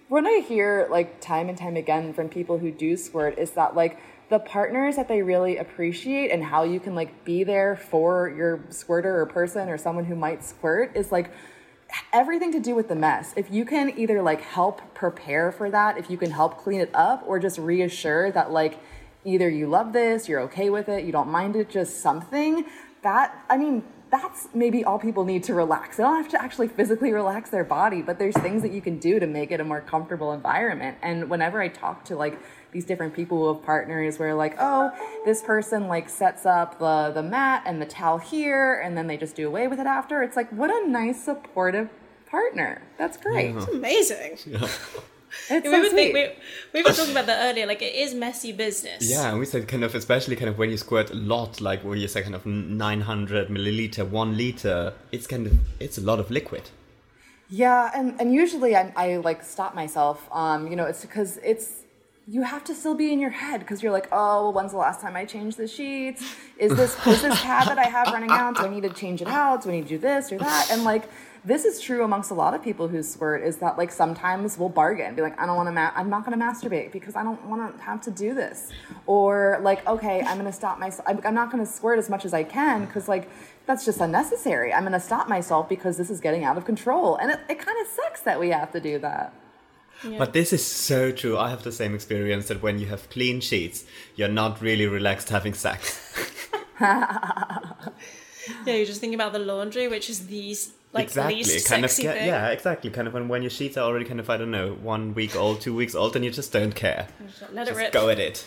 What 0.08 0.24
I 0.24 0.38
hear 0.38 0.86
like 0.88 1.20
time 1.20 1.48
and 1.48 1.58
time 1.58 1.76
again 1.76 2.12
from 2.12 2.28
people 2.28 2.58
who 2.58 2.70
do 2.70 2.96
squirt 2.96 3.38
is 3.38 3.52
that 3.52 3.74
like 3.74 3.98
the 4.30 4.38
partners 4.38 4.96
that 4.96 5.08
they 5.08 5.22
really 5.22 5.58
appreciate 5.58 6.30
and 6.30 6.42
how 6.42 6.62
you 6.62 6.80
can 6.80 6.94
like 6.94 7.24
be 7.24 7.42
there 7.44 7.76
for 7.76 8.28
your 8.28 8.60
squirter 8.70 9.20
or 9.20 9.26
person 9.26 9.68
or 9.68 9.76
someone 9.76 10.04
who 10.04 10.14
might 10.14 10.44
squirt 10.44 10.92
is 10.96 11.10
like 11.10 11.30
everything 12.12 12.52
to 12.52 12.60
do 12.60 12.76
with 12.76 12.88
the 12.88 12.94
mess. 12.94 13.34
If 13.36 13.50
you 13.50 13.64
can 13.64 13.98
either 13.98 14.22
like 14.22 14.40
help 14.40 14.94
prepare 14.94 15.50
for 15.50 15.68
that, 15.70 15.98
if 15.98 16.08
you 16.08 16.16
can 16.16 16.30
help 16.30 16.58
clean 16.58 16.80
it 16.80 16.90
up 16.94 17.24
or 17.26 17.40
just 17.40 17.58
reassure 17.58 18.30
that 18.30 18.52
like 18.52 18.78
either 19.24 19.50
you 19.50 19.66
love 19.66 19.92
this, 19.92 20.28
you're 20.28 20.40
okay 20.42 20.70
with 20.70 20.88
it, 20.88 21.04
you 21.04 21.10
don't 21.10 21.28
mind 21.28 21.56
it, 21.56 21.68
just 21.68 22.00
something, 22.00 22.64
that 23.02 23.44
I 23.50 23.56
mean 23.56 23.82
that's 24.12 24.48
maybe 24.54 24.84
all 24.84 24.98
people 24.98 25.24
need 25.24 25.44
to 25.44 25.54
relax. 25.54 25.96
They 25.96 26.02
don't 26.02 26.16
have 26.16 26.30
to 26.32 26.42
actually 26.42 26.68
physically 26.68 27.12
relax 27.12 27.50
their 27.50 27.64
body, 27.64 28.02
but 28.02 28.18
there's 28.18 28.36
things 28.36 28.62
that 28.62 28.72
you 28.72 28.80
can 28.80 28.98
do 28.98 29.20
to 29.20 29.26
make 29.26 29.50
it 29.50 29.60
a 29.60 29.64
more 29.64 29.80
comfortable 29.80 30.32
environment. 30.32 30.98
And 31.02 31.30
whenever 31.30 31.60
I 31.60 31.68
talk 31.68 32.04
to 32.06 32.16
like 32.16 32.38
these 32.72 32.84
different 32.84 33.14
people 33.14 33.38
who 33.38 33.54
have 33.54 33.64
partners 33.64 34.18
where 34.18 34.34
like, 34.34 34.56
oh, 34.58 34.92
this 35.24 35.42
person 35.42 35.88
like 35.88 36.08
sets 36.08 36.46
up 36.46 36.78
the 36.78 37.10
the 37.12 37.22
mat 37.22 37.62
and 37.66 37.80
the 37.80 37.86
towel 37.86 38.18
here 38.18 38.80
and 38.80 38.96
then 38.96 39.06
they 39.06 39.16
just 39.16 39.36
do 39.36 39.46
away 39.46 39.68
with 39.68 39.80
it 39.80 39.86
after. 39.86 40.22
It's 40.22 40.36
like 40.36 40.50
what 40.50 40.70
a 40.70 40.88
nice 40.88 41.24
supportive 41.24 41.88
partner. 42.30 42.82
That's 42.98 43.16
great. 43.16 43.54
It's 43.54 43.68
amazing. 43.68 44.38
Yeah. 44.50 44.68
It's 45.48 45.64
we, 45.64 45.80
were 45.80 45.88
think, 45.90 46.14
we, 46.14 46.28
we, 46.72 46.82
were 46.82 46.90
talking 46.90 47.12
about 47.12 47.26
that 47.26 47.50
earlier. 47.50 47.64
Like 47.64 47.82
it 47.82 47.94
is 47.94 48.14
messy 48.14 48.52
business. 48.52 49.08
Yeah, 49.08 49.30
and 49.30 49.38
we 49.38 49.46
said 49.46 49.68
kind 49.68 49.84
of 49.84 49.94
especially 49.94 50.34
kind 50.34 50.48
of 50.48 50.58
when 50.58 50.70
you 50.70 50.76
squirt 50.76 51.10
a 51.10 51.14
lot, 51.14 51.60
like 51.60 51.84
when 51.84 51.98
you 51.98 52.08
say 52.08 52.22
kind 52.22 52.34
of 52.34 52.44
nine 52.46 53.02
hundred 53.02 53.48
milliliter, 53.48 54.08
one 54.08 54.36
liter. 54.36 54.92
It's 55.12 55.28
kind 55.28 55.46
of 55.46 55.58
it's 55.78 55.98
a 55.98 56.00
lot 56.00 56.18
of 56.18 56.32
liquid. 56.32 56.70
Yeah, 57.48 57.90
and 57.94 58.20
and 58.20 58.32
usually 58.32 58.76
I, 58.76 58.92
I 58.96 59.16
like 59.16 59.42
stop 59.44 59.74
myself. 59.74 60.28
Um, 60.32 60.66
you 60.66 60.76
know, 60.76 60.86
it's 60.86 61.02
because 61.02 61.38
it's 61.38 61.84
you 62.30 62.42
have 62.42 62.62
to 62.62 62.74
still 62.76 62.94
be 62.94 63.12
in 63.12 63.18
your 63.18 63.30
head 63.30 63.58
because 63.58 63.82
you're 63.82 63.90
like, 63.90 64.06
oh, 64.12 64.50
when's 64.50 64.70
the 64.70 64.78
last 64.78 65.00
time 65.00 65.16
I 65.16 65.24
changed 65.24 65.56
the 65.56 65.66
sheets? 65.66 66.22
Is 66.58 66.76
this 66.76 66.94
is 67.06 67.22
this 67.22 67.42
that 67.42 67.76
I 67.76 67.88
have 67.88 68.06
running 68.12 68.30
out? 68.30 68.56
Do 68.56 68.62
I 68.62 68.68
need 68.68 68.84
to 68.84 68.90
change 68.90 69.20
it 69.20 69.26
out? 69.26 69.64
Do 69.64 69.70
I 69.70 69.72
need 69.72 69.82
to 69.82 69.88
do 69.88 69.98
this 69.98 70.30
or 70.30 70.38
that? 70.38 70.68
And 70.70 70.84
like 70.84 71.10
this 71.44 71.64
is 71.64 71.80
true 71.80 72.04
amongst 72.04 72.30
a 72.30 72.34
lot 72.34 72.54
of 72.54 72.62
people 72.62 72.86
who 72.86 73.02
squirt 73.02 73.42
is 73.42 73.56
that 73.56 73.76
like 73.78 73.90
sometimes 73.90 74.58
we'll 74.58 74.68
bargain 74.68 75.14
be 75.14 75.22
like 75.22 75.40
i 75.40 75.46
don't 75.46 75.56
want 75.56 75.66
to 75.66 75.72
ma- 75.72 75.90
i'm 75.94 76.10
not 76.10 76.22
going 76.22 76.38
to 76.38 76.44
masturbate 76.44 76.92
because 76.92 77.16
i 77.16 77.22
don't 77.22 77.42
want 77.46 77.74
to 77.74 77.82
have 77.82 77.98
to 77.98 78.10
do 78.10 78.34
this 78.34 78.70
or 79.06 79.58
like 79.62 79.86
okay 79.86 80.20
i'm 80.26 80.34
going 80.38 80.44
to 80.44 80.52
stop 80.52 80.78
myself 80.78 81.08
i'm, 81.08 81.18
I'm 81.24 81.34
not 81.34 81.50
going 81.50 81.64
to 81.64 81.70
squirt 81.70 81.98
as 81.98 82.10
much 82.10 82.26
as 82.26 82.34
i 82.34 82.44
can 82.44 82.84
because 82.84 83.08
like 83.08 83.30
that's 83.64 83.86
just 83.86 84.00
unnecessary 84.00 84.74
i'm 84.74 84.82
going 84.82 84.92
to 84.92 85.00
stop 85.00 85.30
myself 85.30 85.66
because 85.66 85.96
this 85.96 86.10
is 86.10 86.20
getting 86.20 86.44
out 86.44 86.58
of 86.58 86.66
control 86.66 87.16
and 87.16 87.30
it, 87.30 87.40
it 87.48 87.58
kind 87.58 87.78
of 87.80 87.86
sucks 87.86 88.20
that 88.20 88.38
we 88.38 88.50
have 88.50 88.70
to 88.72 88.80
do 88.80 88.98
that 88.98 89.32
yeah. 90.04 90.18
But 90.18 90.32
this 90.32 90.52
is 90.52 90.64
so 90.64 91.12
true. 91.12 91.36
I 91.38 91.50
have 91.50 91.62
the 91.62 91.72
same 91.72 91.94
experience 91.94 92.48
that 92.48 92.62
when 92.62 92.78
you 92.78 92.86
have 92.86 93.08
clean 93.10 93.40
sheets, 93.40 93.84
you're 94.16 94.28
not 94.28 94.60
really 94.60 94.86
relaxed 94.86 95.28
having 95.28 95.54
sex. 95.54 95.98
yeah, 96.80 97.74
you're 98.64 98.86
just 98.86 99.00
thinking 99.00 99.14
about 99.14 99.32
the 99.32 99.38
laundry, 99.38 99.88
which 99.88 100.08
is 100.08 100.26
these 100.26 100.72
like 100.92 101.12
these. 101.12 101.54
exactly 101.54 101.68
kind 101.68 101.84
of 101.84 101.96
get, 101.96 102.26
yeah 102.26 102.48
exactly 102.48 102.90
kind 102.90 103.06
of 103.06 103.14
when, 103.14 103.28
when 103.28 103.42
your 103.42 103.50
sheets 103.50 103.76
are 103.76 103.84
already 103.84 104.04
kind 104.04 104.18
of 104.18 104.28
i 104.28 104.36
don't 104.36 104.50
know 104.50 104.72
one 104.82 105.14
week 105.14 105.36
old 105.36 105.60
two 105.60 105.74
weeks 105.74 105.94
old 105.94 106.16
and 106.16 106.24
you 106.24 106.30
just 106.30 106.52
don't 106.52 106.74
care 106.74 107.06
let 107.52 107.66
just 107.66 107.78
it 107.78 107.82
rip 107.82 107.92
go 107.92 108.08
at 108.08 108.18
it 108.18 108.46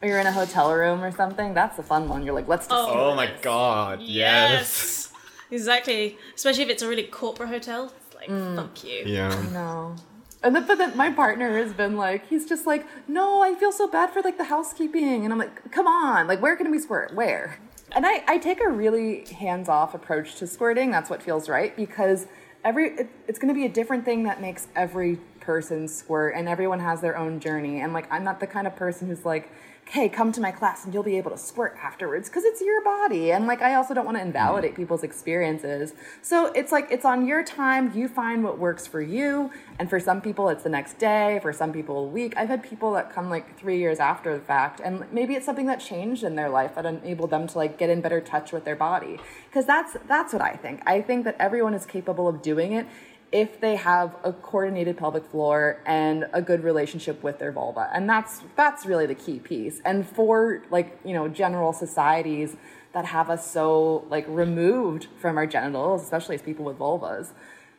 or 0.00 0.08
you're 0.08 0.20
in 0.20 0.26
a 0.26 0.32
hotel 0.32 0.72
room 0.72 1.02
or 1.02 1.10
something 1.10 1.52
that's 1.52 1.78
a 1.78 1.82
fun 1.82 2.08
one 2.08 2.22
you're 2.24 2.34
like 2.34 2.46
let's 2.46 2.68
just 2.68 2.88
oh, 2.88 3.10
oh 3.10 3.16
my 3.16 3.28
god 3.42 4.00
yes. 4.00 5.10
yes. 5.10 5.12
exactly 5.50 6.16
especially 6.34 6.62
if 6.62 6.68
it's 6.68 6.82
a 6.82 6.88
really 6.88 7.04
corporate 7.04 7.48
hotel 7.48 7.92
it's 8.06 8.14
like 8.14 8.28
mm. 8.28 8.54
fuck 8.54 8.84
you 8.84 9.02
yeah 9.06 9.46
no 9.52 9.96
and 10.44 10.54
then, 10.54 10.66
but 10.66 10.78
then 10.78 10.96
my 10.96 11.10
partner 11.10 11.58
has 11.58 11.72
been 11.72 11.96
like, 11.96 12.28
he's 12.28 12.46
just 12.46 12.66
like, 12.66 12.86
no, 13.08 13.42
I 13.42 13.54
feel 13.54 13.72
so 13.72 13.88
bad 13.88 14.10
for 14.10 14.22
like 14.22 14.38
the 14.38 14.44
housekeeping. 14.44 15.24
And 15.24 15.32
I'm 15.32 15.38
like, 15.38 15.72
come 15.72 15.86
on, 15.86 16.26
like, 16.26 16.40
where 16.40 16.54
can 16.54 16.70
we 16.70 16.78
squirt? 16.78 17.14
Where? 17.14 17.58
And 17.96 18.04
I, 18.06 18.22
I 18.28 18.38
take 18.38 18.60
a 18.60 18.68
really 18.68 19.24
hands 19.24 19.68
off 19.68 19.94
approach 19.94 20.36
to 20.36 20.46
squirting. 20.46 20.90
That's 20.90 21.10
what 21.10 21.22
feels 21.22 21.48
right 21.48 21.76
because 21.76 22.26
every 22.64 22.90
it, 22.96 23.08
it's 23.28 23.38
going 23.38 23.52
to 23.52 23.54
be 23.54 23.66
a 23.66 23.68
different 23.68 24.04
thing 24.04 24.24
that 24.24 24.40
makes 24.40 24.68
every 24.74 25.16
person 25.40 25.86
squirt 25.86 26.34
and 26.34 26.48
everyone 26.48 26.80
has 26.80 27.00
their 27.00 27.16
own 27.16 27.38
journey 27.38 27.80
and 27.80 27.92
like 27.92 28.10
i'm 28.10 28.24
not 28.24 28.40
the 28.40 28.46
kind 28.46 28.66
of 28.66 28.74
person 28.74 29.06
who's 29.06 29.24
like 29.24 29.50
hey, 29.90 30.08
come 30.08 30.32
to 30.32 30.40
my 30.40 30.50
class 30.50 30.84
and 30.84 30.92
you'll 30.92 31.02
be 31.02 31.16
able 31.16 31.30
to 31.30 31.38
squirt 31.38 31.76
afterwards 31.80 32.28
because 32.28 32.44
it's 32.44 32.60
your 32.60 32.82
body. 32.82 33.30
And 33.30 33.46
like, 33.46 33.62
I 33.62 33.74
also 33.74 33.94
don't 33.94 34.04
want 34.04 34.16
to 34.16 34.22
invalidate 34.22 34.72
mm. 34.72 34.76
people's 34.76 35.02
experiences. 35.02 35.92
So 36.22 36.46
it's 36.52 36.72
like, 36.72 36.88
it's 36.90 37.04
on 37.04 37.26
your 37.26 37.44
time. 37.44 37.92
You 37.94 38.08
find 38.08 38.42
what 38.42 38.58
works 38.58 38.86
for 38.86 39.00
you. 39.00 39.50
And 39.78 39.88
for 39.88 40.00
some 40.00 40.20
people, 40.20 40.48
it's 40.48 40.62
the 40.62 40.68
next 40.68 40.98
day. 40.98 41.38
For 41.42 41.52
some 41.52 41.72
people, 41.72 41.98
a 41.98 42.06
week. 42.06 42.34
I've 42.36 42.48
had 42.48 42.62
people 42.62 42.92
that 42.94 43.12
come 43.12 43.30
like 43.30 43.58
three 43.58 43.78
years 43.78 44.00
after 44.00 44.34
the 44.34 44.42
fact. 44.42 44.80
And 44.82 45.04
maybe 45.12 45.34
it's 45.34 45.46
something 45.46 45.66
that 45.66 45.80
changed 45.80 46.24
in 46.24 46.34
their 46.34 46.48
life 46.48 46.74
that 46.74 46.86
enabled 46.86 47.30
them 47.30 47.46
to 47.46 47.58
like 47.58 47.78
get 47.78 47.90
in 47.90 48.00
better 48.00 48.20
touch 48.20 48.52
with 48.52 48.64
their 48.64 48.76
body. 48.76 49.20
Because 49.48 49.66
that's, 49.66 49.96
that's 50.08 50.32
what 50.32 50.42
I 50.42 50.56
think. 50.56 50.82
I 50.86 51.02
think 51.02 51.24
that 51.24 51.36
everyone 51.38 51.74
is 51.74 51.86
capable 51.86 52.26
of 52.26 52.42
doing 52.42 52.72
it 52.72 52.86
if 53.34 53.60
they 53.60 53.74
have 53.74 54.16
a 54.22 54.32
coordinated 54.32 54.96
pelvic 54.96 55.26
floor 55.26 55.80
and 55.84 56.24
a 56.32 56.40
good 56.40 56.62
relationship 56.62 57.20
with 57.20 57.40
their 57.40 57.50
vulva 57.50 57.90
and 57.92 58.08
that's 58.08 58.42
that's 58.54 58.86
really 58.86 59.06
the 59.06 59.14
key 59.14 59.40
piece 59.40 59.82
and 59.84 60.08
for 60.08 60.62
like 60.70 60.96
you 61.04 61.12
know 61.12 61.26
general 61.26 61.72
societies 61.72 62.56
that 62.92 63.04
have 63.04 63.28
us 63.28 63.50
so 63.50 64.06
like 64.08 64.24
removed 64.28 65.08
from 65.18 65.36
our 65.36 65.48
genitals 65.48 66.00
especially 66.00 66.36
as 66.36 66.42
people 66.42 66.64
with 66.64 66.78
vulvas 66.78 67.32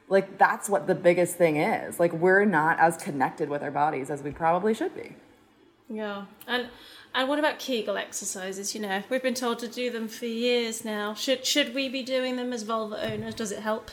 like 0.10 0.38
that's 0.38 0.70
what 0.70 0.88
the 0.88 0.96
biggest 0.96 1.38
thing 1.38 1.56
is 1.56 2.02
like 2.02 2.12
we're 2.12 2.44
not 2.44 2.78
as 2.78 2.98
connected 2.98 3.48
with 3.48 3.64
our 3.64 3.72
bodies 3.72 4.10
as 4.10 4.22
we 4.22 4.32
probably 4.32 4.74
should 4.74 4.94
be 4.94 5.16
yeah 5.90 6.26
and 6.48 6.68
and 7.18 7.30
what 7.30 7.40
about 7.40 7.60
Kegel 7.60 7.96
exercises? 7.96 8.76
You 8.76 8.82
know, 8.82 9.02
we've 9.10 9.24
been 9.24 9.36
told 9.36 9.60
to 9.60 9.70
do 9.70 9.90
them 9.90 10.10
for 10.10 10.26
years 10.26 10.84
now. 10.84 11.14
Should 11.14 11.46
should 11.46 11.74
we 11.74 11.88
be 11.88 12.04
doing 12.04 12.36
them 12.36 12.52
as 12.52 12.64
vulva 12.64 13.02
owners? 13.10 13.36
Does 13.36 13.54
it 13.54 13.60
help? 13.60 13.90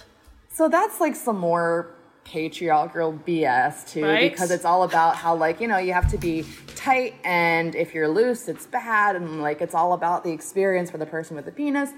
So 0.52 0.68
that's 0.68 1.00
like 1.00 1.16
some 1.16 1.38
more 1.38 1.94
patriarchal 2.24 3.18
BS 3.26 3.90
too, 3.90 4.04
right? 4.04 4.30
because 4.30 4.50
it's 4.50 4.64
all 4.64 4.84
about 4.84 5.16
how 5.16 5.34
like 5.34 5.60
you 5.60 5.66
know 5.66 5.78
you 5.78 5.92
have 5.92 6.10
to 6.10 6.18
be 6.18 6.44
tight, 6.76 7.14
and 7.24 7.74
if 7.74 7.94
you're 7.94 8.08
loose, 8.08 8.48
it's 8.48 8.66
bad, 8.66 9.16
and 9.16 9.40
like 9.42 9.60
it's 9.60 9.74
all 9.74 9.92
about 9.94 10.24
the 10.24 10.30
experience 10.30 10.90
for 10.90 10.98
the 10.98 11.06
person 11.06 11.36
with 11.36 11.46
the 11.46 11.52
penis. 11.52 11.90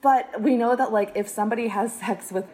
But 0.00 0.40
we 0.40 0.56
know 0.56 0.76
that 0.76 0.92
like 0.92 1.12
if 1.14 1.28
somebody 1.28 1.68
has 1.68 1.92
sex 2.00 2.30
with 2.32 2.46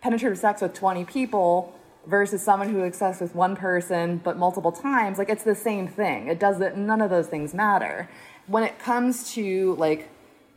penetrative 0.00 0.38
sex 0.38 0.60
with 0.62 0.74
20 0.74 1.04
people 1.06 1.74
versus 2.06 2.40
someone 2.42 2.68
who 2.68 2.78
has 2.78 2.96
sex 2.96 3.20
with 3.20 3.34
one 3.34 3.56
person 3.56 4.18
but 4.22 4.36
multiple 4.36 4.72
times, 4.72 5.18
like 5.18 5.28
it's 5.28 5.44
the 5.44 5.54
same 5.54 5.88
thing. 5.88 6.28
It 6.28 6.38
doesn't. 6.38 6.76
None 6.76 7.00
of 7.00 7.10
those 7.10 7.26
things 7.26 7.54
matter 7.54 8.08
when 8.46 8.62
it 8.64 8.78
comes 8.78 9.32
to 9.34 9.74
like 9.76 10.08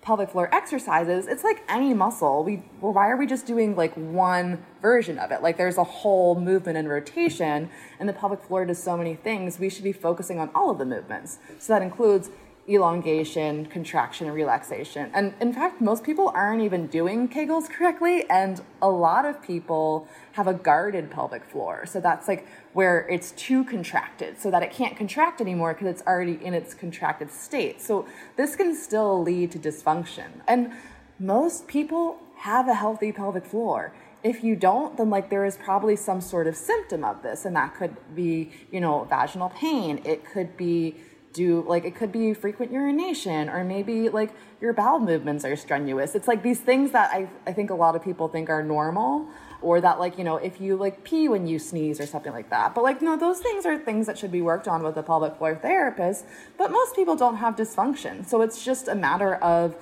pelvic 0.01 0.31
floor 0.31 0.49
exercises, 0.53 1.27
it's 1.27 1.43
like 1.43 1.63
any 1.69 1.93
muscle. 1.93 2.43
We 2.43 2.57
why 2.79 3.09
are 3.09 3.17
we 3.17 3.27
just 3.27 3.45
doing 3.45 3.75
like 3.75 3.93
one 3.93 4.65
version 4.81 5.19
of 5.19 5.31
it? 5.31 5.43
Like 5.43 5.57
there's 5.57 5.77
a 5.77 5.83
whole 5.83 6.39
movement 6.39 6.77
and 6.77 6.89
rotation, 6.89 7.69
and 7.99 8.09
the 8.09 8.13
pelvic 8.13 8.43
floor 8.43 8.65
does 8.65 8.81
so 8.81 8.97
many 8.97 9.15
things. 9.15 9.59
We 9.59 9.69
should 9.69 9.83
be 9.83 9.93
focusing 9.93 10.39
on 10.39 10.49
all 10.55 10.71
of 10.71 10.79
the 10.79 10.85
movements. 10.85 11.39
So 11.59 11.73
that 11.73 11.81
includes 11.81 12.29
elongation, 12.69 13.65
contraction, 13.65 14.27
and 14.27 14.35
relaxation. 14.35 15.09
And 15.13 15.33
in 15.41 15.51
fact, 15.51 15.81
most 15.81 16.03
people 16.03 16.31
aren't 16.33 16.61
even 16.61 16.87
doing 16.87 17.27
Kegels 17.27 17.69
correctly, 17.69 18.29
and 18.29 18.61
a 18.81 18.89
lot 18.89 19.25
of 19.25 19.41
people 19.41 20.07
have 20.33 20.47
a 20.47 20.53
guarded 20.53 21.09
pelvic 21.09 21.43
floor. 21.43 21.85
So 21.85 21.99
that's 21.99 22.27
like 22.27 22.47
where 22.73 23.07
it's 23.09 23.31
too 23.31 23.63
contracted 23.65 24.39
so 24.39 24.51
that 24.51 24.63
it 24.63 24.71
can't 24.71 24.95
contract 24.95 25.41
anymore 25.41 25.73
because 25.73 25.87
it's 25.87 26.03
already 26.07 26.39
in 26.43 26.53
its 26.53 26.73
contracted 26.73 27.31
state. 27.31 27.81
So 27.81 28.05
this 28.37 28.55
can 28.55 28.75
still 28.75 29.21
lead 29.21 29.51
to 29.51 29.59
dysfunction. 29.59 30.29
And 30.47 30.71
most 31.19 31.67
people 31.67 32.17
have 32.37 32.67
a 32.67 32.73
healthy 32.75 33.11
pelvic 33.11 33.45
floor. 33.45 33.93
If 34.23 34.43
you 34.43 34.55
don't, 34.55 34.97
then 34.97 35.09
like 35.09 35.31
there 35.31 35.45
is 35.45 35.57
probably 35.57 35.95
some 35.95 36.21
sort 36.21 36.45
of 36.45 36.55
symptom 36.55 37.03
of 37.03 37.23
this, 37.23 37.43
and 37.43 37.55
that 37.55 37.73
could 37.75 37.95
be, 38.15 38.51
you 38.71 38.79
know, 38.79 39.05
vaginal 39.09 39.49
pain. 39.49 39.99
It 40.05 40.23
could 40.23 40.55
be 40.55 40.95
do 41.33 41.63
like 41.67 41.85
it 41.85 41.95
could 41.95 42.11
be 42.11 42.33
frequent 42.33 42.71
urination 42.71 43.49
or 43.49 43.63
maybe 43.63 44.09
like 44.09 44.31
your 44.59 44.73
bowel 44.73 44.99
movements 44.99 45.43
are 45.45 45.55
strenuous. 45.55 46.15
It's 46.15 46.27
like 46.27 46.43
these 46.43 46.59
things 46.59 46.91
that 46.91 47.11
i, 47.11 47.29
I 47.47 47.53
think 47.53 47.69
a 47.69 47.75
lot 47.75 47.95
of 47.95 48.03
people 48.03 48.27
think 48.27 48.49
are 48.49 48.63
normal 48.63 49.27
or 49.61 49.79
that 49.81 49.99
like 49.99 50.17
you 50.17 50.23
know 50.23 50.37
if 50.37 50.59
you 50.59 50.75
like 50.75 51.03
pee 51.03 51.27
when 51.27 51.47
you 51.47 51.59
sneeze 51.59 51.99
or 51.99 52.05
something 52.05 52.33
like 52.33 52.49
that. 52.49 52.75
But 52.75 52.83
like 52.83 53.01
no 53.01 53.17
those 53.17 53.39
things 53.39 53.65
are 53.65 53.77
things 53.77 54.07
that 54.07 54.17
should 54.17 54.31
be 54.31 54.41
worked 54.41 54.67
on 54.67 54.83
with 54.83 54.97
a 54.97 55.03
pelvic 55.03 55.37
floor 55.37 55.55
therapist 55.55 56.25
but 56.57 56.71
most 56.71 56.95
people 56.95 57.15
don't 57.15 57.37
have 57.37 57.55
dysfunction. 57.55 58.25
So 58.25 58.41
it's 58.41 58.63
just 58.63 58.87
a 58.87 58.95
matter 58.95 59.35
of 59.35 59.75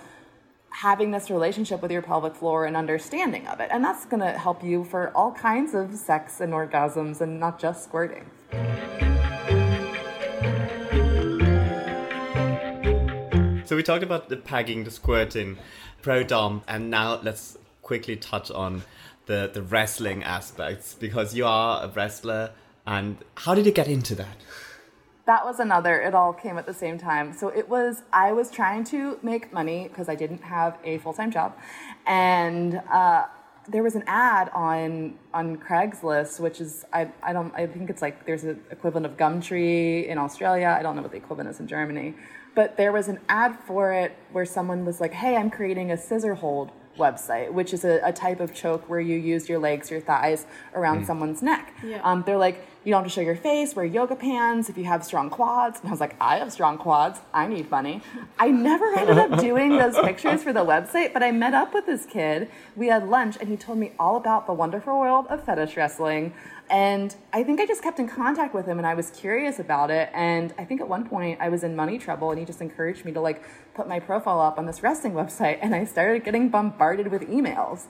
having 0.71 1.11
this 1.11 1.29
relationship 1.29 1.81
with 1.81 1.91
your 1.91 2.01
pelvic 2.01 2.35
floor 2.35 2.65
and 2.65 2.77
understanding 2.77 3.47
of 3.47 3.59
it. 3.59 3.69
And 3.71 3.83
that's 3.83 4.05
going 4.05 4.21
to 4.21 4.37
help 4.37 4.63
you 4.63 4.83
for 4.83 5.09
all 5.17 5.31
kinds 5.31 5.73
of 5.73 5.95
sex 5.95 6.39
and 6.41 6.53
orgasms 6.53 7.21
and 7.21 7.39
not 7.39 7.59
just 7.59 7.83
squirting 7.83 8.29
So 13.69 13.75
we 13.75 13.83
talked 13.83 14.01
about 14.01 14.29
the 14.29 14.35
pegging, 14.35 14.83
the 14.83 14.89
squirting, 14.89 15.59
pro 16.01 16.23
dom, 16.23 16.63
and 16.67 16.89
now 16.89 17.19
let's 17.21 17.55
quickly 17.83 18.15
touch 18.15 18.49
on 18.49 18.81
the 19.27 19.47
the 19.53 19.61
wrestling 19.61 20.23
aspects 20.23 20.95
because 20.95 21.35
you 21.35 21.45
are 21.45 21.83
a 21.83 21.87
wrestler. 21.87 22.49
And 22.87 23.17
how 23.35 23.53
did 23.53 23.67
you 23.67 23.71
get 23.71 23.87
into 23.87 24.15
that? 24.15 24.37
That 25.27 25.45
was 25.45 25.59
another. 25.59 26.01
It 26.01 26.15
all 26.15 26.33
came 26.33 26.57
at 26.57 26.65
the 26.65 26.73
same 26.73 26.97
time. 26.97 27.31
So 27.31 27.49
it 27.49 27.69
was. 27.69 28.01
I 28.11 28.31
was 28.31 28.49
trying 28.49 28.85
to 28.85 29.19
make 29.21 29.53
money 29.53 29.87
because 29.87 30.09
I 30.09 30.15
didn't 30.15 30.41
have 30.41 30.79
a 30.83 30.97
full 30.97 31.13
time 31.13 31.29
job, 31.29 31.55
and. 32.07 32.81
Uh, 32.91 33.27
there 33.67 33.83
was 33.83 33.93
an 33.93 34.03
ad 34.07 34.49
on 34.49 35.13
on 35.31 35.55
Craigslist, 35.57 36.39
which 36.39 36.59
is 36.59 36.85
I, 36.91 37.11
I 37.21 37.33
don't 37.33 37.53
I 37.53 37.67
think 37.67 37.91
it's 37.91 38.01
like 38.01 38.25
there's 38.25 38.43
an 38.43 38.59
equivalent 38.71 39.05
of 39.05 39.15
Gumtree 39.15 40.07
in 40.07 40.17
Australia. 40.17 40.75
I 40.75 40.81
don't 40.81 40.95
know 40.95 41.03
what 41.03 41.11
the 41.11 41.17
equivalent 41.17 41.51
is 41.51 41.59
in 41.59 41.67
Germany, 41.67 42.15
but 42.55 42.77
there 42.77 42.91
was 42.91 43.07
an 43.07 43.19
ad 43.29 43.57
for 43.59 43.93
it 43.93 44.15
where 44.31 44.45
someone 44.45 44.85
was 44.85 44.99
like, 44.99 45.13
"Hey, 45.13 45.35
I'm 45.35 45.49
creating 45.49 45.91
a 45.91 45.97
scissor 45.97 46.35
hold 46.35 46.71
website, 46.97 47.51
which 47.51 47.73
is 47.73 47.85
a, 47.85 47.99
a 48.03 48.11
type 48.11 48.39
of 48.39 48.53
choke 48.53 48.89
where 48.89 48.99
you 48.99 49.17
use 49.17 49.47
your 49.47 49.59
legs, 49.59 49.89
your 49.89 50.01
thighs 50.01 50.45
around 50.73 51.03
mm. 51.03 51.07
someone's 51.07 51.41
neck." 51.41 51.73
Yeah. 51.83 52.01
Um, 52.03 52.23
they're 52.25 52.37
like, 52.37 52.65
"You 52.83 52.91
don't 52.91 53.03
have 53.03 53.11
to 53.11 53.13
show 53.13 53.21
your 53.21 53.35
face. 53.35 53.75
Wear 53.75 53.85
yoga 53.85 54.15
pants 54.15 54.69
if 54.69 54.77
you 54.77 54.85
have 54.85 55.03
strong 55.03 55.29
quads." 55.29 55.79
And 55.79 55.89
I 55.89 55.91
was 55.91 55.99
like, 55.99 56.15
"I 56.21 56.37
have 56.37 56.51
strong 56.51 56.77
quads. 56.77 57.19
I 57.33 57.47
need 57.47 57.69
money." 57.69 58.01
I 58.37 58.49
never 58.49 58.93
ended 58.97 59.17
up 59.17 59.39
doing 59.39 59.77
those 59.77 59.97
pictures 60.03 60.43
for 60.43 60.53
the 60.53 60.65
website, 60.65 61.13
but 61.13 61.23
I 61.23 61.31
met 61.31 61.53
up 61.53 61.73
with 61.73 61.85
this 61.85 62.05
kid. 62.05 62.49
We 62.75 62.87
had 62.87 63.07
lunch, 63.07 63.37
and 63.39 63.49
he 63.49 63.57
told 63.57 63.77
me 63.77 63.91
all 63.99 64.15
about 64.15 64.47
the 64.47 64.53
wonderful 64.53 64.99
world 64.99 65.27
of 65.29 65.43
fetish 65.43 65.77
wrestling. 65.77 66.33
And 66.69 67.15
I 67.33 67.43
think 67.43 67.59
I 67.59 67.65
just 67.65 67.81
kept 67.81 67.99
in 67.99 68.07
contact 68.07 68.53
with 68.53 68.67
him 68.67 68.77
and 68.77 68.85
I 68.85 68.93
was 68.93 69.09
curious 69.09 69.57
about 69.59 69.89
it. 69.89 70.09
And 70.13 70.53
I 70.57 70.65
think 70.65 70.81
at 70.81 70.87
one 70.87 71.07
point 71.07 71.39
I 71.41 71.49
was 71.49 71.63
in 71.63 71.75
money 71.75 71.97
trouble 71.97 72.29
and 72.29 72.39
he 72.39 72.45
just 72.45 72.61
encouraged 72.61 73.05
me 73.05 73.11
to 73.13 73.21
like 73.21 73.43
put 73.73 73.87
my 73.87 73.99
profile 73.99 74.39
up 74.39 74.59
on 74.59 74.65
this 74.65 74.83
wrestling 74.83 75.13
website. 75.13 75.57
And 75.61 75.73
I 75.73 75.85
started 75.85 76.23
getting 76.23 76.49
bombarded 76.49 77.11
with 77.11 77.23
emails. 77.23 77.85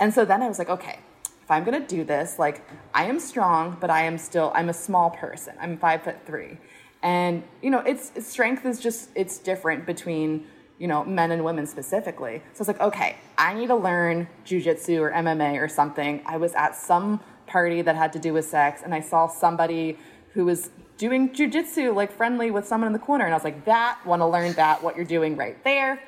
And 0.00 0.12
so 0.12 0.24
then 0.24 0.42
I 0.42 0.48
was 0.48 0.58
like, 0.58 0.68
okay, 0.68 0.98
if 1.44 1.50
I'm 1.50 1.62
gonna 1.62 1.86
do 1.86 2.02
this, 2.02 2.38
like 2.38 2.66
I 2.92 3.04
am 3.04 3.20
strong, 3.20 3.76
but 3.80 3.90
I 3.90 4.02
am 4.02 4.18
still, 4.18 4.50
I'm 4.54 4.68
a 4.70 4.74
small 4.74 5.10
person. 5.10 5.54
I'm 5.60 5.78
five 5.78 6.02
foot 6.02 6.26
three. 6.26 6.58
And, 7.02 7.42
you 7.62 7.70
know, 7.70 7.80
it's, 7.80 8.12
strength 8.26 8.64
is 8.64 8.80
just, 8.80 9.10
it's 9.14 9.38
different 9.38 9.84
between 9.84 10.46
you 10.78 10.88
know, 10.88 11.04
men 11.04 11.30
and 11.30 11.44
women 11.44 11.66
specifically. 11.66 12.42
So 12.52 12.62
it's 12.62 12.68
like, 12.68 12.80
okay, 12.80 13.16
I 13.38 13.54
need 13.54 13.68
to 13.68 13.76
learn 13.76 14.28
jujitsu 14.44 15.00
or 15.00 15.12
MMA 15.12 15.60
or 15.62 15.68
something. 15.68 16.22
I 16.26 16.36
was 16.36 16.52
at 16.54 16.74
some 16.74 17.20
party 17.46 17.82
that 17.82 17.94
had 17.94 18.12
to 18.14 18.18
do 18.18 18.32
with 18.32 18.44
sex, 18.44 18.82
and 18.82 18.94
I 18.94 19.00
saw 19.00 19.28
somebody 19.28 19.98
who 20.32 20.44
was 20.44 20.70
doing 20.98 21.30
jujitsu, 21.30 21.94
like 21.94 22.12
friendly 22.12 22.50
with 22.50 22.66
someone 22.66 22.88
in 22.88 22.92
the 22.92 22.98
corner, 22.98 23.24
and 23.24 23.32
I 23.32 23.36
was 23.36 23.44
like, 23.44 23.64
that, 23.66 24.00
want 24.04 24.20
to 24.20 24.26
learn 24.26 24.52
that, 24.54 24.82
what 24.82 24.96
you're 24.96 25.04
doing 25.04 25.36
right 25.36 25.62
there. 25.64 26.02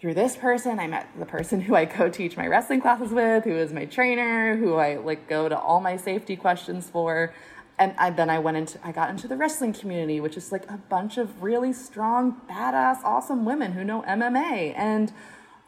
Through 0.00 0.14
this 0.14 0.34
person, 0.34 0.78
I 0.78 0.86
met 0.86 1.08
the 1.18 1.26
person 1.26 1.60
who 1.60 1.74
I 1.74 1.84
co-teach 1.84 2.34
my 2.34 2.46
wrestling 2.46 2.80
classes 2.80 3.10
with, 3.10 3.44
who 3.44 3.54
is 3.54 3.70
my 3.70 3.84
trainer, 3.84 4.56
who 4.56 4.76
I 4.76 4.96
like 4.96 5.28
go 5.28 5.46
to 5.46 5.58
all 5.58 5.78
my 5.78 5.98
safety 5.98 6.36
questions 6.36 6.88
for. 6.88 7.34
And 7.78 7.94
I, 7.98 8.08
then 8.08 8.30
I 8.30 8.38
went 8.38 8.56
into, 8.56 8.78
I 8.82 8.92
got 8.92 9.10
into 9.10 9.28
the 9.28 9.36
wrestling 9.36 9.74
community, 9.74 10.18
which 10.18 10.38
is 10.38 10.52
like 10.52 10.64
a 10.70 10.78
bunch 10.78 11.18
of 11.18 11.42
really 11.42 11.74
strong, 11.74 12.40
badass, 12.48 13.04
awesome 13.04 13.44
women 13.44 13.72
who 13.72 13.84
know 13.84 14.02
MMA. 14.08 14.72
And 14.74 15.12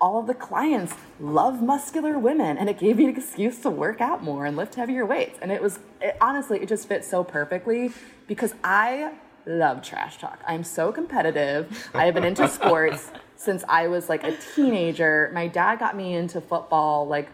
all 0.01 0.19
of 0.19 0.27
the 0.27 0.35
clients 0.35 0.95
love 1.21 1.63
muscular 1.63 2.19
women. 2.19 2.57
And 2.57 2.71
it 2.71 2.79
gave 2.79 2.97
me 2.97 3.05
an 3.05 3.11
excuse 3.11 3.59
to 3.61 3.71
work 3.71 4.01
out 4.01 4.23
more 4.25 4.47
and 4.47 4.57
lift 4.57 4.77
heavier 4.77 5.05
weights. 5.05 5.39
And 5.43 5.53
it 5.53 5.61
was 5.61 5.79
it, 6.01 6.17
honestly 6.23 6.59
it 6.63 6.71
just 6.71 6.89
fit 6.89 7.05
so 7.05 7.23
perfectly 7.23 7.91
because 8.27 8.55
i 8.65 9.13
love 9.47 9.83
trash 9.83 10.19
talk. 10.19 10.41
I'm 10.47 10.65
so 10.65 10.93
competitive. 10.93 11.91
I 11.95 12.05
have 12.07 12.15
been 12.15 12.25
into 12.25 12.49
sports 12.61 13.11
since 13.43 13.65
i 13.69 13.87
was 13.89 14.09
like 14.09 14.25
a 14.25 14.37
teenager 14.55 15.31
my 15.35 15.47
dad 15.47 15.79
got 15.79 15.97
me 15.97 16.15
into 16.15 16.41
football 16.41 17.07
like 17.07 17.29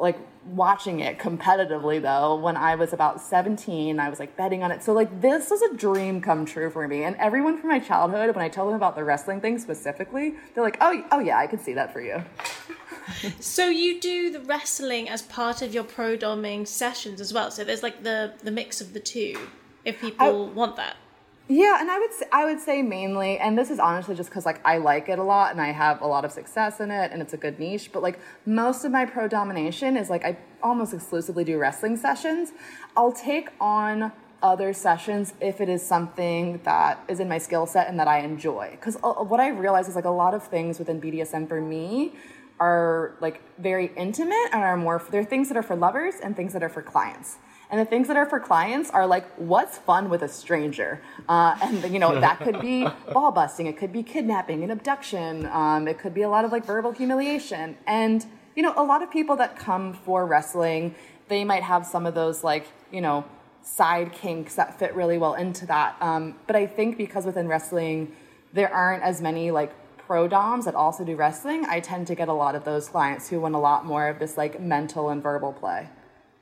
like 0.00 0.18
watching 0.44 1.00
it 1.00 1.18
competitively 1.18 2.00
though 2.00 2.36
when 2.36 2.56
I 2.56 2.76
was 2.76 2.92
about 2.92 3.20
17 3.20 3.98
I 3.98 4.08
was 4.08 4.20
like 4.20 4.36
betting 4.36 4.62
on 4.62 4.70
it 4.70 4.82
so 4.82 4.92
like 4.92 5.20
this 5.20 5.50
was 5.50 5.60
a 5.60 5.74
dream 5.74 6.20
come 6.20 6.46
true 6.46 6.70
for 6.70 6.86
me 6.86 7.02
and 7.02 7.16
everyone 7.16 7.58
from 7.58 7.68
my 7.68 7.80
childhood 7.80 8.34
when 8.34 8.44
I 8.44 8.48
tell 8.48 8.64
them 8.64 8.76
about 8.76 8.94
the 8.94 9.02
wrestling 9.04 9.40
thing 9.40 9.58
specifically 9.58 10.36
they're 10.54 10.64
like 10.64 10.78
oh 10.80 11.04
oh 11.10 11.18
yeah 11.18 11.36
I 11.36 11.48
could 11.48 11.60
see 11.60 11.74
that 11.74 11.92
for 11.92 12.00
you 12.00 12.24
so 13.40 13.68
you 13.68 14.00
do 14.00 14.30
the 14.30 14.40
wrestling 14.40 15.08
as 15.08 15.22
part 15.22 15.62
of 15.62 15.74
your 15.74 15.84
pro 15.84 16.16
doming 16.16 16.66
sessions 16.66 17.20
as 17.20 17.32
well. 17.32 17.50
So 17.50 17.64
there's 17.64 17.82
like 17.82 18.02
the 18.02 18.34
the 18.42 18.50
mix 18.50 18.80
of 18.80 18.92
the 18.92 19.00
two 19.00 19.38
if 19.84 20.00
people 20.00 20.50
I, 20.50 20.54
want 20.54 20.76
that. 20.76 20.96
Yeah, 21.50 21.80
and 21.80 21.90
I 21.90 21.98
would 21.98 22.12
say, 22.12 22.26
I 22.30 22.44
would 22.44 22.60
say 22.60 22.82
mainly, 22.82 23.38
and 23.38 23.56
this 23.56 23.70
is 23.70 23.78
honestly 23.78 24.14
just 24.14 24.28
because 24.28 24.44
like 24.44 24.60
I 24.66 24.76
like 24.76 25.08
it 25.08 25.18
a 25.18 25.22
lot 25.22 25.50
and 25.50 25.62
I 25.62 25.72
have 25.72 26.02
a 26.02 26.06
lot 26.06 26.26
of 26.26 26.30
success 26.30 26.78
in 26.78 26.90
it 26.90 27.10
and 27.10 27.22
it's 27.22 27.32
a 27.32 27.38
good 27.38 27.58
niche. 27.58 27.90
But 27.90 28.02
like 28.02 28.20
most 28.44 28.84
of 28.84 28.92
my 28.92 29.06
pro 29.06 29.28
domination 29.28 29.96
is 29.96 30.10
like 30.10 30.26
I 30.26 30.36
almost 30.62 30.92
exclusively 30.92 31.44
do 31.44 31.56
wrestling 31.58 31.96
sessions. 31.96 32.52
I'll 32.98 33.12
take 33.12 33.48
on 33.60 34.12
other 34.42 34.74
sessions 34.74 35.32
if 35.40 35.62
it 35.62 35.70
is 35.70 35.84
something 35.84 36.60
that 36.64 37.02
is 37.08 37.18
in 37.18 37.30
my 37.30 37.38
skill 37.38 37.64
set 37.64 37.88
and 37.88 37.98
that 37.98 38.08
I 38.08 38.20
enjoy. 38.20 38.68
Because 38.72 38.96
uh, 39.02 39.14
what 39.14 39.40
I 39.40 39.48
realize 39.48 39.88
is 39.88 39.96
like 39.96 40.04
a 40.04 40.10
lot 40.10 40.34
of 40.34 40.46
things 40.46 40.78
within 40.78 41.00
BDSM 41.00 41.48
for 41.48 41.62
me 41.62 42.12
are 42.60 43.14
like 43.22 43.40
very 43.58 43.90
intimate 43.96 44.48
and 44.52 44.62
are 44.62 44.76
more. 44.76 45.02
There 45.10 45.22
are 45.22 45.24
things 45.24 45.48
that 45.48 45.56
are 45.56 45.62
for 45.62 45.76
lovers 45.76 46.16
and 46.22 46.36
things 46.36 46.52
that 46.52 46.62
are 46.62 46.68
for 46.68 46.82
clients. 46.82 47.38
And 47.70 47.78
the 47.78 47.84
things 47.84 48.08
that 48.08 48.16
are 48.16 48.26
for 48.26 48.40
clients 48.40 48.90
are 48.90 49.06
like, 49.06 49.26
what's 49.36 49.76
fun 49.76 50.08
with 50.08 50.22
a 50.22 50.28
stranger? 50.28 51.02
Uh, 51.28 51.56
and, 51.60 51.92
you 51.92 51.98
know, 51.98 52.18
that 52.18 52.40
could 52.40 52.60
be 52.60 52.86
ball 53.12 53.30
busting, 53.30 53.66
it 53.66 53.76
could 53.76 53.92
be 53.92 54.02
kidnapping 54.02 54.62
and 54.62 54.72
abduction, 54.72 55.46
um, 55.46 55.86
it 55.86 55.98
could 55.98 56.14
be 56.14 56.22
a 56.22 56.28
lot 56.28 56.44
of 56.44 56.52
like 56.52 56.64
verbal 56.64 56.92
humiliation. 56.92 57.76
And, 57.86 58.24
you 58.56 58.62
know, 58.62 58.72
a 58.76 58.82
lot 58.82 59.02
of 59.02 59.10
people 59.10 59.36
that 59.36 59.58
come 59.58 59.92
for 59.92 60.24
wrestling, 60.24 60.94
they 61.28 61.44
might 61.44 61.62
have 61.62 61.84
some 61.84 62.06
of 62.06 62.14
those 62.14 62.42
like, 62.42 62.66
you 62.90 63.02
know, 63.02 63.24
side 63.60 64.12
kinks 64.12 64.54
that 64.54 64.78
fit 64.78 64.94
really 64.94 65.18
well 65.18 65.34
into 65.34 65.66
that. 65.66 65.96
Um, 66.00 66.36
but 66.46 66.56
I 66.56 66.66
think 66.66 66.96
because 66.96 67.26
within 67.26 67.48
wrestling, 67.48 68.16
there 68.54 68.72
aren't 68.72 69.02
as 69.02 69.20
many 69.20 69.50
like 69.50 69.74
pro 69.98 70.26
doms 70.26 70.64
that 70.64 70.74
also 70.74 71.04
do 71.04 71.14
wrestling, 71.16 71.66
I 71.66 71.80
tend 71.80 72.06
to 72.06 72.14
get 72.14 72.28
a 72.28 72.32
lot 72.32 72.54
of 72.54 72.64
those 72.64 72.88
clients 72.88 73.28
who 73.28 73.40
want 73.40 73.54
a 73.54 73.58
lot 73.58 73.84
more 73.84 74.08
of 74.08 74.18
this 74.18 74.38
like 74.38 74.58
mental 74.58 75.10
and 75.10 75.22
verbal 75.22 75.52
play 75.52 75.90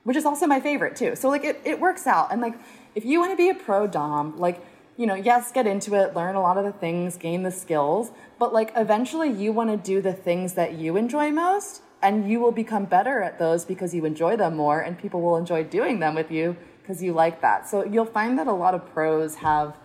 which 0.07 0.15
is 0.15 0.25
also 0.25 0.47
my 0.47 0.61
favorite 0.61 0.95
too. 0.95 1.17
So 1.17 1.27
like 1.27 1.43
it, 1.43 1.59
it 1.65 1.81
works 1.81 2.07
out. 2.07 2.31
And 2.31 2.39
like 2.39 2.53
if 2.95 3.03
you 3.03 3.19
want 3.19 3.33
to 3.33 3.35
be 3.35 3.49
a 3.49 3.53
pro 3.53 3.87
dom, 3.87 4.39
like 4.39 4.65
you 4.95 5.05
know, 5.05 5.15
yes, 5.15 5.51
get 5.51 5.67
into 5.67 5.95
it, 5.95 6.15
learn 6.15 6.35
a 6.35 6.41
lot 6.41 6.57
of 6.57 6.63
the 6.63 6.71
things, 6.71 7.17
gain 7.17 7.43
the 7.43 7.51
skills, 7.51 8.11
but 8.39 8.53
like 8.53 8.71
eventually 8.77 9.29
you 9.29 9.51
want 9.51 9.69
to 9.69 9.75
do 9.75 10.01
the 10.01 10.13
things 10.13 10.53
that 10.53 10.75
you 10.75 10.95
enjoy 10.95 11.29
most 11.31 11.81
and 12.01 12.31
you 12.31 12.39
will 12.39 12.53
become 12.53 12.85
better 12.85 13.21
at 13.21 13.37
those 13.37 13.65
because 13.65 13.93
you 13.93 14.05
enjoy 14.05 14.37
them 14.37 14.55
more 14.55 14.79
and 14.79 14.97
people 14.97 15.21
will 15.21 15.35
enjoy 15.35 15.61
doing 15.61 15.99
them 15.99 16.15
with 16.15 16.31
you 16.31 16.55
because 16.81 17.03
you 17.03 17.11
like 17.11 17.41
that. 17.41 17.67
So 17.67 17.83
you'll 17.83 18.05
find 18.05 18.39
that 18.39 18.47
a 18.47 18.53
lot 18.53 18.73
of 18.73 18.89
pros 18.93 19.35
have 19.35 19.75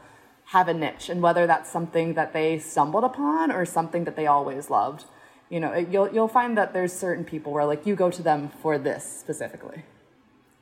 have 0.45 0.69
a 0.69 0.75
niche 0.75 1.09
and 1.09 1.21
whether 1.21 1.49
that's 1.49 1.69
something 1.69 2.15
that 2.15 2.33
they 2.33 2.61
stumbled 2.61 3.03
upon 3.03 3.51
or 3.51 3.65
something 3.65 4.05
that 4.05 4.15
they 4.15 4.29
always 4.29 4.71
loved. 4.71 5.05
You 5.51 5.59
know, 5.59 5.75
you'll 5.75 6.13
you'll 6.15 6.29
find 6.29 6.57
that 6.57 6.73
there's 6.73 6.93
certain 6.93 7.25
people 7.25 7.53
where 7.53 7.65
like 7.65 7.87
you 7.87 7.97
go 7.97 8.09
to 8.09 8.23
them 8.23 8.51
for 8.63 8.79
this 8.79 9.03
specifically. 9.05 9.83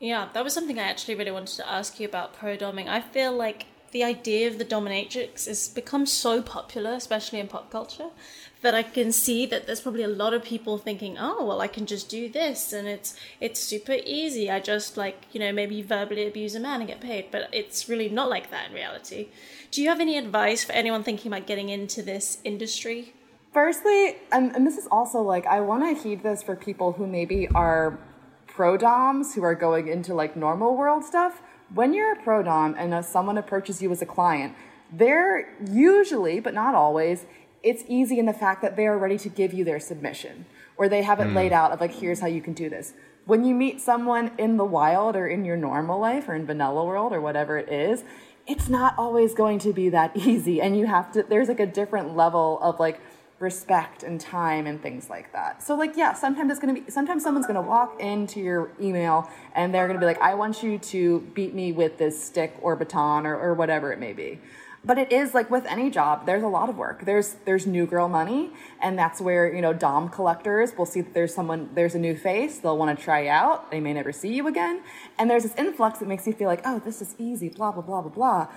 Yeah, 0.01 0.29
that 0.33 0.43
was 0.43 0.55
something 0.55 0.79
I 0.79 0.85
actually 0.85 1.15
really 1.15 1.31
wanted 1.31 1.57
to 1.57 1.71
ask 1.71 2.01
you 2.01 2.09
about 2.09 2.33
pro 2.33 2.57
doming. 2.57 2.89
I 2.89 3.03
feel 3.03 3.37
like 3.37 3.67
the 3.93 4.03
idea 4.03 4.49
of 4.49 4.57
the 4.57 4.65
dominatrix 4.65 5.47
has 5.47 5.69
become 5.69 6.07
so 6.07 6.41
popular, 6.41 6.93
especially 6.93 7.39
in 7.39 7.49
pop 7.49 7.71
culture, 7.71 8.09
that 8.63 8.75
I 8.75 8.83
can 8.83 9.13
see 9.13 9.45
that 9.47 9.67
there's 9.67 9.81
probably 9.83 10.05
a 10.05 10.09
lot 10.09 10.33
of 10.33 10.43
people 10.43 10.79
thinking, 10.79 11.19
"Oh, 11.19 11.45
well, 11.45 11.61
I 11.61 11.67
can 11.67 11.85
just 11.85 12.09
do 12.09 12.31
this, 12.31 12.73
and 12.73 12.89
it's 12.89 13.15
it's 13.41 13.61
super 13.61 13.97
easy. 14.07 14.51
I 14.51 14.59
just 14.61 14.97
like 14.97 15.27
you 15.33 15.41
know 15.41 15.53
maybe 15.53 15.83
verbally 15.83 16.27
abuse 16.27 16.55
a 16.55 16.61
man 16.61 16.81
and 16.81 16.89
get 16.89 17.01
paid." 17.01 17.27
But 17.31 17.51
it's 17.53 17.89
really 17.89 18.09
not 18.09 18.31
like 18.31 18.51
that 18.51 18.69
in 18.69 18.75
reality. 18.75 19.29
Do 19.71 19.83
you 19.83 19.91
have 19.91 20.01
any 20.01 20.17
advice 20.17 20.65
for 20.65 20.73
anyone 20.73 21.03
thinking 21.03 21.31
about 21.31 21.47
getting 21.47 21.69
into 21.69 22.03
this 22.03 22.39
industry? 22.43 23.13
Firstly, 23.53 24.17
and, 24.33 24.55
and 24.55 24.67
this 24.67 24.79
is 24.79 24.87
also 24.91 25.21
like 25.21 25.47
I 25.47 25.61
want 25.61 25.85
to 25.85 26.03
heed 26.03 26.23
this 26.23 26.43
for 26.43 26.57
people 26.57 26.93
who 26.93 27.07
maybe 27.07 27.49
are 27.49 27.99
pro 28.61 28.77
doms 28.77 29.35
who 29.35 29.43
are 29.43 29.55
going 29.55 29.89
into 29.89 30.13
like 30.13 30.37
normal 30.37 30.77
world 30.77 31.03
stuff, 31.03 31.41
when 31.73 31.95
you're 31.95 32.13
a 32.13 32.23
pro 32.23 32.43
dom 32.43 32.75
and 32.77 32.93
uh, 32.93 33.01
someone 33.01 33.39
approaches 33.39 33.81
you 33.81 33.91
as 33.91 34.03
a 34.03 34.05
client, 34.05 34.55
they're 34.93 35.57
usually, 35.67 36.41
but 36.41 36.53
not 36.53 36.75
always, 36.75 37.25
it's 37.63 37.85
easy 37.89 38.19
in 38.19 38.27
the 38.27 38.35
fact 38.35 38.61
that 38.61 38.77
they 38.77 38.87
are 38.87 38.99
ready 38.99 39.17
to 39.17 39.31
give 39.31 39.55
you 39.55 39.65
their 39.65 39.81
submission 39.81 40.45
or 40.77 40.91
they 40.91 41.01
have 41.01 41.21
it 41.21 41.29
mm. 41.29 41.37
laid 41.37 41.55
out 41.55 41.73
of 41.73 41.81
like, 41.81 41.95
here's 41.95 42.21
how 42.21 42.27
you 42.27 42.43
can 42.43 42.53
do 42.53 42.69
this. 42.69 42.93
When 43.25 43.45
you 43.45 43.55
meet 43.55 43.81
someone 43.81 44.33
in 44.37 44.59
the 44.59 44.65
wild 44.67 45.17
or 45.17 45.27
in 45.27 45.47
your 45.47 45.57
normal 45.57 45.99
life 45.99 46.29
or 46.29 46.35
in 46.35 46.45
vanilla 46.45 46.85
world 46.85 47.15
or 47.15 47.21
whatever 47.23 47.57
it 47.57 47.73
is, 47.73 48.05
it's 48.47 48.69
not 48.69 48.95
always 48.99 49.33
going 49.33 49.59
to 49.61 49.73
be 49.73 49.89
that 49.89 50.15
easy. 50.19 50.61
And 50.61 50.79
you 50.79 50.85
have 50.85 51.11
to, 51.13 51.23
there's 51.23 51.49
like 51.49 51.61
a 51.61 51.67
different 51.67 52.15
level 52.15 52.61
of 52.61 52.79
like, 52.79 53.01
respect 53.41 54.03
and 54.03 54.21
time 54.21 54.67
and 54.67 54.83
things 54.83 55.09
like 55.09 55.33
that. 55.33 55.63
So 55.63 55.75
like 55.75 55.97
yeah, 55.97 56.13
sometimes 56.13 56.51
it's 56.51 56.61
going 56.61 56.75
to 56.75 56.83
be 56.83 56.91
sometimes 56.91 57.23
someone's 57.23 57.47
going 57.47 57.63
to 57.63 57.69
walk 57.69 58.01
into 58.01 58.39
your 58.39 58.71
email 58.81 59.29
and 59.55 59.75
they're 59.75 59.89
going 59.89 59.99
to 59.99 60.01
be 60.01 60.07
like 60.07 60.21
I 60.21 60.35
want 60.35 60.63
you 60.63 60.79
to 60.79 61.21
beat 61.35 61.55
me 61.55 61.73
with 61.73 61.99
this 61.99 62.23
stick 62.23 62.55
or 62.61 62.77
baton 62.77 63.27
or 63.27 63.37
or 63.37 63.55
whatever 63.55 63.93
it 63.93 63.99
may 63.99 64.13
be. 64.13 64.39
But 64.83 64.97
it 64.97 65.13
is 65.13 65.35
like 65.35 65.51
with 65.51 65.67
any 65.67 65.91
job, 65.91 66.25
there's 66.25 66.43
a 66.43 66.49
lot 66.49 66.71
of 66.71 66.77
work. 66.77 67.05
There's 67.05 67.37
there's 67.45 67.67
new 67.67 67.87
girl 67.87 68.09
money, 68.09 68.53
and 68.81 68.99
that's 68.99 69.21
where 69.21 69.53
you 69.53 69.61
know 69.61 69.73
dom 69.73 70.09
collectors 70.09 70.77
will 70.77 70.87
see 70.87 71.01
that 71.03 71.13
there's 71.13 71.35
someone 71.35 71.71
there's 71.75 71.95
a 71.95 71.99
new 71.99 72.17
face 72.17 72.59
they'll 72.59 72.79
want 72.79 72.99
to 72.99 73.03
try 73.03 73.27
out. 73.27 73.71
They 73.71 73.81
may 73.81 73.93
never 73.93 74.13
see 74.13 74.33
you 74.33 74.47
again, 74.47 74.83
and 75.19 75.31
there's 75.31 75.43
this 75.43 75.55
influx 75.57 75.99
that 75.99 76.09
makes 76.09 76.27
you 76.27 76.33
feel 76.33 76.49
like 76.49 76.63
oh 76.65 76.79
this 76.79 77.03
is 77.03 77.15
easy, 77.19 77.49
blah 77.49 77.73
blah 77.73 77.83
blah 77.83 78.03
blah 78.03 78.11
blah. 78.11 78.49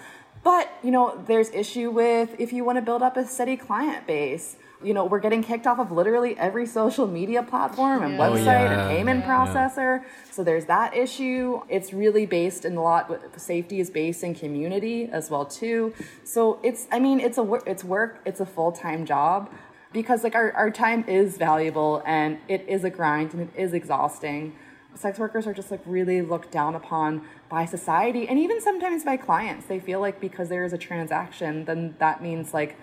But 0.43 0.69
you 0.81 0.91
know 0.91 1.21
there's 1.27 1.49
issue 1.51 1.89
with 1.89 2.35
if 2.39 2.53
you 2.53 2.63
want 2.63 2.77
to 2.77 2.81
build 2.81 3.01
up 3.01 3.17
a 3.17 3.25
steady 3.25 3.57
client 3.57 4.07
base 4.07 4.55
you 4.83 4.93
know, 4.93 5.05
we're 5.05 5.19
getting 5.19 5.43
kicked 5.43 5.65
off 5.67 5.79
of 5.79 5.91
literally 5.91 6.37
every 6.37 6.65
social 6.65 7.07
media 7.07 7.43
platform 7.43 8.03
and 8.03 8.19
oh, 8.19 8.23
website 8.23 8.39
oh, 8.39 8.43
yeah. 8.43 8.87
and 8.87 8.97
payment 8.97 9.19
yeah. 9.21 9.29
processor. 9.29 10.03
So 10.31 10.43
there's 10.43 10.65
that 10.65 10.95
issue. 10.95 11.61
It's 11.69 11.93
really 11.93 12.25
based 12.25 12.65
in 12.65 12.75
a 12.75 12.81
lot. 12.81 13.11
Safety 13.39 13.79
is 13.79 13.89
based 13.89 14.23
in 14.23 14.35
community 14.35 15.09
as 15.11 15.29
well 15.29 15.45
too. 15.45 15.93
So 16.23 16.59
it's, 16.63 16.87
I 16.91 16.99
mean, 16.99 17.19
it's 17.19 17.37
a 17.37 17.53
it's 17.65 17.83
work. 17.83 18.21
It's 18.25 18.39
a 18.39 18.45
full 18.45 18.71
time 18.71 19.05
job 19.05 19.49
because 19.93 20.23
like 20.23 20.35
our, 20.35 20.51
our 20.53 20.71
time 20.71 21.05
is 21.07 21.37
valuable 21.37 22.01
and 22.05 22.39
it 22.47 22.65
is 22.67 22.83
a 22.83 22.89
grind 22.89 23.33
and 23.33 23.43
it 23.43 23.49
is 23.55 23.73
exhausting. 23.73 24.55
Sex 24.95 25.17
workers 25.17 25.47
are 25.47 25.53
just 25.53 25.71
like 25.71 25.81
really 25.85 26.21
looked 26.21 26.51
down 26.51 26.75
upon 26.75 27.23
by 27.49 27.65
society 27.65 28.27
and 28.27 28.37
even 28.37 28.61
sometimes 28.61 29.03
by 29.03 29.17
clients. 29.17 29.65
They 29.67 29.79
feel 29.79 29.99
like 29.99 30.19
because 30.19 30.49
there 30.49 30.65
is 30.65 30.73
a 30.73 30.77
transaction, 30.77 31.65
then 31.65 31.95
that 31.99 32.21
means 32.21 32.53
like 32.53 32.77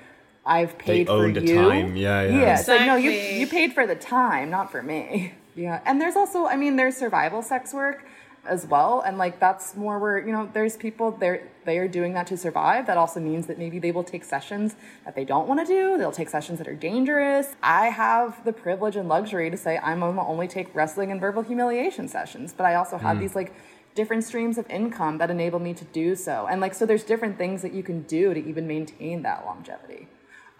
I've 0.44 0.78
paid 0.78 1.06
they 1.06 1.10
for 1.10 1.28
you. 1.28 1.34
The 1.34 1.54
time. 1.54 1.96
Yeah, 1.96 2.22
yeah. 2.22 2.28
Yeah, 2.28 2.52
exactly. 2.52 2.52
it's 2.52 2.68
like 2.68 2.86
no, 2.86 2.96
you 2.96 3.10
you 3.10 3.46
paid 3.46 3.72
for 3.72 3.86
the 3.86 3.94
time, 3.94 4.50
not 4.50 4.70
for 4.70 4.82
me. 4.82 5.34
Yeah, 5.56 5.80
and 5.84 6.00
there's 6.00 6.16
also, 6.16 6.46
I 6.46 6.56
mean, 6.56 6.76
there's 6.76 6.96
survival 6.96 7.42
sex 7.42 7.74
work 7.74 8.06
as 8.46 8.66
well, 8.66 9.02
and 9.02 9.18
like 9.18 9.38
that's 9.38 9.76
more 9.76 9.98
where 9.98 10.18
you 10.18 10.32
know 10.32 10.48
there's 10.52 10.76
people 10.76 11.10
there 11.10 11.48
they 11.64 11.76
are 11.78 11.88
doing 11.88 12.14
that 12.14 12.26
to 12.28 12.36
survive. 12.36 12.86
That 12.86 12.96
also 12.96 13.20
means 13.20 13.46
that 13.48 13.58
maybe 13.58 13.78
they 13.78 13.92
will 13.92 14.04
take 14.04 14.24
sessions 14.24 14.76
that 15.04 15.14
they 15.14 15.24
don't 15.24 15.46
want 15.46 15.60
to 15.60 15.66
do. 15.66 15.98
They'll 15.98 16.12
take 16.12 16.30
sessions 16.30 16.58
that 16.58 16.68
are 16.68 16.74
dangerous. 16.74 17.54
I 17.62 17.86
have 17.88 18.42
the 18.44 18.52
privilege 18.52 18.96
and 18.96 19.08
luxury 19.08 19.50
to 19.50 19.56
say 19.56 19.78
I'm 19.78 20.00
gonna 20.00 20.26
only 20.26 20.48
take 20.48 20.74
wrestling 20.74 21.10
and 21.10 21.20
verbal 21.20 21.42
humiliation 21.42 22.08
sessions, 22.08 22.54
but 22.56 22.64
I 22.64 22.74
also 22.76 22.96
have 22.96 23.18
mm. 23.18 23.20
these 23.20 23.34
like 23.34 23.52
different 23.94 24.24
streams 24.24 24.56
of 24.56 24.70
income 24.70 25.18
that 25.18 25.30
enable 25.30 25.58
me 25.58 25.74
to 25.74 25.84
do 25.84 26.16
so. 26.16 26.46
And 26.48 26.60
like 26.60 26.74
so 26.74 26.86
there's 26.86 27.04
different 27.04 27.36
things 27.36 27.60
that 27.60 27.74
you 27.74 27.82
can 27.82 28.02
do 28.02 28.32
to 28.32 28.42
even 28.42 28.66
maintain 28.66 29.22
that 29.22 29.44
longevity. 29.44 30.08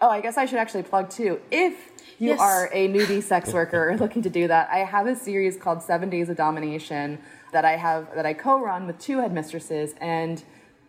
Oh, 0.03 0.09
I 0.09 0.19
guess 0.19 0.35
I 0.35 0.45
should 0.45 0.57
actually 0.57 0.81
plug 0.81 1.11
too. 1.11 1.39
If 1.51 1.91
you 2.17 2.29
yes. 2.29 2.39
are 2.39 2.71
a 2.73 2.87
newbie 2.87 3.21
sex 3.21 3.53
worker 3.53 3.95
looking 3.99 4.23
to 4.23 4.31
do 4.31 4.47
that, 4.47 4.67
I 4.71 4.79
have 4.79 5.05
a 5.05 5.15
series 5.15 5.57
called 5.57 5.83
Seven 5.83 6.09
Days 6.09 6.27
of 6.27 6.37
Domination 6.37 7.19
that 7.51 7.65
I 7.65 7.73
have 7.73 8.07
that 8.15 8.25
I 8.25 8.33
co-run 8.33 8.87
with 8.87 8.97
two 8.97 9.17
headmistresses, 9.17 9.93
and 10.01 10.43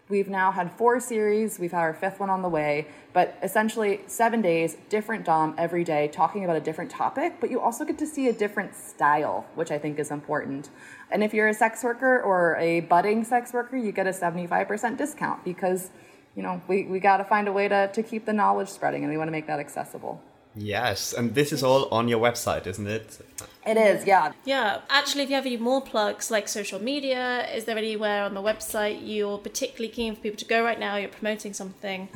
we've 0.08 0.30
now 0.30 0.50
had 0.50 0.72
four 0.72 0.98
series. 0.98 1.58
We've 1.58 1.72
had 1.72 1.80
our 1.80 1.92
fifth 1.92 2.20
one 2.20 2.30
on 2.30 2.40
the 2.40 2.48
way, 2.48 2.86
but 3.12 3.36
essentially 3.42 4.00
seven 4.06 4.40
days, 4.40 4.78
different 4.88 5.26
dom 5.26 5.54
every 5.58 5.84
day, 5.84 6.08
talking 6.08 6.44
about 6.44 6.56
a 6.56 6.60
different 6.60 6.90
topic. 6.90 7.34
But 7.38 7.50
you 7.50 7.60
also 7.60 7.84
get 7.84 7.98
to 7.98 8.06
see 8.06 8.28
a 8.28 8.32
different 8.32 8.74
style, 8.74 9.44
which 9.56 9.70
I 9.70 9.78
think 9.78 9.98
is 9.98 10.10
important. 10.10 10.70
And 11.10 11.22
if 11.22 11.34
you're 11.34 11.48
a 11.48 11.54
sex 11.54 11.84
worker 11.84 12.22
or 12.22 12.56
a 12.56 12.80
budding 12.80 13.24
sex 13.24 13.52
worker, 13.52 13.76
you 13.76 13.92
get 13.92 14.06
a 14.06 14.12
seventy-five 14.14 14.68
percent 14.68 14.96
discount 14.96 15.44
because 15.44 15.90
you 16.34 16.42
know, 16.42 16.60
we, 16.68 16.84
we 16.84 17.00
got 17.00 17.18
to 17.18 17.24
find 17.24 17.48
a 17.48 17.52
way 17.52 17.68
to, 17.68 17.90
to 17.92 18.02
keep 18.02 18.24
the 18.24 18.32
knowledge 18.32 18.68
spreading 18.68 19.02
and 19.02 19.10
we 19.10 19.18
want 19.18 19.28
to 19.28 19.32
make 19.32 19.46
that 19.46 19.60
accessible. 19.60 20.22
Yes, 20.54 21.14
and 21.14 21.34
this 21.34 21.50
is 21.50 21.62
all 21.62 21.88
on 21.90 22.08
your 22.08 22.20
website, 22.20 22.66
isn't 22.66 22.86
it? 22.86 23.18
It 23.66 23.76
is, 23.78 24.04
yeah. 24.06 24.32
Yeah, 24.44 24.80
actually, 24.90 25.22
if 25.22 25.30
you 25.30 25.36
have 25.36 25.46
any 25.46 25.56
more 25.56 25.80
plugs 25.80 26.30
like 26.30 26.46
social 26.46 26.82
media, 26.82 27.46
is 27.54 27.64
there 27.64 27.78
anywhere 27.78 28.24
on 28.24 28.34
the 28.34 28.42
website 28.42 29.00
you're 29.02 29.38
particularly 29.38 29.88
keen 29.88 30.14
for 30.14 30.20
people 30.20 30.38
to 30.38 30.44
go 30.44 30.62
right 30.62 30.78
now? 30.78 30.96
You're 30.96 31.08
promoting 31.08 31.54
something? 31.54 32.08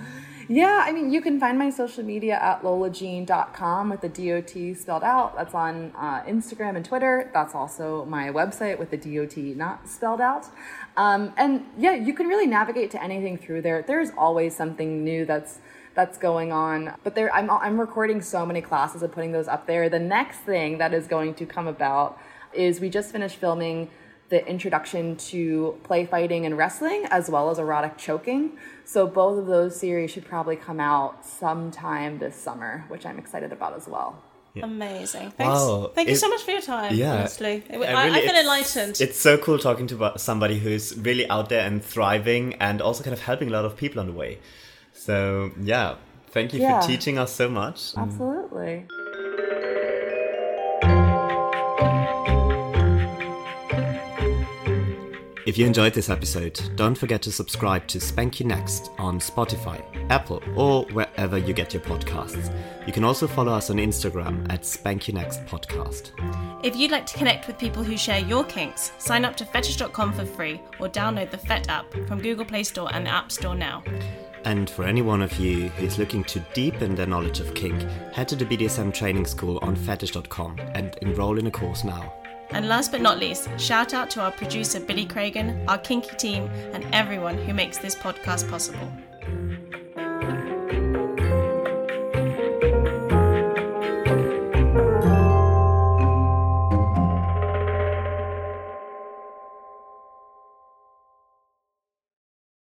Yeah, 0.49 0.85
I 0.85 0.93
mean, 0.93 1.11
you 1.11 1.23
can 1.23 1.41
find 1.41 1.59
my 1.59 1.71
social 1.71 2.05
media 2.05 2.35
at 2.35 2.63
lolajean.com 2.63 3.91
with 3.91 4.01
the 4.01 4.09
DOT 4.09 4.77
spelled 4.77 5.03
out. 5.03 5.35
That's 5.37 5.55
on 5.55 5.93
uh, 5.97 6.23
Instagram 6.23 6.77
and 6.77 6.85
Twitter. 6.85 7.31
That's 7.33 7.55
also 7.55 8.05
my 8.05 8.29
website 8.29 8.79
with 8.79 8.91
the 8.91 8.97
DOT 8.97 9.37
not 9.57 9.89
spelled 9.89 10.21
out. 10.21 10.47
Um, 10.97 11.33
and 11.37 11.67
yeah, 11.77 11.95
you 11.95 12.15
can 12.15 12.27
really 12.27 12.47
navigate 12.47 12.91
to 12.93 13.03
anything 13.03 13.37
through 13.37 13.63
there. 13.63 13.83
There's 13.87 14.11
always 14.17 14.57
something 14.57 15.05
new 15.05 15.25
that's 15.25 15.59
that's 15.95 16.19
going 16.19 16.53
on. 16.53 16.95
But 17.05 17.15
there, 17.15 17.35
I'm 17.35 17.51
I'm 17.51 17.81
recording 17.81 18.23
so 18.23 18.47
many 18.47 18.61
classes 18.61 19.03
and 19.03 19.13
putting 19.13 19.33
those 19.33 19.49
up 19.49 19.67
there. 19.67 19.89
The 19.89 19.99
next 19.99 20.39
thing 20.39 20.79
that 20.79 20.95
is 20.95 21.07
going 21.07 21.35
to 21.35 21.47
come 21.47 21.67
about 21.67 22.19
is 22.53 22.81
we 22.81 22.89
just 22.89 23.13
finished 23.13 23.37
filming 23.37 23.91
the 24.29 24.47
introduction 24.47 25.17
to 25.17 25.79
play 25.85 26.05
fighting 26.05 26.47
and 26.47 26.59
wrestling 26.59 27.07
as 27.11 27.31
well 27.31 27.51
as 27.51 27.59
erotic 27.59 27.97
choking. 27.97 28.53
So 28.85 29.07
both 29.07 29.39
of 29.39 29.47
those 29.47 29.79
series 29.79 30.11
should 30.11 30.25
probably 30.25 30.57
come 30.57 30.81
out 30.81 31.25
sometime 31.25 32.19
this 32.19 32.35
summer, 32.35 32.85
which 32.89 33.07
I'm 33.07 33.19
excited 33.19 33.53
about 33.53 33.77
as 33.77 33.87
well. 33.87 34.23
Yeah. 34.57 34.65
Amazing. 34.65 35.33
Thanks. 35.33 35.53
Wow. 35.53 35.91
Thank 35.95 36.09
it, 36.09 36.13
you 36.13 36.17
so 36.17 36.31
much 36.31 36.43
for 36.43 36.51
your 36.51 36.63
time. 36.63 36.95
Yeah. 36.95 37.13
Honestly, 37.13 37.63
I, 37.69 37.77
really, 37.77 37.87
I, 37.95 38.27
feel 38.27 38.37
enlightened. 38.37 39.01
It's 39.03 39.19
so 39.19 39.37
cool 39.37 39.59
talking 39.59 39.87
to 39.89 40.13
somebody 40.17 40.59
who's 40.59 40.97
really 40.97 41.29
out 41.29 41.51
there 41.51 41.67
and 41.67 41.85
thriving 41.85 42.55
and 42.55 42.81
also 42.81 43.05
kind 43.05 43.13
of 43.13 43.21
helping 43.21 43.49
a 43.49 43.53
lot 43.53 43.67
of 43.67 43.77
people 43.77 44.01
on 44.01 44.07
the 44.07 44.15
way. 44.15 44.39
So, 44.95 45.51
yeah, 45.61 45.97
thank 46.31 46.55
you 46.55 46.61
yeah. 46.61 46.81
for 46.81 46.87
teaching 46.87 47.19
us 47.19 47.33
so 47.33 47.51
much. 47.51 47.93
Mm. 47.93 48.05
Absolutely. 48.05 48.87
If 55.47 55.57
you 55.57 55.65
enjoyed 55.65 55.95
this 55.95 56.11
episode, 56.11 56.61
don't 56.75 56.99
forget 56.99 57.23
to 57.23 57.31
subscribe 57.31 57.87
to 57.87 58.01
Spank 58.01 58.41
You 58.41 58.47
Next 58.47 58.91
on 58.99 59.21
Spotify, 59.21 59.81
Apple, 60.11 60.43
or 60.57 60.87
wherever 60.87 61.39
you 61.39 61.55
get 61.55 61.73
your 61.73 61.85
podcasts. 61.85 62.53
You 62.85 62.93
can 62.93 63.05
also 63.05 63.29
follow 63.29 63.53
us 63.53 63.71
on 63.71 63.77
Instagram 63.77 64.53
at 64.53 64.67
Spank 64.67 65.07
You 65.07 65.15
Next 65.15 65.47
Podcast. 65.47 66.11
If 66.65 66.75
you'd 66.75 66.91
like 66.91 67.07
to 67.07 67.17
connect 67.17 67.47
with 67.47 67.59
people 67.59 67.85
who 67.85 67.97
share 67.97 68.19
your 68.19 68.43
kinks, 68.43 68.91
sign 68.99 69.25
up 69.25 69.37
to 69.37 69.45
fetish.com 69.45 70.15
for 70.15 70.27
free 70.27 70.61
or 70.81 70.89
download 70.89 71.31
the 71.31 71.39
FET 71.39 71.69
app 71.69 71.93
from 72.09 72.21
Google 72.21 72.45
Play 72.45 72.65
Store 72.65 72.93
and 72.93 73.07
the 73.07 73.11
App 73.11 73.31
Store 73.31 73.55
now. 73.55 73.85
And 74.45 74.69
for 74.69 74.83
any 74.83 75.03
one 75.03 75.23
of 75.23 75.39
you 75.39 75.69
who's 75.69 75.97
looking 75.97 76.25
to 76.25 76.41
deepen 76.55 76.97
their 76.97 77.07
knowledge 77.07 77.39
of 77.39 77.55
kink, 77.55 77.81
head 78.13 78.27
to 78.29 78.35
the 78.35 78.45
BDSM 78.45 78.93
training 78.93 79.27
school 79.27 79.61
on 79.63 79.77
fetish.com 79.77 80.59
and 80.75 80.97
enroll 81.03 81.39
in 81.39 81.47
a 81.47 81.53
course 81.53 81.85
now. 81.85 82.13
And 82.51 82.69
last 82.69 82.93
but 82.93 83.01
not 83.01 83.19
least, 83.19 83.49
shout 83.59 83.93
out 83.93 84.11
to 84.11 84.21
our 84.21 84.31
producer 84.31 84.81
Billy 84.81 85.07
Cragen, 85.07 85.65
our 85.69 85.79
kinky 85.79 86.15
team, 86.17 86.51
and 86.73 86.85
everyone 86.93 87.37
who 87.39 87.53
makes 87.53 87.79
this 87.79 87.95
podcast 87.95 88.49
possible. 88.49 88.91